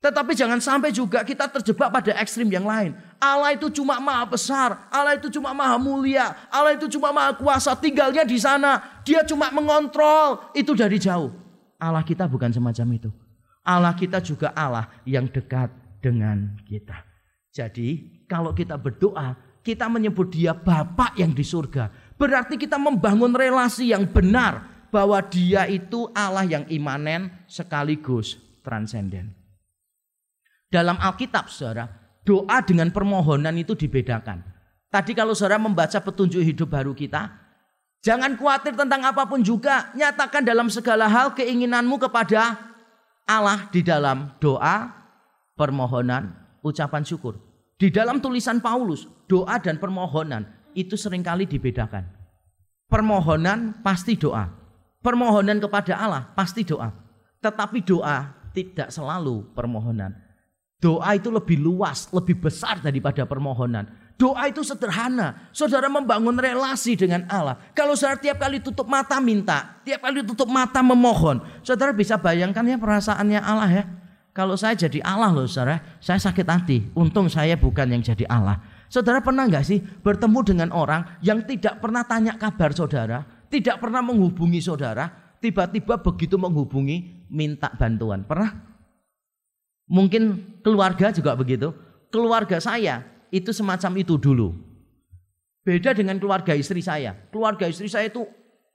Tetapi 0.00 0.32
jangan 0.32 0.56
sampai 0.64 0.96
juga 0.96 1.20
kita 1.20 1.44
terjebak 1.44 1.92
pada 1.92 2.16
ekstrim 2.16 2.48
yang 2.48 2.64
lain. 2.64 2.96
Allah 3.20 3.52
itu 3.52 3.68
cuma 3.68 4.00
maha 4.00 4.24
besar, 4.24 4.88
Allah 4.88 5.12
itu 5.20 5.28
cuma 5.28 5.52
maha 5.52 5.76
mulia, 5.76 6.32
Allah 6.48 6.72
itu 6.72 6.88
cuma 6.88 7.12
maha 7.12 7.36
kuasa, 7.36 7.76
tinggalnya 7.76 8.24
di 8.24 8.40
sana. 8.40 8.80
Dia 9.04 9.20
cuma 9.28 9.52
mengontrol, 9.52 10.40
itu 10.56 10.72
dari 10.72 10.96
jauh. 10.96 11.28
Allah 11.76 12.00
kita 12.00 12.24
bukan 12.24 12.48
semacam 12.48 12.96
itu. 12.96 13.10
Allah 13.60 13.92
kita 13.92 14.24
juga 14.24 14.56
Allah 14.56 14.88
yang 15.04 15.28
dekat 15.28 15.68
dengan 16.00 16.56
kita. 16.64 17.04
Jadi 17.52 18.19
kalau 18.30 18.54
kita 18.54 18.78
berdoa, 18.78 19.34
kita 19.66 19.90
menyebut 19.90 20.30
dia 20.30 20.54
Bapak 20.54 21.18
yang 21.18 21.34
di 21.34 21.42
surga. 21.42 21.90
Berarti 22.14 22.54
kita 22.54 22.78
membangun 22.78 23.34
relasi 23.34 23.90
yang 23.90 24.06
benar 24.06 24.86
bahwa 24.94 25.18
dia 25.26 25.66
itu 25.66 26.06
Allah 26.14 26.46
yang 26.46 26.64
imanen 26.70 27.26
sekaligus 27.50 28.38
transenden. 28.62 29.34
Dalam 30.70 30.94
Alkitab 31.02 31.50
saudara, 31.50 31.90
doa 32.22 32.62
dengan 32.62 32.94
permohonan 32.94 33.58
itu 33.58 33.74
dibedakan. 33.74 34.46
Tadi 34.86 35.10
kalau 35.18 35.34
saudara 35.34 35.58
membaca 35.58 35.98
petunjuk 35.98 36.42
hidup 36.46 36.70
baru 36.70 36.94
kita, 36.94 37.34
jangan 38.06 38.38
khawatir 38.38 38.78
tentang 38.78 39.02
apa 39.02 39.26
pun 39.26 39.42
juga. 39.42 39.90
Nyatakan 39.98 40.46
dalam 40.46 40.70
segala 40.70 41.10
hal 41.10 41.34
keinginanmu 41.34 41.98
kepada 41.98 42.54
Allah 43.26 43.66
di 43.74 43.82
dalam 43.82 44.30
doa, 44.38 44.94
permohonan, 45.58 46.30
ucapan 46.62 47.02
syukur. 47.02 47.49
Di 47.80 47.88
dalam 47.88 48.20
tulisan 48.20 48.60
Paulus, 48.60 49.08
doa 49.24 49.56
dan 49.56 49.80
permohonan 49.80 50.44
itu 50.76 51.00
sering 51.00 51.24
kali 51.24 51.48
dibedakan. 51.48 52.04
Permohonan 52.92 53.80
pasti 53.80 54.20
doa. 54.20 54.52
Permohonan 55.00 55.56
kepada 55.56 55.96
Allah 55.96 56.28
pasti 56.36 56.60
doa. 56.60 56.92
Tetapi 57.40 57.80
doa 57.80 58.36
tidak 58.52 58.92
selalu 58.92 59.48
permohonan. 59.56 60.12
Doa 60.76 61.16
itu 61.16 61.32
lebih 61.32 61.56
luas, 61.56 62.12
lebih 62.12 62.36
besar 62.36 62.84
daripada 62.84 63.24
permohonan. 63.24 63.88
Doa 64.20 64.52
itu 64.52 64.60
sederhana. 64.60 65.48
Saudara 65.48 65.88
membangun 65.88 66.36
relasi 66.36 67.00
dengan 67.00 67.24
Allah. 67.32 67.56
Kalau 67.72 67.96
saudara 67.96 68.20
tiap 68.20 68.44
kali 68.44 68.60
tutup 68.60 68.84
mata 68.84 69.16
minta, 69.24 69.80
tiap 69.88 70.04
kali 70.04 70.20
tutup 70.20 70.52
mata 70.52 70.84
memohon, 70.84 71.40
saudara 71.64 71.96
bisa 71.96 72.20
bayangkan 72.20 72.60
ya 72.68 72.76
perasaannya 72.76 73.40
Allah 73.40 73.70
ya. 73.72 73.84
Kalau 74.40 74.56
saya 74.56 74.72
jadi 74.72 75.04
Allah 75.04 75.36
loh 75.36 75.44
saudara, 75.44 76.00
saya 76.00 76.16
sakit 76.16 76.48
hati. 76.48 76.88
Untung 76.96 77.28
saya 77.28 77.60
bukan 77.60 77.92
yang 77.92 78.00
jadi 78.00 78.24
Allah. 78.24 78.56
Saudara 78.88 79.20
pernah 79.20 79.44
nggak 79.44 79.60
sih 79.68 79.84
bertemu 79.84 80.40
dengan 80.40 80.68
orang 80.72 81.20
yang 81.20 81.44
tidak 81.44 81.76
pernah 81.76 82.08
tanya 82.08 82.40
kabar 82.40 82.72
saudara, 82.72 83.20
tidak 83.52 83.76
pernah 83.84 84.00
menghubungi 84.00 84.64
saudara, 84.64 85.12
tiba-tiba 85.44 86.00
begitu 86.00 86.40
menghubungi 86.40 87.28
minta 87.28 87.68
bantuan. 87.76 88.24
Pernah? 88.24 88.56
Mungkin 89.92 90.56
keluarga 90.64 91.12
juga 91.12 91.36
begitu. 91.36 91.76
Keluarga 92.08 92.56
saya 92.64 93.04
itu 93.28 93.52
semacam 93.52 93.92
itu 94.00 94.16
dulu. 94.16 94.56
Beda 95.68 95.92
dengan 95.92 96.16
keluarga 96.16 96.56
istri 96.56 96.80
saya. 96.80 97.12
Keluarga 97.28 97.68
istri 97.68 97.92
saya 97.92 98.08
itu 98.08 98.24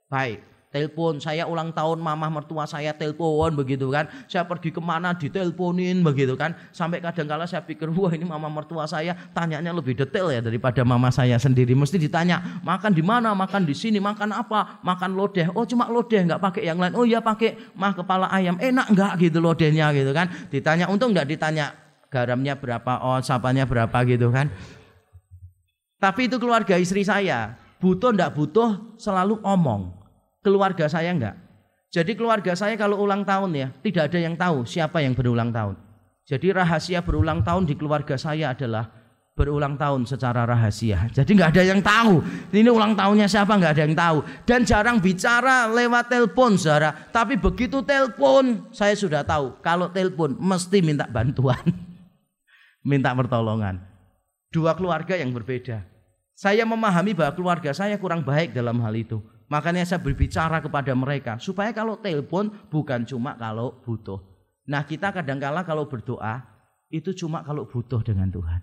baik. 0.06 0.46
Telepon, 0.66 1.22
saya 1.22 1.46
ulang 1.46 1.70
tahun 1.70 2.02
mama 2.02 2.26
mertua 2.26 2.66
saya 2.66 2.90
telepon 2.90 3.54
begitu 3.54 3.86
kan. 3.88 4.10
Saya 4.26 4.42
pergi 4.44 4.74
ke 4.74 4.82
mana 4.82 5.14
diteleponin 5.14 6.02
begitu 6.02 6.34
kan. 6.34 6.52
Sampai 6.74 6.98
kadang 6.98 7.24
kala 7.30 7.46
saya 7.46 7.62
pikir, 7.62 7.86
wah 7.94 8.10
ini 8.10 8.26
mama 8.26 8.50
mertua 8.50 8.84
saya 8.84 9.14
tanyanya 9.30 9.70
lebih 9.70 9.94
detail 9.94 10.28
ya 10.28 10.42
daripada 10.42 10.82
mama 10.82 11.08
saya 11.14 11.38
sendiri. 11.38 11.72
Mesti 11.72 12.02
ditanya, 12.02 12.60
makan 12.66 12.92
di 12.92 13.00
mana, 13.00 13.30
makan 13.32 13.62
di 13.62 13.78
sini, 13.78 14.02
makan 14.02 14.34
apa, 14.34 14.82
makan 14.82 15.14
lodeh. 15.14 15.48
Oh 15.54 15.62
cuma 15.62 15.86
lodeh, 15.86 16.26
nggak 16.26 16.42
pakai 16.42 16.66
yang 16.66 16.82
lain. 16.82 16.98
Oh 16.98 17.06
iya 17.06 17.22
pakai 17.22 17.56
mah 17.78 17.94
kepala 17.94 18.26
ayam, 18.28 18.58
enak 18.58 18.90
nggak 18.90 19.12
gitu 19.22 19.38
lodehnya 19.38 19.94
gitu 19.94 20.10
kan. 20.10 20.28
Ditanya, 20.50 20.90
untung 20.90 21.14
nggak 21.14 21.30
ditanya 21.30 21.72
garamnya 22.10 22.58
berapa, 22.58 23.06
oh 23.06 23.22
sapanya 23.22 23.64
berapa 23.64 23.96
gitu 24.02 24.34
kan. 24.34 24.50
Tapi 25.96 26.28
itu 26.28 26.36
keluarga 26.36 26.76
istri 26.76 27.00
saya, 27.06 27.56
butuh 27.80 28.12
ndak 28.12 28.36
butuh 28.36 28.98
selalu 29.00 29.40
omong. 29.40 30.05
Keluarga 30.46 30.86
saya 30.86 31.10
enggak. 31.10 31.34
Jadi 31.90 32.14
keluarga 32.14 32.54
saya 32.54 32.78
kalau 32.78 33.02
ulang 33.02 33.26
tahun 33.26 33.50
ya, 33.50 33.68
tidak 33.82 34.14
ada 34.14 34.18
yang 34.22 34.38
tahu 34.38 34.62
siapa 34.62 35.02
yang 35.02 35.10
berulang 35.10 35.50
tahun. 35.50 35.74
Jadi 36.22 36.54
rahasia 36.54 37.02
berulang 37.02 37.42
tahun 37.42 37.66
di 37.66 37.74
keluarga 37.74 38.14
saya 38.14 38.54
adalah 38.54 38.86
berulang 39.34 39.74
tahun 39.74 40.06
secara 40.06 40.46
rahasia. 40.46 41.10
Jadi 41.10 41.34
nggak 41.34 41.50
ada 41.50 41.62
yang 41.66 41.82
tahu. 41.82 42.22
Ini 42.54 42.70
ulang 42.70 42.94
tahunnya 42.94 43.26
siapa 43.26 43.58
nggak 43.58 43.72
ada 43.74 43.82
yang 43.90 43.98
tahu. 43.98 44.18
Dan 44.46 44.62
jarang 44.62 45.02
bicara 45.02 45.66
lewat 45.66 46.14
telepon, 46.14 46.54
saudara. 46.54 46.94
Tapi 46.94 47.34
begitu 47.42 47.82
telepon, 47.82 48.70
saya 48.70 48.94
sudah 48.94 49.26
tahu. 49.26 49.58
Kalau 49.66 49.90
telepon 49.90 50.38
mesti 50.38 50.78
minta 50.78 51.10
bantuan 51.10 51.58
minta 52.86 53.10
pertolongan. 53.10 53.82
Dua 54.54 54.78
keluarga 54.78 55.18
yang 55.18 55.34
berbeda. 55.34 55.82
Saya 56.38 56.62
memahami 56.62 57.18
bahwa 57.18 57.34
keluarga 57.34 57.74
saya 57.74 57.98
kurang 57.98 58.22
baik 58.22 58.54
dalam 58.54 58.78
hal 58.78 58.94
itu. 58.94 59.18
Makanya 59.46 59.86
saya 59.86 60.02
berbicara 60.02 60.58
kepada 60.58 60.90
mereka 60.98 61.38
supaya 61.38 61.70
kalau 61.70 61.94
telepon 61.94 62.50
bukan 62.66 63.06
cuma 63.06 63.38
kalau 63.38 63.78
butuh. 63.86 64.18
Nah 64.66 64.82
kita 64.82 65.14
kadangkala 65.14 65.62
kalau 65.62 65.86
berdoa 65.86 66.42
itu 66.90 67.14
cuma 67.14 67.46
kalau 67.46 67.62
butuh 67.66 68.02
dengan 68.02 68.26
Tuhan. 68.26 68.62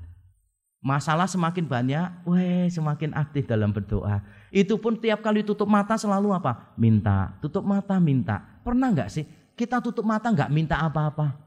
Masalah 0.84 1.32
semakin 1.32 1.64
banyak, 1.64 2.28
weh 2.28 2.68
semakin 2.68 3.16
aktif 3.16 3.48
dalam 3.48 3.72
berdoa. 3.72 4.20
Itu 4.52 4.76
pun 4.76 5.00
tiap 5.00 5.24
kali 5.24 5.40
tutup 5.40 5.72
mata 5.72 5.96
selalu 5.96 6.36
apa? 6.36 6.76
Minta, 6.76 7.40
tutup 7.40 7.64
mata 7.64 7.96
minta. 8.04 8.44
Pernah 8.68 8.92
nggak 8.92 9.08
sih 9.08 9.24
kita 9.56 9.80
tutup 9.80 10.04
mata 10.04 10.28
nggak 10.28 10.52
minta 10.52 10.84
apa-apa? 10.84 11.40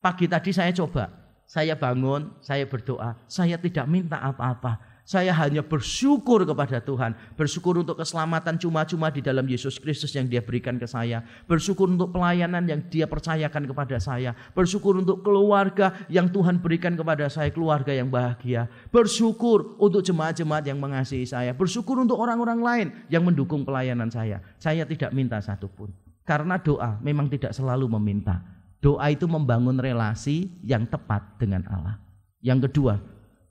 Pagi 0.00 0.24
tadi 0.24 0.54
saya 0.54 0.72
coba, 0.72 1.12
saya 1.44 1.76
bangun, 1.76 2.32
saya 2.40 2.64
berdoa, 2.64 3.20
saya 3.28 3.60
tidak 3.60 3.84
minta 3.84 4.16
apa-apa. 4.22 4.95
Saya 5.06 5.30
hanya 5.38 5.62
bersyukur 5.62 6.42
kepada 6.42 6.82
Tuhan, 6.82 7.14
bersyukur 7.38 7.78
untuk 7.78 7.94
keselamatan 7.94 8.58
cuma-cuma 8.58 9.06
di 9.06 9.22
dalam 9.22 9.46
Yesus 9.46 9.78
Kristus 9.78 10.10
yang 10.18 10.26
Dia 10.26 10.42
berikan 10.42 10.82
ke 10.82 10.90
saya, 10.90 11.22
bersyukur 11.46 11.86
untuk 11.86 12.10
pelayanan 12.10 12.66
yang 12.66 12.82
Dia 12.90 13.06
percayakan 13.06 13.70
kepada 13.70 14.02
saya, 14.02 14.34
bersyukur 14.50 14.98
untuk 14.98 15.22
keluarga 15.22 15.94
yang 16.10 16.26
Tuhan 16.26 16.58
berikan 16.58 16.98
kepada 16.98 17.30
saya, 17.30 17.54
keluarga 17.54 17.94
yang 17.94 18.10
bahagia, 18.10 18.66
bersyukur 18.90 19.78
untuk 19.78 20.02
jemaat-jemaat 20.02 20.66
yang 20.66 20.82
mengasihi 20.82 21.22
saya, 21.22 21.54
bersyukur 21.54 22.02
untuk 22.02 22.18
orang-orang 22.18 22.58
lain 22.58 22.86
yang 23.06 23.22
mendukung 23.22 23.62
pelayanan 23.62 24.10
saya. 24.10 24.42
Saya 24.58 24.82
tidak 24.90 25.14
minta 25.14 25.38
satupun, 25.38 25.94
karena 26.26 26.58
doa 26.58 26.98
memang 26.98 27.30
tidak 27.30 27.54
selalu 27.54 27.86
meminta. 27.94 28.42
Doa 28.82 29.06
itu 29.14 29.30
membangun 29.30 29.78
relasi 29.78 30.50
yang 30.66 30.82
tepat 30.82 31.38
dengan 31.38 31.62
Allah. 31.70 32.02
Yang 32.42 32.70
kedua, 32.70 32.98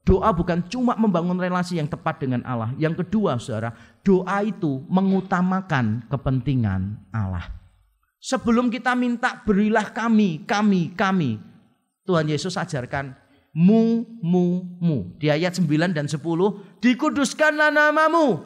doa 0.06 0.30
bukan 0.30 0.62
cuma 0.70 0.94
membangun 0.96 1.36
relasi 1.36 1.82
yang 1.82 1.90
tepat 1.90 2.22
dengan 2.22 2.46
Allah. 2.46 2.72
Yang 2.78 3.04
kedua, 3.04 3.42
saudara, 3.42 3.74
doa 4.06 4.46
itu 4.46 4.86
mengutamakan 4.86 6.06
kepentingan 6.08 7.10
Allah. 7.10 7.50
Sebelum 8.22 8.70
kita 8.70 8.94
minta 8.94 9.42
berilah 9.42 9.90
kami, 9.90 10.46
kami, 10.46 10.94
kami. 10.94 11.42
Tuhan 12.06 12.30
Yesus 12.30 12.54
ajarkan 12.54 13.18
mu, 13.56 14.06
mu, 14.22 14.62
mu. 14.78 15.10
Di 15.18 15.34
ayat 15.34 15.58
9 15.58 15.96
dan 15.96 16.06
10, 16.06 16.22
dikuduskanlah 16.84 17.74
namamu, 17.74 18.46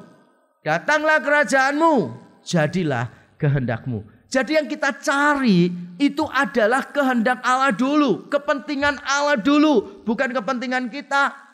datanglah 0.64 1.20
kerajaanmu, 1.20 2.16
jadilah 2.46 3.12
kehendakmu. 3.36 4.06
Jadi 4.30 4.62
yang 4.62 4.70
kita 4.70 4.94
cari 5.02 5.74
itu 5.98 6.22
adalah 6.30 6.86
kehendak 6.86 7.42
Allah 7.42 7.74
dulu, 7.74 8.30
kepentingan 8.30 9.02
Allah 9.02 9.42
dulu, 9.42 10.06
bukan 10.06 10.30
kepentingan 10.30 10.88
kita. 10.94 11.49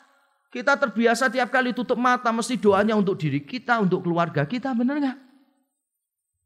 Kita 0.56 0.72
terbiasa 0.72 1.28
tiap 1.28 1.52
kali 1.52 1.76
tutup 1.76 2.00
mata 2.00 2.32
mesti 2.32 2.56
doanya 2.56 2.96
untuk 2.96 3.20
diri 3.20 3.44
kita, 3.44 3.76
untuk 3.76 4.08
keluarga 4.08 4.48
kita, 4.48 4.72
benar 4.72 4.96
nggak? 4.96 5.18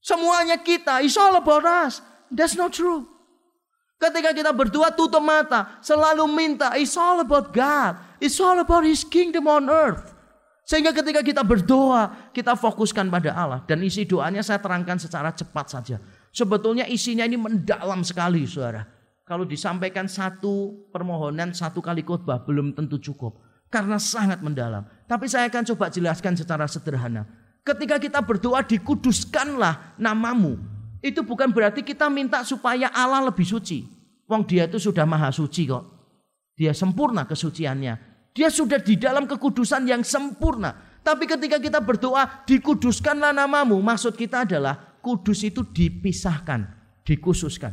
Semuanya 0.03 0.59
kita, 0.59 0.99
it's 0.99 1.15
all 1.15 1.39
about 1.39 1.63
us. 1.63 2.03
That's 2.27 2.59
not 2.59 2.75
true. 2.75 3.07
Ketika 4.03 4.35
kita 4.35 4.51
berdua 4.51 4.91
tutup 4.91 5.23
mata, 5.23 5.79
selalu 5.79 6.27
minta, 6.27 6.75
it's 6.75 6.99
all 6.99 7.23
about 7.23 7.55
God. 7.55 8.03
It's 8.19 8.43
all 8.43 8.59
about 8.59 8.83
His 8.83 9.07
kingdom 9.07 9.47
on 9.47 9.71
earth. 9.71 10.11
Sehingga 10.67 10.91
ketika 10.91 11.23
kita 11.23 11.47
berdoa, 11.47 12.35
kita 12.35 12.59
fokuskan 12.59 13.07
pada 13.15 13.31
Allah. 13.31 13.63
Dan 13.63 13.79
isi 13.87 14.11
doanya 14.11 14.43
saya 14.43 14.59
terangkan 14.59 14.99
secara 14.99 15.31
cepat 15.31 15.71
saja. 15.71 16.03
Sebetulnya 16.35 16.83
isinya 16.91 17.23
ini 17.23 17.39
mendalam 17.39 18.03
sekali 18.03 18.43
saudara. 18.43 18.91
Kalau 19.23 19.47
disampaikan 19.47 20.11
satu 20.11 20.91
permohonan, 20.91 21.55
satu 21.55 21.79
kali 21.79 22.03
khotbah 22.03 22.43
belum 22.43 22.75
tentu 22.75 22.99
cukup. 22.99 23.50
Karena 23.71 24.03
sangat 24.03 24.43
mendalam. 24.43 24.83
Tapi 25.07 25.31
saya 25.31 25.47
akan 25.47 25.63
coba 25.75 25.87
jelaskan 25.95 26.35
secara 26.35 26.67
sederhana. 26.67 27.23
Ketika 27.63 28.03
kita 28.03 28.19
berdoa 28.19 28.67
dikuduskanlah 28.67 29.95
namamu. 29.95 30.59
Itu 31.01 31.25
bukan 31.25 31.49
berarti 31.49 31.81
kita 31.81 32.13
minta 32.13 32.45
supaya 32.45 32.93
Allah 32.93 33.25
lebih 33.31 33.47
suci. 33.47 33.87
Wong 34.29 34.45
dia 34.45 34.69
itu 34.69 34.77
sudah 34.77 35.09
maha 35.09 35.33
suci 35.33 35.65
kok. 35.71 35.85
Dia 36.59 36.77
sempurna 36.77 37.25
kesuciannya. 37.25 37.95
Dia 38.37 38.53
sudah 38.53 38.79
di 38.83 39.01
dalam 39.01 39.25
kekudusan 39.25 39.89
yang 39.89 40.05
sempurna. 40.05 40.77
Tapi 41.01 41.25
ketika 41.25 41.57
kita 41.57 41.81
berdoa 41.81 42.45
dikuduskanlah 42.45 43.33
namamu. 43.33 43.81
Maksud 43.81 44.19
kita 44.19 44.45
adalah 44.45 45.01
kudus 45.01 45.41
itu 45.47 45.65
dipisahkan, 45.65 46.69
dikhususkan. 47.07 47.73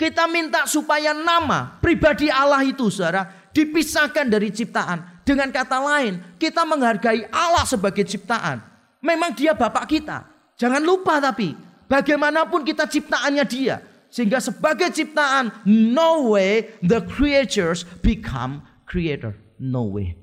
Kita 0.00 0.24
minta 0.24 0.64
supaya 0.64 1.12
nama 1.12 1.76
pribadi 1.76 2.32
Allah 2.32 2.64
itu 2.64 2.88
saudara 2.88 3.52
dipisahkan 3.52 4.32
dari 4.32 4.48
ciptaan. 4.48 5.20
Dengan 5.28 5.52
kata 5.52 5.76
lain, 5.76 6.40
kita 6.40 6.64
menghargai 6.64 7.28
Allah 7.28 7.68
sebagai 7.68 8.08
ciptaan. 8.08 8.64
Memang 9.04 9.36
dia 9.36 9.52
Bapak 9.52 9.84
kita. 9.92 10.24
Jangan 10.56 10.80
lupa 10.80 11.20
tapi, 11.20 11.52
bagaimanapun 11.84 12.64
kita 12.64 12.88
ciptaannya 12.88 13.44
dia. 13.44 13.84
Sehingga 14.08 14.40
sebagai 14.40 14.88
ciptaan, 14.88 15.52
no 15.68 16.32
way 16.32 16.80
the 16.80 17.04
creatures 17.04 17.84
become 18.00 18.64
creator. 18.88 19.36
No 19.60 19.84
way. 19.92 20.16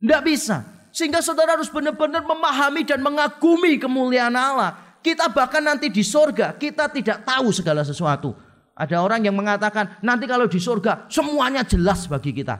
Tidak 0.00 0.22
bisa. 0.24 0.64
Sehingga 0.96 1.20
saudara 1.20 1.60
harus 1.60 1.68
benar-benar 1.68 2.24
memahami 2.24 2.88
dan 2.88 3.04
mengagumi 3.04 3.76
kemuliaan 3.76 4.32
Allah. 4.32 4.96
Kita 5.04 5.28
bahkan 5.28 5.60
nanti 5.60 5.92
di 5.92 6.00
sorga, 6.00 6.56
kita 6.56 6.88
tidak 6.88 7.28
tahu 7.28 7.52
segala 7.52 7.84
sesuatu. 7.84 8.32
Ada 8.74 8.98
orang 8.98 9.22
yang 9.22 9.38
mengatakan 9.38 10.02
nanti 10.02 10.26
kalau 10.26 10.50
di 10.50 10.58
surga 10.58 11.06
semuanya 11.06 11.62
jelas 11.62 12.10
bagi 12.10 12.34
kita. 12.34 12.58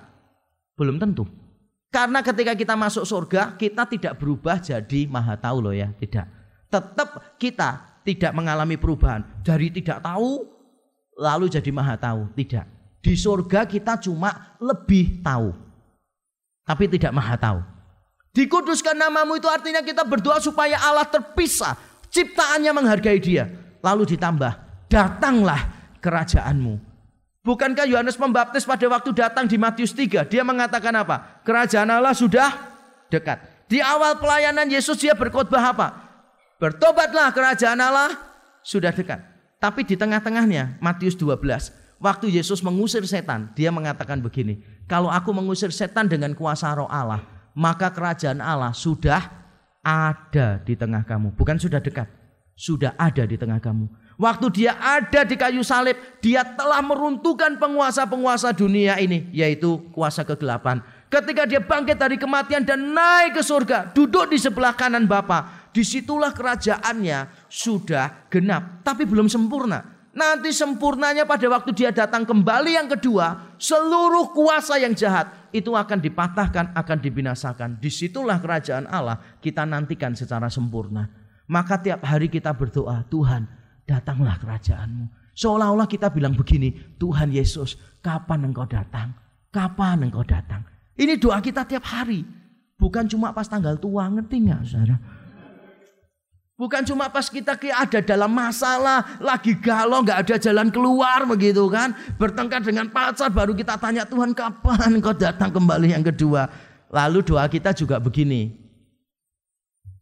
Belum 0.79 0.99
tentu. 0.99 1.27
Karena 1.91 2.23
ketika 2.27 2.59
kita 2.59 2.75
masuk 2.75 3.07
surga, 3.07 3.55
kita 3.55 3.87
tidak 3.87 4.19
berubah 4.19 4.59
jadi 4.59 5.07
maha 5.07 5.39
tahu 5.39 5.59
loh 5.63 5.75
ya, 5.75 5.95
tidak. 5.99 6.27
Tetap 6.67 7.39
kita 7.39 8.03
tidak 8.03 8.35
mengalami 8.35 8.75
perubahan 8.75 9.23
dari 9.47 9.71
tidak 9.71 10.03
tahu 10.03 10.43
lalu 11.19 11.47
jadi 11.47 11.71
maha 11.71 11.95
tahu, 11.95 12.31
tidak. 12.35 12.67
Di 12.99 13.15
surga 13.15 13.67
kita 13.67 13.99
cuma 14.03 14.59
lebih 14.59 15.23
tahu. 15.23 15.55
Tapi 16.67 16.85
tidak 16.91 17.13
maha 17.15 17.37
tahu. 17.39 17.61
Dikuduskan 18.35 18.99
namamu 18.99 19.39
itu 19.39 19.47
artinya 19.47 19.79
kita 19.79 20.03
berdoa 20.03 20.43
supaya 20.43 20.75
Allah 20.83 21.07
terpisah. 21.07 21.79
Ciptaannya 22.11 22.75
menghargai 22.75 23.23
dia. 23.23 23.47
Lalu 23.79 24.17
ditambah, 24.17 24.53
datanglah 24.91 25.84
kerajaanmu. 26.05 26.77
Bukankah 27.45 27.89
Yohanes 27.89 28.21
Pembaptis 28.21 28.69
pada 28.69 28.85
waktu 28.89 29.11
datang 29.17 29.49
di 29.49 29.57
Matius 29.57 29.97
3, 29.97 30.29
dia 30.29 30.45
mengatakan 30.45 30.93
apa? 30.93 31.41
Kerajaan 31.45 31.89
Allah 31.89 32.13
sudah 32.13 32.53
dekat. 33.09 33.41
Di 33.69 33.81
awal 33.81 34.21
pelayanan 34.21 34.69
Yesus 34.69 35.01
dia 35.01 35.17
berkhotbah 35.17 35.73
apa? 35.73 35.89
Bertobatlah 36.61 37.33
kerajaan 37.33 37.81
Allah 37.81 38.17
sudah 38.65 38.93
dekat. 38.93 39.21
Tapi 39.61 39.85
di 39.85 39.97
tengah-tengahnya 39.97 40.81
Matius 40.81 41.17
12, 41.17 41.41
waktu 42.01 42.33
Yesus 42.33 42.61
mengusir 42.61 43.05
setan, 43.09 43.53
dia 43.57 43.73
mengatakan 43.73 44.21
begini, 44.21 44.61
kalau 44.85 45.09
aku 45.09 45.33
mengusir 45.33 45.73
setan 45.73 46.09
dengan 46.09 46.37
kuasa 46.37 46.73
roh 46.77 46.89
Allah, 46.89 47.25
maka 47.57 47.89
kerajaan 47.93 48.45
Allah 48.45 48.73
sudah 48.77 49.21
ada 49.85 50.61
di 50.65 50.77
tengah 50.77 51.05
kamu. 51.05 51.33
Bukan 51.37 51.57
sudah 51.61 51.81
dekat, 51.81 52.09
sudah 52.57 52.97
ada 52.97 53.25
di 53.29 53.37
tengah 53.37 53.61
kamu. 53.61 53.89
Waktu 54.15 54.47
dia 54.55 54.79
ada 54.79 55.27
di 55.27 55.35
kayu 55.35 55.67
salib, 55.67 55.99
dia 56.23 56.47
telah 56.47 56.79
meruntuhkan 56.79 57.59
penguasa-penguasa 57.59 58.55
dunia 58.55 58.95
ini, 59.03 59.27
yaitu 59.35 59.83
kuasa 59.91 60.23
kegelapan. 60.23 60.79
Ketika 61.11 61.43
dia 61.47 61.59
bangkit 61.59 61.99
dari 61.99 62.15
kematian 62.15 62.63
dan 62.63 62.95
naik 62.95 63.39
ke 63.39 63.43
surga, 63.43 63.91
duduk 63.91 64.31
di 64.31 64.39
sebelah 64.39 64.75
kanan 64.75 65.11
Bapa, 65.11 65.71
di 65.75 65.83
situlah 65.83 66.31
kerajaannya 66.31 67.51
sudah 67.51 68.31
genap, 68.31 68.87
tapi 68.87 69.03
belum 69.03 69.27
sempurna. 69.27 69.83
Nanti 70.15 70.55
sempurnanya 70.55 71.27
pada 71.27 71.51
waktu 71.51 71.75
dia 71.75 71.91
datang 71.91 72.23
kembali 72.23 72.79
yang 72.79 72.87
kedua, 72.87 73.59
seluruh 73.59 74.31
kuasa 74.31 74.79
yang 74.79 74.95
jahat 74.95 75.27
itu 75.51 75.75
akan 75.75 75.99
dipatahkan, 75.99 76.71
akan 76.71 76.99
dibinasakan. 77.03 77.83
Di 77.83 77.91
situlah 77.91 78.39
kerajaan 78.39 78.87
Allah 78.87 79.19
kita 79.43 79.67
nantikan 79.67 80.15
secara 80.15 80.47
sempurna. 80.47 81.11
Maka 81.51 81.83
tiap 81.83 82.07
hari 82.07 82.31
kita 82.31 82.55
berdoa, 82.55 83.03
Tuhan 83.11 83.64
datanglah 83.85 84.37
kerajaanmu. 84.41 85.07
Seolah-olah 85.35 85.89
kita 85.91 86.09
bilang 86.15 86.35
begini, 86.39 86.73
Tuhan 86.97 87.35
Yesus, 87.35 87.75
kapan 88.01 88.51
engkau 88.51 88.65
datang? 88.69 89.13
Kapan 89.51 90.07
engkau 90.07 90.23
datang? 90.23 90.63
Ini 90.95 91.19
doa 91.19 91.43
kita 91.43 91.67
tiap 91.67 91.83
hari. 91.91 92.23
Bukan 92.79 93.07
cuma 93.11 93.35
pas 93.35 93.47
tanggal 93.47 93.75
tua, 93.79 94.07
ngerti 94.11 94.37
nggak 94.47 94.61
saudara? 94.67 94.97
Bukan 96.55 96.87
cuma 96.87 97.11
pas 97.11 97.27
kita 97.27 97.59
ada 97.59 97.99
dalam 97.99 98.31
masalah, 98.31 99.19
lagi 99.19 99.59
galau, 99.59 100.07
nggak 100.07 100.19
ada 100.23 100.37
jalan 100.39 100.71
keluar 100.71 101.27
begitu 101.27 101.67
kan. 101.67 101.91
Bertengkar 102.15 102.63
dengan 102.63 102.87
pacar, 102.95 103.27
baru 103.27 103.59
kita 103.59 103.75
tanya 103.75 104.07
Tuhan 104.07 104.31
kapan 104.39 105.03
engkau 105.03 105.11
datang 105.19 105.51
kembali 105.51 105.99
yang 105.99 106.07
kedua. 106.07 106.47
Lalu 106.95 107.27
doa 107.27 107.51
kita 107.51 107.75
juga 107.75 107.99
begini. 107.99 108.55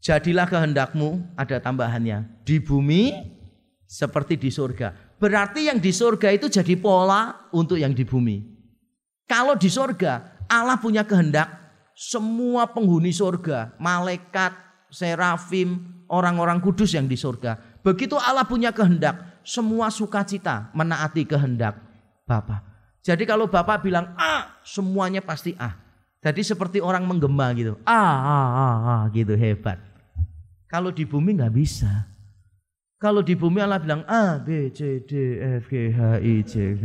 Jadilah 0.04 0.44
kehendakmu, 0.44 1.24
ada 1.40 1.56
tambahannya. 1.56 2.44
Di 2.44 2.60
bumi 2.60 3.32
seperti 3.92 4.40
di 4.40 4.48
surga. 4.48 5.20
Berarti 5.20 5.68
yang 5.68 5.76
di 5.76 5.92
surga 5.92 6.32
itu 6.32 6.48
jadi 6.48 6.72
pola 6.80 7.52
untuk 7.52 7.76
yang 7.76 7.92
di 7.92 8.08
bumi. 8.08 8.40
Kalau 9.28 9.52
di 9.52 9.68
surga, 9.68 10.40
Allah 10.48 10.80
punya 10.80 11.04
kehendak 11.04 11.62
semua 11.92 12.64
penghuni 12.72 13.12
surga, 13.12 13.76
malaikat, 13.76 14.56
serafim, 14.88 15.84
orang-orang 16.08 16.56
kudus 16.64 16.96
yang 16.96 17.04
di 17.04 17.20
surga. 17.20 17.60
Begitu 17.84 18.16
Allah 18.16 18.48
punya 18.48 18.72
kehendak, 18.72 19.44
semua 19.44 19.92
sukacita 19.92 20.72
menaati 20.72 21.28
kehendak 21.28 21.76
Bapa. 22.24 22.64
Jadi 23.02 23.28
kalau 23.28 23.50
Bapak 23.50 23.82
bilang 23.82 24.14
A, 24.16 24.62
semuanya 24.64 25.20
pasti 25.20 25.52
A. 25.58 25.74
Jadi 26.22 26.46
seperti 26.46 26.78
orang 26.78 27.02
menggema 27.02 27.50
gitu. 27.58 27.74
A, 27.82 28.02
A, 28.22 28.40
A, 28.46 28.68
A 28.78 28.96
gitu 29.10 29.34
hebat. 29.34 29.76
Kalau 30.70 30.94
di 30.94 31.02
bumi 31.02 31.34
nggak 31.34 31.52
bisa. 31.52 32.11
Kalau 33.02 33.18
di 33.18 33.34
bumi 33.34 33.58
Allah 33.58 33.82
bilang 33.82 34.06
A, 34.06 34.38
B, 34.38 34.70
C, 34.70 35.02
D, 35.02 35.42
F, 35.58 35.66
G, 35.66 35.90
H, 35.90 36.22
I, 36.22 36.34
J, 36.46 36.54
K. 36.78 36.84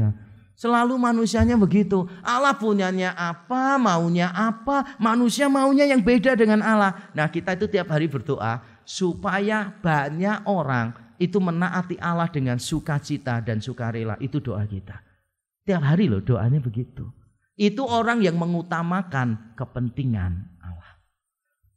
Selalu 0.58 0.98
manusianya 0.98 1.54
begitu. 1.54 2.10
Allah 2.26 2.58
punyanya 2.58 3.14
apa, 3.14 3.78
maunya 3.78 4.34
apa. 4.34 4.98
Manusia 4.98 5.46
maunya 5.46 5.86
yang 5.86 6.02
beda 6.02 6.34
dengan 6.34 6.66
Allah. 6.66 7.14
Nah 7.14 7.30
kita 7.30 7.54
itu 7.54 7.70
tiap 7.70 7.94
hari 7.94 8.10
berdoa 8.10 8.66
supaya 8.82 9.70
banyak 9.78 10.50
orang 10.50 10.98
itu 11.22 11.38
menaati 11.38 12.02
Allah 12.02 12.26
dengan 12.34 12.58
sukacita 12.58 13.38
dan 13.46 13.62
sukarela. 13.62 14.18
Itu 14.18 14.42
doa 14.42 14.66
kita. 14.66 14.98
Tiap 15.70 15.86
hari 15.86 16.10
loh 16.10 16.26
doanya 16.26 16.58
begitu. 16.58 17.06
Itu 17.54 17.86
orang 17.86 18.26
yang 18.26 18.42
mengutamakan 18.42 19.54
kepentingan 19.54 20.34
Allah. 20.66 20.98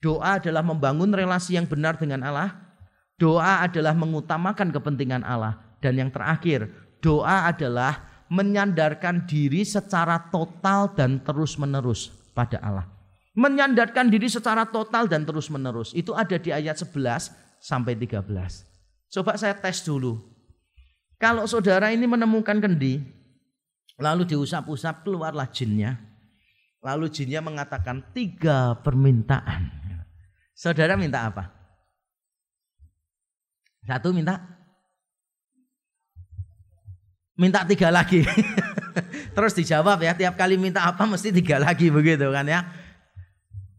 Doa 0.01 0.41
adalah 0.41 0.65
membangun 0.65 1.13
relasi 1.13 1.61
yang 1.61 1.69
benar 1.69 2.01
dengan 2.01 2.25
Allah 2.25 2.70
Doa 3.21 3.69
adalah 3.69 3.93
mengutamakan 3.93 4.73
kepentingan 4.73 5.21
Allah. 5.21 5.61
Dan 5.77 6.01
yang 6.01 6.09
terakhir, 6.09 6.73
doa 7.05 7.53
adalah 7.53 8.25
menyandarkan 8.33 9.29
diri 9.29 9.61
secara 9.61 10.17
total 10.33 10.89
dan 10.97 11.21
terus-menerus 11.21 12.09
pada 12.33 12.57
Allah. 12.65 12.89
Menyandarkan 13.37 14.09
diri 14.09 14.33
secara 14.33 14.65
total 14.65 15.05
dan 15.05 15.29
terus-menerus. 15.29 15.93
Itu 15.93 16.17
ada 16.17 16.41
di 16.41 16.49
ayat 16.49 16.81
11 16.81 17.61
sampai 17.61 17.93
13. 17.93 18.25
Coba 19.13 19.37
saya 19.37 19.53
tes 19.53 19.85
dulu. 19.85 20.17
Kalau 21.21 21.45
saudara 21.45 21.93
ini 21.93 22.09
menemukan 22.09 22.57
kendi, 22.57 23.05
lalu 24.01 24.25
diusap-usap 24.25 25.05
keluarlah 25.05 25.45
jinnya. 25.53 26.01
Lalu 26.81 27.13
jinnya 27.13 27.45
mengatakan 27.45 28.01
tiga 28.17 28.81
permintaan. 28.81 29.69
Saudara 30.57 30.97
minta 30.97 31.29
apa? 31.29 31.60
Satu 33.91 34.15
minta 34.15 34.39
minta 37.35 37.67
tiga 37.67 37.91
lagi. 37.91 38.23
Terus 39.35 39.51
dijawab 39.59 39.99
ya, 40.07 40.15
tiap 40.15 40.39
kali 40.39 40.55
minta 40.55 40.87
apa 40.87 41.03
mesti 41.11 41.35
tiga 41.35 41.59
lagi 41.59 41.91
begitu 41.91 42.31
kan 42.31 42.47
ya. 42.47 42.71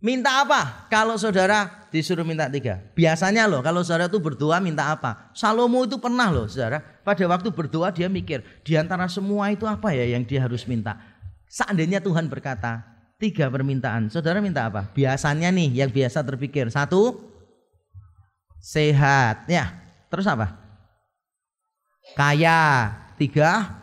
Minta 0.04 0.44
apa? 0.44 0.92
Kalau 0.92 1.16
saudara 1.16 1.88
disuruh 1.96 2.28
minta 2.28 2.52
tiga. 2.52 2.84
Biasanya 2.92 3.48
loh 3.48 3.64
kalau 3.64 3.88
saudara 3.88 4.12
itu 4.12 4.20
berdoa 4.20 4.60
minta 4.60 4.92
apa? 4.92 5.32
Salomo 5.32 5.88
itu 5.88 5.96
pernah 5.96 6.28
loh 6.28 6.50
saudara. 6.52 6.84
Pada 7.08 7.24
waktu 7.32 7.48
berdoa 7.56 7.96
dia 7.96 8.12
mikir. 8.12 8.44
Di 8.68 8.76
antara 8.76 9.08
semua 9.08 9.48
itu 9.56 9.64
apa 9.64 9.96
ya 9.96 10.12
yang 10.12 10.28
dia 10.28 10.44
harus 10.44 10.68
minta? 10.68 11.00
Seandainya 11.48 12.04
Tuhan 12.04 12.28
berkata 12.28 12.84
tiga 13.16 13.48
permintaan. 13.48 14.12
Saudara 14.12 14.44
minta 14.44 14.68
apa? 14.68 14.92
Biasanya 14.92 15.54
nih 15.56 15.86
yang 15.86 15.94
biasa 15.94 16.26
terpikir. 16.26 16.68
Satu, 16.68 17.16
sehat. 18.58 19.46
Ya 19.46 19.91
Terus 20.12 20.28
apa? 20.28 20.60
Kaya. 22.14 23.00
Tiga, 23.22 23.78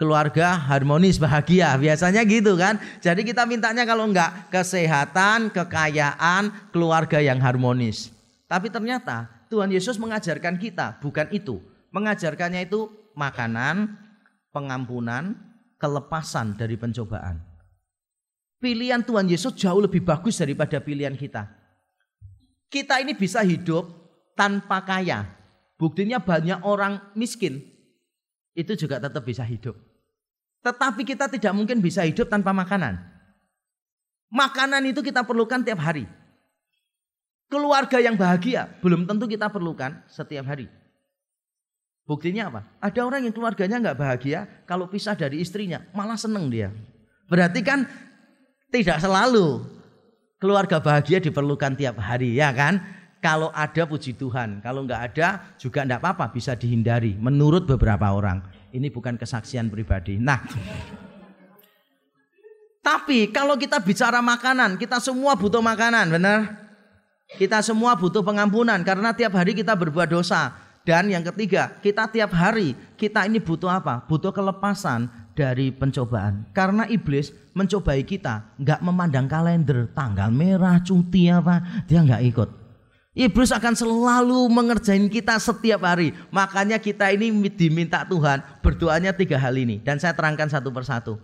keluarga 0.00 0.56
harmonis, 0.56 1.20
bahagia. 1.20 1.76
Biasanya 1.76 2.24
gitu 2.24 2.56
kan. 2.56 2.80
Jadi 3.04 3.20
kita 3.20 3.44
mintanya 3.44 3.84
kalau 3.84 4.08
enggak 4.08 4.48
kesehatan, 4.48 5.52
kekayaan, 5.52 6.72
keluarga 6.72 7.20
yang 7.20 7.36
harmonis. 7.36 8.08
Tapi 8.48 8.72
ternyata 8.72 9.28
Tuhan 9.52 9.68
Yesus 9.68 10.00
mengajarkan 10.00 10.56
kita 10.56 11.04
bukan 11.04 11.28
itu. 11.36 11.60
Mengajarkannya 11.92 12.64
itu 12.64 12.88
makanan, 13.12 13.92
pengampunan, 14.56 15.36
kelepasan 15.76 16.56
dari 16.56 16.80
pencobaan. 16.80 17.44
Pilihan 18.56 19.04
Tuhan 19.04 19.28
Yesus 19.28 19.52
jauh 19.52 19.84
lebih 19.84 20.00
bagus 20.00 20.40
daripada 20.40 20.80
pilihan 20.80 21.12
kita. 21.12 21.44
Kita 22.72 23.04
ini 23.04 23.12
bisa 23.12 23.44
hidup 23.44 23.99
tanpa 24.40 24.80
kaya. 24.80 25.28
Buktinya 25.76 26.16
banyak 26.16 26.64
orang 26.64 27.12
miskin 27.12 27.60
itu 28.56 28.72
juga 28.72 28.96
tetap 28.96 29.20
bisa 29.20 29.44
hidup. 29.44 29.76
Tetapi 30.64 31.04
kita 31.04 31.28
tidak 31.28 31.52
mungkin 31.52 31.84
bisa 31.84 32.04
hidup 32.08 32.32
tanpa 32.32 32.56
makanan. 32.56 32.96
Makanan 34.32 34.88
itu 34.88 35.04
kita 35.04 35.24
perlukan 35.24 35.60
tiap 35.60 35.80
hari. 35.80 36.08
Keluarga 37.52 38.00
yang 38.00 38.16
bahagia 38.16 38.68
belum 38.80 39.04
tentu 39.04 39.28
kita 39.28 39.52
perlukan 39.52 40.00
setiap 40.08 40.48
hari. 40.48 40.68
Buktinya 42.08 42.48
apa? 42.48 42.60
Ada 42.80 43.00
orang 43.04 43.26
yang 43.28 43.34
keluarganya 43.34 43.76
nggak 43.80 43.98
bahagia 43.98 44.46
kalau 44.64 44.88
pisah 44.88 45.16
dari 45.16 45.42
istrinya, 45.42 45.82
malah 45.92 46.16
seneng 46.16 46.48
dia. 46.48 46.70
Berarti 47.26 47.60
kan 47.62 47.86
tidak 48.70 49.02
selalu 49.02 49.62
keluarga 50.38 50.78
bahagia 50.78 51.18
diperlukan 51.18 51.74
tiap 51.74 51.98
hari, 51.98 52.38
ya 52.38 52.54
kan? 52.54 52.99
Kalau 53.20 53.52
ada 53.52 53.84
puji 53.84 54.16
Tuhan, 54.16 54.64
kalau 54.64 54.88
nggak 54.88 55.02
ada 55.12 55.52
juga 55.60 55.84
nggak 55.84 56.00
apa-apa 56.00 56.32
bisa 56.32 56.56
dihindari 56.56 57.20
menurut 57.20 57.68
beberapa 57.68 58.08
orang. 58.08 58.40
Ini 58.72 58.88
bukan 58.88 59.20
kesaksian 59.20 59.68
pribadi. 59.68 60.16
Nah, 60.16 60.40
tapi 62.80 63.28
kalau 63.28 63.60
kita 63.60 63.76
bicara 63.84 64.24
makanan, 64.24 64.80
kita 64.80 64.96
semua 65.04 65.36
butuh 65.36 65.60
makanan, 65.60 66.08
benar? 66.16 66.40
Kita 67.36 67.60
semua 67.60 67.92
butuh 67.92 68.24
pengampunan 68.24 68.80
karena 68.80 69.12
tiap 69.12 69.36
hari 69.36 69.52
kita 69.52 69.76
berbuat 69.76 70.08
dosa. 70.08 70.56
Dan 70.80 71.12
yang 71.12 71.20
ketiga, 71.20 71.76
kita 71.84 72.08
tiap 72.08 72.32
hari 72.32 72.72
kita 72.96 73.28
ini 73.28 73.36
butuh 73.36 73.68
apa? 73.68 74.00
Butuh 74.08 74.32
kelepasan 74.32 75.12
dari 75.36 75.68
pencobaan. 75.76 76.48
Karena 76.56 76.88
iblis 76.88 77.36
mencobai 77.52 78.00
kita, 78.08 78.56
nggak 78.56 78.80
memandang 78.80 79.28
kalender, 79.28 79.92
tanggal 79.92 80.32
merah, 80.32 80.80
cuti 80.80 81.28
apa, 81.28 81.84
dia 81.84 82.00
nggak 82.00 82.24
ikut. 82.32 82.59
Iblis 83.10 83.50
akan 83.50 83.74
selalu 83.74 84.46
mengerjain 84.46 85.10
kita 85.10 85.34
setiap 85.42 85.82
hari. 85.82 86.14
Makanya 86.30 86.78
kita 86.78 87.10
ini 87.10 87.34
diminta 87.50 88.06
Tuhan 88.06 88.38
berdoanya 88.62 89.10
tiga 89.10 89.34
hal 89.34 89.58
ini. 89.58 89.82
Dan 89.82 89.98
saya 89.98 90.14
terangkan 90.14 90.46
satu 90.46 90.70
persatu. 90.70 91.18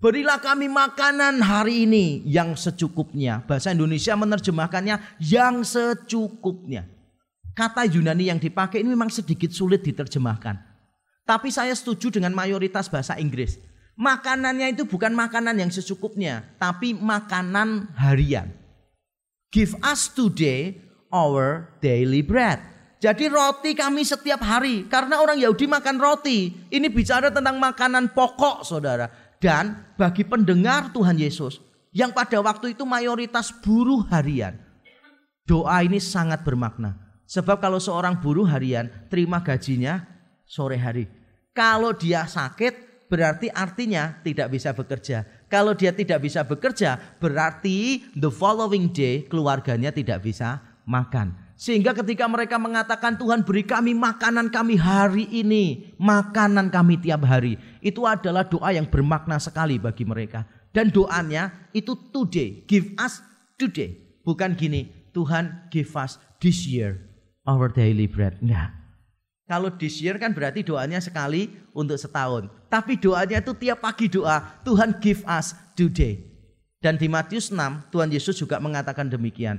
Berilah 0.00 0.40
kami 0.40 0.72
makanan 0.72 1.44
hari 1.44 1.84
ini 1.84 2.24
yang 2.24 2.56
secukupnya. 2.56 3.44
Bahasa 3.44 3.76
Indonesia 3.76 4.16
menerjemahkannya 4.16 5.20
yang 5.20 5.66
secukupnya. 5.68 6.88
Kata 7.52 7.84
Yunani 7.84 8.30
yang 8.30 8.40
dipakai 8.40 8.80
ini 8.80 8.94
memang 8.94 9.12
sedikit 9.12 9.52
sulit 9.52 9.84
diterjemahkan. 9.84 10.54
Tapi 11.28 11.52
saya 11.52 11.76
setuju 11.76 12.08
dengan 12.08 12.32
mayoritas 12.32 12.88
bahasa 12.88 13.20
Inggris. 13.20 13.60
Makanannya 13.98 14.78
itu 14.78 14.86
bukan 14.86 15.10
makanan 15.10 15.58
yang 15.58 15.68
secukupnya, 15.74 16.46
tapi 16.56 16.94
makanan 16.94 17.90
harian. 17.98 18.48
Give 19.50 19.74
us 19.82 20.06
today 20.06 20.87
our 21.12 21.68
daily 21.80 22.20
bread. 22.24 22.60
Jadi 22.98 23.30
roti 23.30 23.78
kami 23.78 24.02
setiap 24.02 24.42
hari. 24.42 24.90
Karena 24.90 25.22
orang 25.22 25.38
Yahudi 25.38 25.70
makan 25.70 26.02
roti. 26.02 26.50
Ini 26.66 26.90
bicara 26.90 27.30
tentang 27.30 27.62
makanan 27.62 28.10
pokok 28.10 28.66
saudara. 28.66 29.06
Dan 29.38 29.94
bagi 29.94 30.26
pendengar 30.26 30.90
Tuhan 30.90 31.14
Yesus 31.14 31.62
yang 31.94 32.10
pada 32.10 32.42
waktu 32.42 32.74
itu 32.74 32.82
mayoritas 32.82 33.54
buruh 33.62 34.02
harian. 34.10 34.58
Doa 35.46 35.86
ini 35.86 36.02
sangat 36.02 36.42
bermakna. 36.42 36.98
Sebab 37.28 37.62
kalau 37.62 37.78
seorang 37.78 38.18
buruh 38.18 38.44
harian 38.50 38.90
terima 39.06 39.38
gajinya 39.40 40.02
sore 40.42 40.74
hari. 40.74 41.06
Kalau 41.54 41.94
dia 41.94 42.26
sakit 42.26 43.06
berarti 43.08 43.48
artinya 43.48 44.18
tidak 44.26 44.52
bisa 44.52 44.74
bekerja. 44.74 45.24
Kalau 45.46 45.72
dia 45.72 45.94
tidak 45.94 46.20
bisa 46.24 46.44
bekerja 46.44 47.16
berarti 47.22 48.04
the 48.18 48.28
following 48.28 48.90
day 48.90 49.24
keluarganya 49.24 49.94
tidak 49.94 50.20
bisa 50.24 50.67
makan. 50.88 51.36
Sehingga 51.58 51.92
ketika 51.92 52.24
mereka 52.24 52.56
mengatakan 52.56 53.20
Tuhan 53.20 53.44
beri 53.44 53.66
kami 53.66 53.92
makanan 53.92 54.48
kami 54.48 54.80
hari 54.80 55.28
ini, 55.28 55.92
makanan 56.00 56.72
kami 56.72 56.96
tiap 56.96 57.28
hari. 57.28 57.60
Itu 57.84 58.08
adalah 58.08 58.48
doa 58.48 58.72
yang 58.72 58.88
bermakna 58.88 59.36
sekali 59.36 59.76
bagi 59.76 60.08
mereka. 60.08 60.48
Dan 60.72 60.88
doanya 60.88 61.68
itu 61.76 61.92
today, 62.14 62.64
give 62.64 62.94
us 62.96 63.20
today. 63.60 63.92
Bukan 64.22 64.56
gini, 64.56 64.88
Tuhan 65.12 65.68
give 65.68 65.92
us 65.98 66.16
this 66.38 66.64
year 66.64 66.96
our 67.44 67.68
daily 67.68 68.06
bread. 68.06 68.38
Enggak. 68.38 68.78
Kalau 69.48 69.72
this 69.80 69.98
year 70.04 70.20
kan 70.20 70.36
berarti 70.36 70.60
doanya 70.60 71.00
sekali 71.00 71.48
untuk 71.72 71.96
setahun. 71.96 72.52
Tapi 72.68 73.00
doanya 73.00 73.40
itu 73.40 73.56
tiap 73.56 73.80
pagi 73.80 74.06
doa, 74.06 74.44
Tuhan 74.62 75.00
give 75.00 75.24
us 75.24 75.56
today. 75.72 76.20
Dan 76.78 77.00
di 77.00 77.10
Matius 77.10 77.50
6, 77.50 77.90
Tuhan 77.90 78.12
Yesus 78.12 78.38
juga 78.38 78.60
mengatakan 78.60 79.08
demikian. 79.08 79.58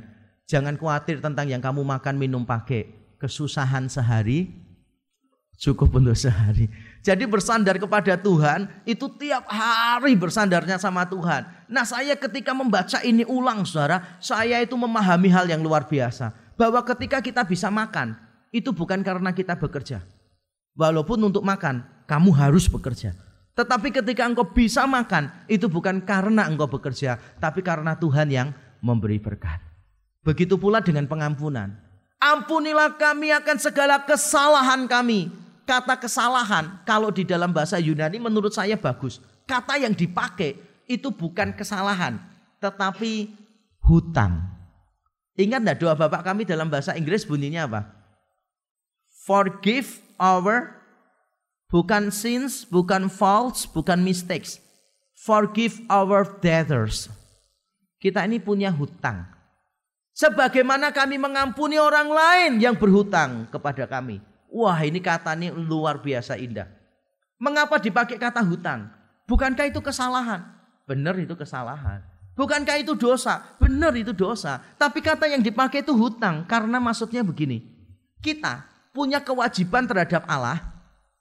Jangan 0.50 0.82
khawatir 0.82 1.22
tentang 1.22 1.45
yang 1.45 1.62
kamu 1.62 1.86
makan 1.86 2.18
minum 2.18 2.41
pakai. 2.41 2.89
Kesusahan 3.22 3.86
sehari 3.86 4.50
cukup 5.60 6.02
untuk 6.02 6.18
sehari. 6.18 6.66
Jadi 7.06 7.30
bersandar 7.30 7.78
kepada 7.78 8.18
Tuhan 8.18 8.66
itu 8.88 9.06
tiap 9.20 9.45
hari 9.45 10.18
bersandarnya 10.18 10.82
sama 10.82 11.06
Tuhan. 11.06 11.45
Nah 11.70 11.86
saya 11.86 12.18
ketika 12.18 12.56
membaca 12.58 12.97
ini 13.06 13.28
ulang 13.30 13.62
saudara, 13.62 14.18
saya 14.18 14.58
itu 14.64 14.74
memahami 14.74 15.30
hal 15.30 15.45
yang 15.45 15.62
luar 15.62 15.86
biasa. 15.86 16.34
Bahwa 16.58 16.82
ketika 16.82 17.22
kita 17.22 17.45
bisa 17.45 17.70
makan, 17.70 18.18
itu 18.50 18.74
bukan 18.74 19.06
karena 19.06 19.30
kita 19.30 19.54
bekerja. 19.54 20.02
Walaupun 20.74 21.30
untuk 21.30 21.45
makan, 21.45 21.86
kamu 22.10 22.32
harus 22.34 22.66
bekerja. 22.66 23.14
Tetapi 23.54 23.91
ketika 23.91 24.26
engkau 24.26 24.47
bisa 24.50 24.88
makan, 24.88 25.30
itu 25.45 25.70
bukan 25.70 26.02
karena 26.02 26.47
engkau 26.47 26.72
bekerja, 26.72 27.20
tapi 27.38 27.60
karena 27.60 27.93
Tuhan 28.00 28.32
yang 28.32 28.50
memberi 28.80 29.20
berkat. 29.20 29.69
Begitu 30.24 30.60
pula 30.60 30.84
dengan 30.84 31.08
pengampunan. 31.08 31.72
Ampunilah 32.20 33.00
kami 33.00 33.32
akan 33.32 33.58
segala 33.58 34.04
kesalahan 34.04 34.84
kami. 34.86 35.32
Kata 35.64 35.96
kesalahan 35.96 36.82
kalau 36.84 37.14
di 37.14 37.24
dalam 37.24 37.54
bahasa 37.54 37.80
Yunani 37.80 38.20
menurut 38.20 38.52
saya 38.52 38.76
bagus. 38.76 39.24
Kata 39.48 39.80
yang 39.80 39.96
dipakai 39.96 40.60
itu 40.90 41.14
bukan 41.14 41.56
kesalahan. 41.56 42.20
Tetapi 42.60 43.32
hutang. 43.88 44.44
Ingat 45.40 45.64
enggak 45.64 45.80
doa 45.80 45.96
Bapak 45.96 46.28
kami 46.28 46.44
dalam 46.44 46.68
bahasa 46.68 46.98
Inggris 47.00 47.24
bunyinya 47.24 47.64
apa? 47.70 47.82
Forgive 49.24 50.04
our 50.20 50.76
bukan 51.72 52.12
sins, 52.12 52.68
bukan 52.68 53.08
faults, 53.08 53.64
bukan 53.64 54.04
mistakes. 54.04 54.60
Forgive 55.16 55.80
our 55.88 56.28
debtors. 56.44 57.08
Kita 58.02 58.28
ini 58.28 58.44
punya 58.44 58.68
hutang. 58.74 59.39
Sebagaimana 60.20 60.92
kami 60.92 61.16
mengampuni 61.16 61.80
orang 61.80 62.12
lain 62.12 62.60
yang 62.60 62.76
berhutang 62.76 63.48
kepada 63.48 63.88
kami. 63.88 64.20
Wah 64.52 64.76
ini 64.84 65.00
kata 65.00 65.32
ini 65.40 65.48
luar 65.48 66.04
biasa 66.04 66.36
indah. 66.36 66.68
Mengapa 67.40 67.80
dipakai 67.80 68.20
kata 68.20 68.44
hutang? 68.44 68.92
Bukankah 69.24 69.72
itu 69.72 69.80
kesalahan? 69.80 70.44
Benar 70.84 71.16
itu 71.24 71.40
kesalahan. 71.40 72.04
Bukankah 72.36 72.84
itu 72.84 73.00
dosa? 73.00 73.56
Benar 73.64 73.96
itu 73.96 74.12
dosa. 74.12 74.60
Tapi 74.76 75.00
kata 75.00 75.24
yang 75.32 75.40
dipakai 75.40 75.88
itu 75.88 75.96
hutang. 75.96 76.44
Karena 76.44 76.84
maksudnya 76.84 77.24
begini. 77.24 77.64
Kita 78.20 78.68
punya 78.92 79.24
kewajiban 79.24 79.88
terhadap 79.88 80.28
Allah. 80.28 80.60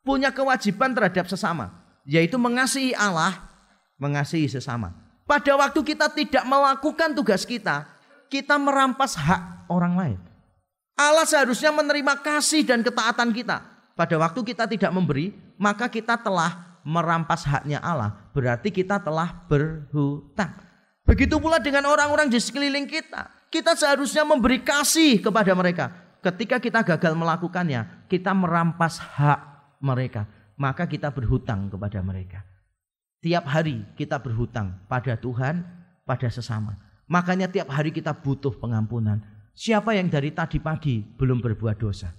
Punya 0.02 0.34
kewajiban 0.34 0.90
terhadap 0.90 1.30
sesama. 1.30 1.70
Yaitu 2.02 2.34
mengasihi 2.34 2.98
Allah. 2.98 3.46
Mengasihi 3.94 4.50
sesama. 4.50 4.90
Pada 5.22 5.54
waktu 5.54 5.86
kita 5.86 6.10
tidak 6.10 6.42
melakukan 6.42 7.14
tugas 7.14 7.46
kita 7.46 7.97
kita 8.28 8.60
merampas 8.60 9.16
hak 9.16 9.68
orang 9.72 9.94
lain. 9.96 10.18
Allah 10.98 11.24
seharusnya 11.24 11.70
menerima 11.72 12.20
kasih 12.20 12.66
dan 12.66 12.84
ketaatan 12.84 13.30
kita. 13.32 13.62
Pada 13.94 14.14
waktu 14.18 14.40
kita 14.46 14.70
tidak 14.70 14.90
memberi, 14.94 15.34
maka 15.58 15.90
kita 15.90 16.14
telah 16.18 16.80
merampas 16.86 17.42
haknya 17.42 17.82
Allah. 17.82 18.14
Berarti 18.30 18.70
kita 18.70 19.02
telah 19.02 19.44
berhutang. 19.50 20.54
Begitu 21.02 21.40
pula 21.40 21.58
dengan 21.58 21.88
orang-orang 21.88 22.28
di 22.28 22.38
sekeliling 22.38 22.86
kita. 22.86 23.30
Kita 23.48 23.72
seharusnya 23.72 24.28
memberi 24.28 24.60
kasih 24.60 25.24
kepada 25.24 25.56
mereka. 25.56 25.90
Ketika 26.20 26.60
kita 26.60 26.84
gagal 26.84 27.16
melakukannya, 27.16 28.06
kita 28.10 28.34
merampas 28.36 29.00
hak 29.00 29.40
mereka. 29.80 30.28
Maka 30.58 30.84
kita 30.90 31.14
berhutang 31.14 31.70
kepada 31.70 32.02
mereka. 32.02 32.42
Tiap 33.22 33.46
hari 33.46 33.86
kita 33.94 34.18
berhutang 34.18 34.78
pada 34.90 35.14
Tuhan, 35.14 35.62
pada 36.02 36.28
sesama. 36.30 36.87
Makanya 37.08 37.48
tiap 37.48 37.72
hari 37.72 37.88
kita 37.88 38.12
butuh 38.12 38.52
pengampunan. 38.60 39.24
Siapa 39.56 39.96
yang 39.96 40.12
dari 40.12 40.30
tadi 40.30 40.60
pagi 40.60 41.00
belum 41.00 41.40
berbuat 41.40 41.76
dosa? 41.80 42.12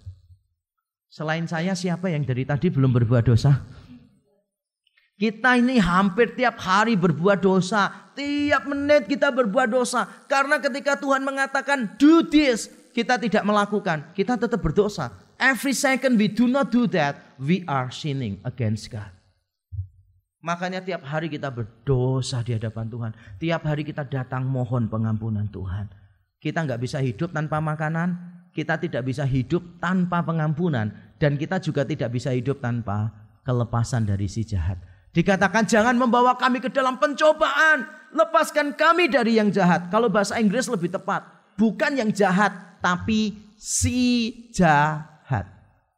Selain 1.09 1.45
saya 1.45 1.77
siapa 1.77 2.09
yang 2.09 2.25
dari 2.25 2.43
tadi 2.43 2.73
belum 2.73 2.89
berbuat 2.93 3.23
dosa? 3.29 3.63
Kita 5.19 5.59
ini 5.59 5.77
hampir 5.77 6.33
tiap 6.33 6.57
hari 6.63 6.97
berbuat 6.97 7.43
dosa. 7.43 8.11
Tiap 8.15 8.63
menit 8.71 9.05
kita 9.05 9.29
berbuat 9.35 9.67
dosa. 9.67 10.07
Karena 10.25 10.63
ketika 10.63 10.95
Tuhan 10.95 11.21
mengatakan 11.27 11.99
do 11.99 12.25
this. 12.25 12.71
Kita 12.89 13.21
tidak 13.21 13.45
melakukan. 13.45 14.15
Kita 14.17 14.39
tetap 14.39 14.63
berdosa. 14.63 15.13
Every 15.35 15.75
second 15.75 16.15
we 16.15 16.31
do 16.31 16.49
not 16.49 16.73
do 16.73 16.87
that. 16.95 17.37
We 17.37 17.67
are 17.67 17.93
sinning 17.93 18.41
against 18.47 18.91
God. 18.91 19.18
Makanya 20.39 20.79
tiap 20.79 21.03
hari 21.03 21.27
kita 21.27 21.51
berdosa 21.51 22.39
di 22.39 22.55
hadapan 22.55 22.87
Tuhan. 22.87 23.11
Tiap 23.43 23.61
hari 23.67 23.83
kita 23.83 24.07
datang 24.07 24.47
mohon 24.47 24.87
pengampunan 24.87 25.51
Tuhan. 25.51 25.91
Kita 26.39 26.63
nggak 26.63 26.79
bisa 26.79 27.03
hidup 27.03 27.35
tanpa 27.35 27.59
makanan. 27.59 28.39
Kita 28.55 28.79
tidak 28.79 29.03
bisa 29.03 29.27
hidup 29.27 29.83
tanpa 29.83 30.23
pengampunan. 30.23 30.95
Dan 31.19 31.35
kita 31.35 31.59
juga 31.59 31.83
tidak 31.83 32.15
bisa 32.15 32.31
hidup 32.31 32.63
tanpa 32.63 33.11
kelepasan 33.43 34.07
dari 34.07 34.31
si 34.31 34.47
jahat. 34.47 34.79
Dikatakan 35.11 35.67
jangan 35.67 35.99
membawa 35.99 36.39
kami 36.39 36.63
ke 36.63 36.71
dalam 36.71 36.95
pencobaan. 36.95 37.83
Lepaskan 38.15 38.79
kami 38.79 39.11
dari 39.11 39.35
yang 39.35 39.51
jahat. 39.51 39.91
Kalau 39.91 40.07
bahasa 40.07 40.39
Inggris 40.39 40.71
lebih 40.71 40.87
tepat. 40.87 41.27
Bukan 41.59 41.99
yang 41.99 42.15
jahat 42.15 42.79
tapi 42.79 43.35
si 43.59 44.31
jahat. 44.55 45.43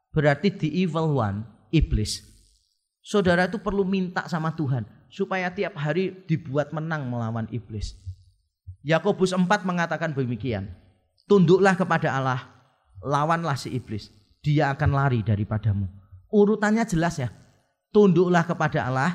Berarti 0.10 0.50
the 0.50 0.70
evil 0.82 1.14
one, 1.22 1.46
iblis. 1.70 2.31
Saudara 3.02 3.50
itu 3.50 3.58
perlu 3.58 3.82
minta 3.82 4.30
sama 4.30 4.54
Tuhan 4.54 4.86
supaya 5.10 5.50
tiap 5.50 5.74
hari 5.74 6.14
dibuat 6.30 6.70
menang 6.70 7.10
melawan 7.10 7.50
iblis. 7.50 7.98
Yakobus 8.86 9.34
4 9.34 9.46
mengatakan 9.66 10.14
demikian. 10.14 10.70
Tunduklah 11.26 11.78
kepada 11.78 12.14
Allah, 12.18 12.42
lawanlah 13.02 13.58
si 13.58 13.74
iblis. 13.74 14.10
Dia 14.42 14.74
akan 14.74 14.90
lari 14.94 15.22
daripadamu. 15.22 15.86
Urutannya 16.34 16.86
jelas 16.86 17.22
ya. 17.22 17.30
Tunduklah 17.94 18.46
kepada 18.46 18.88
Allah, 18.90 19.12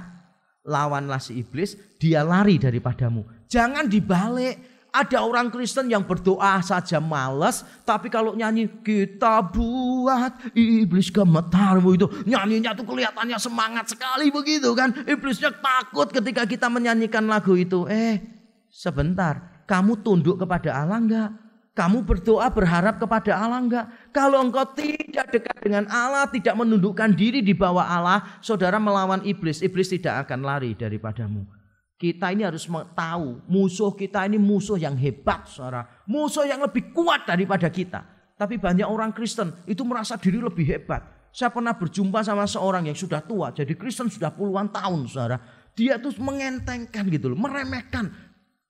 lawanlah 0.63 1.19
si 1.19 1.39
iblis, 1.39 1.75
dia 1.99 2.23
lari 2.27 2.59
daripadamu. 2.59 3.25
Jangan 3.51 3.87
dibalik. 3.87 4.76
Ada 4.97 5.21
orang 5.21 5.53
Kristen 5.53 5.93
yang 5.93 6.09
berdoa 6.09 6.65
saja 6.65 6.97
males, 6.97 7.61
tapi 7.85 8.09
kalau 8.09 8.33
nyanyi 8.33 8.65
kita 8.81 9.45
buat 9.53 10.57
iblis 10.57 11.13
gemetarmu 11.13 11.93
itu 11.93 12.07
nyanyinya 12.25 12.73
tuh 12.73 12.89
kelihatannya 12.89 13.37
semangat 13.37 13.93
sekali 13.93 14.33
begitu 14.33 14.73
kan. 14.73 14.97
Iblisnya 15.05 15.53
takut 15.61 16.09
ketika 16.09 16.49
kita 16.49 16.73
menyanyikan 16.73 17.29
lagu 17.29 17.53
itu. 17.61 17.85
Eh, 17.93 18.25
sebentar, 18.73 19.65
kamu 19.69 20.01
tunduk 20.01 20.41
kepada 20.41 20.73
Allah 20.73 20.97
enggak? 20.97 21.31
Kamu 21.77 22.09
berdoa 22.09 22.49
berharap 22.49 22.97
kepada 22.97 23.37
Allah 23.37 23.61
enggak? 23.61 23.87
Kalau 24.09 24.41
engkau 24.41 24.65
tidak 24.73 25.29
dekat 25.29 25.61
dengan 25.61 25.85
Allah, 25.93 26.25
tidak 26.25 26.57
menundukkan 26.57 27.13
diri 27.13 27.45
di 27.45 27.53
bawah 27.53 27.85
Allah, 27.85 28.41
saudara 28.41 28.81
melawan 28.81 29.21
iblis, 29.29 29.61
iblis 29.61 29.93
tidak 29.93 30.25
akan 30.25 30.41
lari 30.41 30.73
daripadamu. 30.73 31.56
Kita 31.97 32.29
ini 32.29 32.45
harus 32.45 32.69
tahu 32.69 33.41
musuh 33.49 33.97
kita 33.97 34.29
ini 34.29 34.37
musuh 34.37 34.77
yang 34.77 35.01
hebat, 35.01 35.49
saudara. 35.49 36.05
Musuh 36.05 36.45
yang 36.45 36.61
lebih 36.61 36.93
kuat 36.93 37.25
daripada 37.25 37.73
kita. 37.73 38.05
Tapi 38.37 38.61
banyak 38.61 38.85
orang 38.85 39.17
Kristen 39.17 39.65
itu 39.65 39.81
merasa 39.81 40.21
diri 40.21 40.37
lebih 40.37 40.69
hebat. 40.69 41.01
Saya 41.33 41.49
pernah 41.49 41.73
berjumpa 41.73 42.21
sama 42.21 42.45
seorang 42.45 42.89
yang 42.89 42.97
sudah 42.97 43.21
tua, 43.25 43.53
jadi 43.53 43.73
Kristen 43.77 44.09
sudah 44.09 44.33
puluhan 44.33 44.73
tahun, 44.73 45.09
saudara. 45.09 45.41
Dia 45.77 46.01
tuh 46.01 46.17
mengentengkan 46.21 47.05
gitu 47.13 47.33
loh, 47.33 47.37
meremehkan 47.41 48.09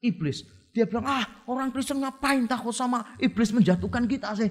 iblis. 0.02 0.42
Dia 0.74 0.86
bilang, 0.86 1.06
ah 1.06 1.46
orang 1.46 1.70
Kristen 1.70 2.02
ngapain 2.02 2.46
takut 2.46 2.74
sama 2.74 3.14
iblis 3.22 3.54
menjatuhkan 3.54 4.06
kita 4.10 4.34
sih. 4.38 4.50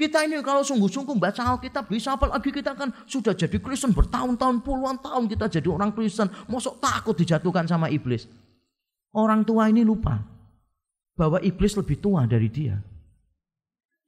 Kita 0.00 0.24
ini 0.24 0.40
kalau 0.40 0.64
sungguh-sungguh 0.64 1.12
baca 1.20 1.44
Alkitab 1.44 1.92
bisa 1.92 2.16
apalagi 2.16 2.48
kita 2.48 2.72
kan 2.72 2.88
sudah 3.04 3.36
jadi 3.36 3.60
Kristen 3.60 3.92
bertahun-tahun 3.92 4.64
puluhan 4.64 4.96
tahun 5.04 5.28
kita 5.28 5.60
jadi 5.60 5.68
orang 5.68 5.92
Kristen. 5.92 6.32
Mosok 6.48 6.80
takut 6.80 7.12
dijatuhkan 7.12 7.68
sama 7.68 7.92
iblis. 7.92 8.24
Orang 9.12 9.44
tua 9.44 9.68
ini 9.68 9.84
lupa 9.84 10.16
bahwa 11.20 11.36
iblis 11.44 11.76
lebih 11.76 12.00
tua 12.00 12.24
dari 12.24 12.48
dia. 12.48 12.80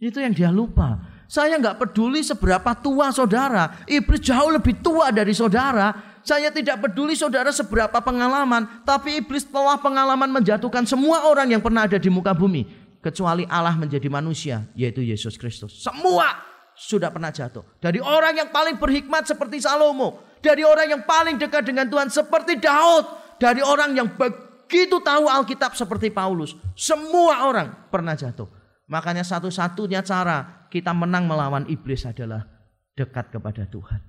Itu 0.01 0.17
yang 0.17 0.33
dia 0.33 0.49
lupa. 0.49 0.97
Saya 1.29 1.61
nggak 1.61 1.77
peduli 1.77 2.25
seberapa 2.25 2.73
tua 2.81 3.13
saudara. 3.13 3.85
Iblis 3.85 4.25
jauh 4.25 4.49
lebih 4.49 4.81
tua 4.81 5.13
dari 5.13 5.37
saudara. 5.37 5.93
Saya 6.25 6.49
tidak 6.49 6.89
peduli 6.89 7.19
saudara 7.19 7.53
seberapa 7.53 7.99
pengalaman, 7.99 8.87
tapi 8.87 9.21
iblis 9.21 9.43
telah 9.43 9.75
pengalaman 9.77 10.31
menjatuhkan 10.31 10.87
semua 10.87 11.27
orang 11.27 11.51
yang 11.51 11.59
pernah 11.59 11.83
ada 11.83 11.99
di 11.99 12.07
muka 12.07 12.31
bumi, 12.31 12.63
kecuali 13.03 13.43
Allah 13.51 13.75
menjadi 13.75 14.07
manusia, 14.07 14.63
yaitu 14.79 15.03
Yesus 15.03 15.35
Kristus. 15.35 15.83
Semua 15.83 16.39
sudah 16.79 17.11
pernah 17.11 17.35
jatuh. 17.35 17.67
Dari 17.83 17.99
orang 17.99 18.39
yang 18.39 18.49
paling 18.49 18.79
berhikmat 18.79 19.27
seperti 19.27 19.61
Salomo, 19.61 20.23
dari 20.41 20.63
orang 20.63 20.89
yang 20.89 21.03
paling 21.05 21.37
dekat 21.37 21.67
dengan 21.67 21.91
Tuhan 21.91 22.09
seperti 22.09 22.63
Daud, 22.63 23.05
dari 23.43 23.61
orang 23.61 23.93
yang 23.99 24.09
begitu 24.15 25.03
tahu 25.03 25.27
Alkitab 25.27 25.75
seperti 25.75 26.09
Paulus. 26.15 26.55
Semua 26.79 27.51
orang 27.51 27.91
pernah 27.91 28.15
jatuh. 28.15 28.47
Makanya 28.87 29.27
satu-satunya 29.27 30.01
cara 30.07 30.69
kita 30.71 30.95
menang 30.95 31.27
melawan 31.29 31.67
iblis 31.69 32.07
adalah 32.07 32.47
dekat 32.95 33.35
kepada 33.35 33.67
Tuhan. 33.69 34.01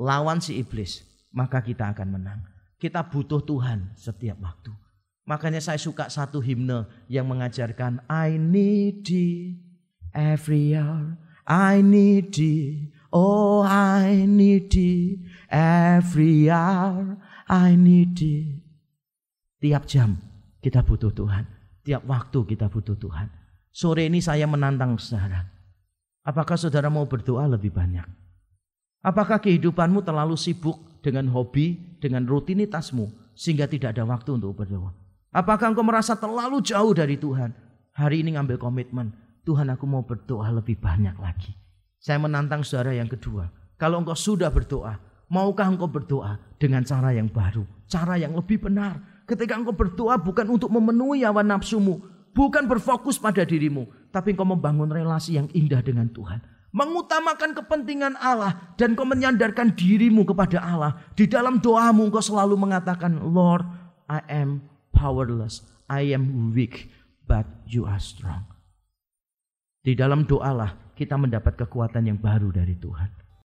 Lawan 0.00 0.40
si 0.40 0.56
iblis 0.58 1.04
maka 1.30 1.62
kita 1.62 1.94
akan 1.94 2.08
menang. 2.18 2.40
Kita 2.80 3.04
butuh 3.06 3.44
Tuhan 3.44 3.92
setiap 3.92 4.40
waktu. 4.40 4.72
Makanya 5.28 5.60
saya 5.62 5.78
suka 5.78 6.08
satu 6.08 6.40
himne 6.40 6.88
yang 7.06 7.28
mengajarkan 7.28 8.02
I 8.08 8.40
need 8.40 9.06
thee 9.06 9.60
every 10.16 10.74
hour. 10.74 11.18
I 11.46 11.82
need 11.82 12.34
thee. 12.34 12.94
Oh 13.10 13.62
I 13.66 14.26
need 14.26 14.70
thee 14.70 15.18
every 15.50 16.46
hour. 16.50 17.18
I 17.50 17.74
need 17.74 18.14
thee. 18.18 18.62
Tiap 19.60 19.84
jam 19.86 20.16
kita 20.62 20.86
butuh 20.86 21.12
Tuhan. 21.12 21.44
Tiap 21.82 22.06
waktu 22.06 22.38
kita 22.56 22.70
butuh 22.70 22.96
Tuhan. 22.96 23.28
Sore 23.70 24.06
ini 24.06 24.18
saya 24.20 24.46
menantang 24.50 24.98
saudara. 24.98 25.46
Apakah 26.26 26.58
saudara 26.60 26.92
mau 26.92 27.08
berdoa 27.08 27.48
lebih 27.48 27.72
banyak? 27.72 28.04
Apakah 29.00 29.40
kehidupanmu 29.40 30.04
terlalu 30.04 30.36
sibuk 30.36 31.00
dengan 31.00 31.32
hobi, 31.32 31.96
dengan 31.96 32.28
rutinitasmu 32.28 33.32
sehingga 33.32 33.64
tidak 33.64 33.96
ada 33.96 34.04
waktu 34.04 34.36
untuk 34.36 34.52
berdoa? 34.52 34.99
Apakah 35.30 35.70
engkau 35.70 35.86
merasa 35.86 36.18
terlalu 36.18 36.58
jauh 36.58 36.90
dari 36.90 37.14
Tuhan? 37.14 37.54
Hari 37.94 38.26
ini 38.26 38.34
ngambil 38.34 38.58
komitmen, 38.58 39.14
Tuhan 39.46 39.70
aku 39.70 39.86
mau 39.86 40.02
berdoa 40.02 40.50
lebih 40.50 40.82
banyak 40.82 41.14
lagi. 41.22 41.54
Saya 42.02 42.18
menantang 42.18 42.66
saudara 42.66 42.98
yang 42.98 43.06
kedua. 43.06 43.46
Kalau 43.78 44.02
engkau 44.02 44.18
sudah 44.18 44.50
berdoa, 44.50 44.98
maukah 45.30 45.70
engkau 45.70 45.86
berdoa 45.86 46.34
dengan 46.58 46.82
cara 46.82 47.14
yang 47.14 47.30
baru, 47.30 47.62
cara 47.86 48.18
yang 48.18 48.34
lebih 48.34 48.58
benar? 48.58 49.22
Ketika 49.22 49.54
engkau 49.54 49.70
berdoa 49.70 50.18
bukan 50.18 50.50
untuk 50.50 50.66
memenuhi 50.74 51.22
hawa 51.22 51.46
nafsumu, 51.46 52.02
bukan 52.34 52.66
berfokus 52.66 53.14
pada 53.14 53.46
dirimu, 53.46 53.86
tapi 54.10 54.34
engkau 54.34 54.50
membangun 54.50 54.90
relasi 54.90 55.38
yang 55.38 55.46
indah 55.54 55.78
dengan 55.78 56.10
Tuhan 56.10 56.42
mengutamakan 56.70 57.50
kepentingan 57.50 58.14
Allah 58.22 58.74
dan 58.78 58.94
kau 58.94 59.02
menyandarkan 59.02 59.74
dirimu 59.74 60.22
kepada 60.22 60.62
Allah. 60.62 61.02
Di 61.18 61.26
dalam 61.26 61.58
doamu 61.58 62.06
kau 62.14 62.22
selalu 62.22 62.54
mengatakan, 62.54 63.18
Lord, 63.26 63.66
I 64.06 64.22
am 64.30 64.69
powerless, 64.94 65.64
I 65.90 66.14
am 66.14 66.54
weak, 66.54 66.90
but 67.26 67.46
you 67.66 67.86
are 67.86 68.00
strong. 68.00 68.46
Di 69.80 69.96
dalam 69.96 70.28
doalah 70.28 70.92
kita 70.96 71.16
mendapat 71.16 71.56
kekuatan 71.56 72.08
yang 72.12 72.18
baru 72.20 72.52
dari 72.52 72.76
Tuhan. 72.76 73.19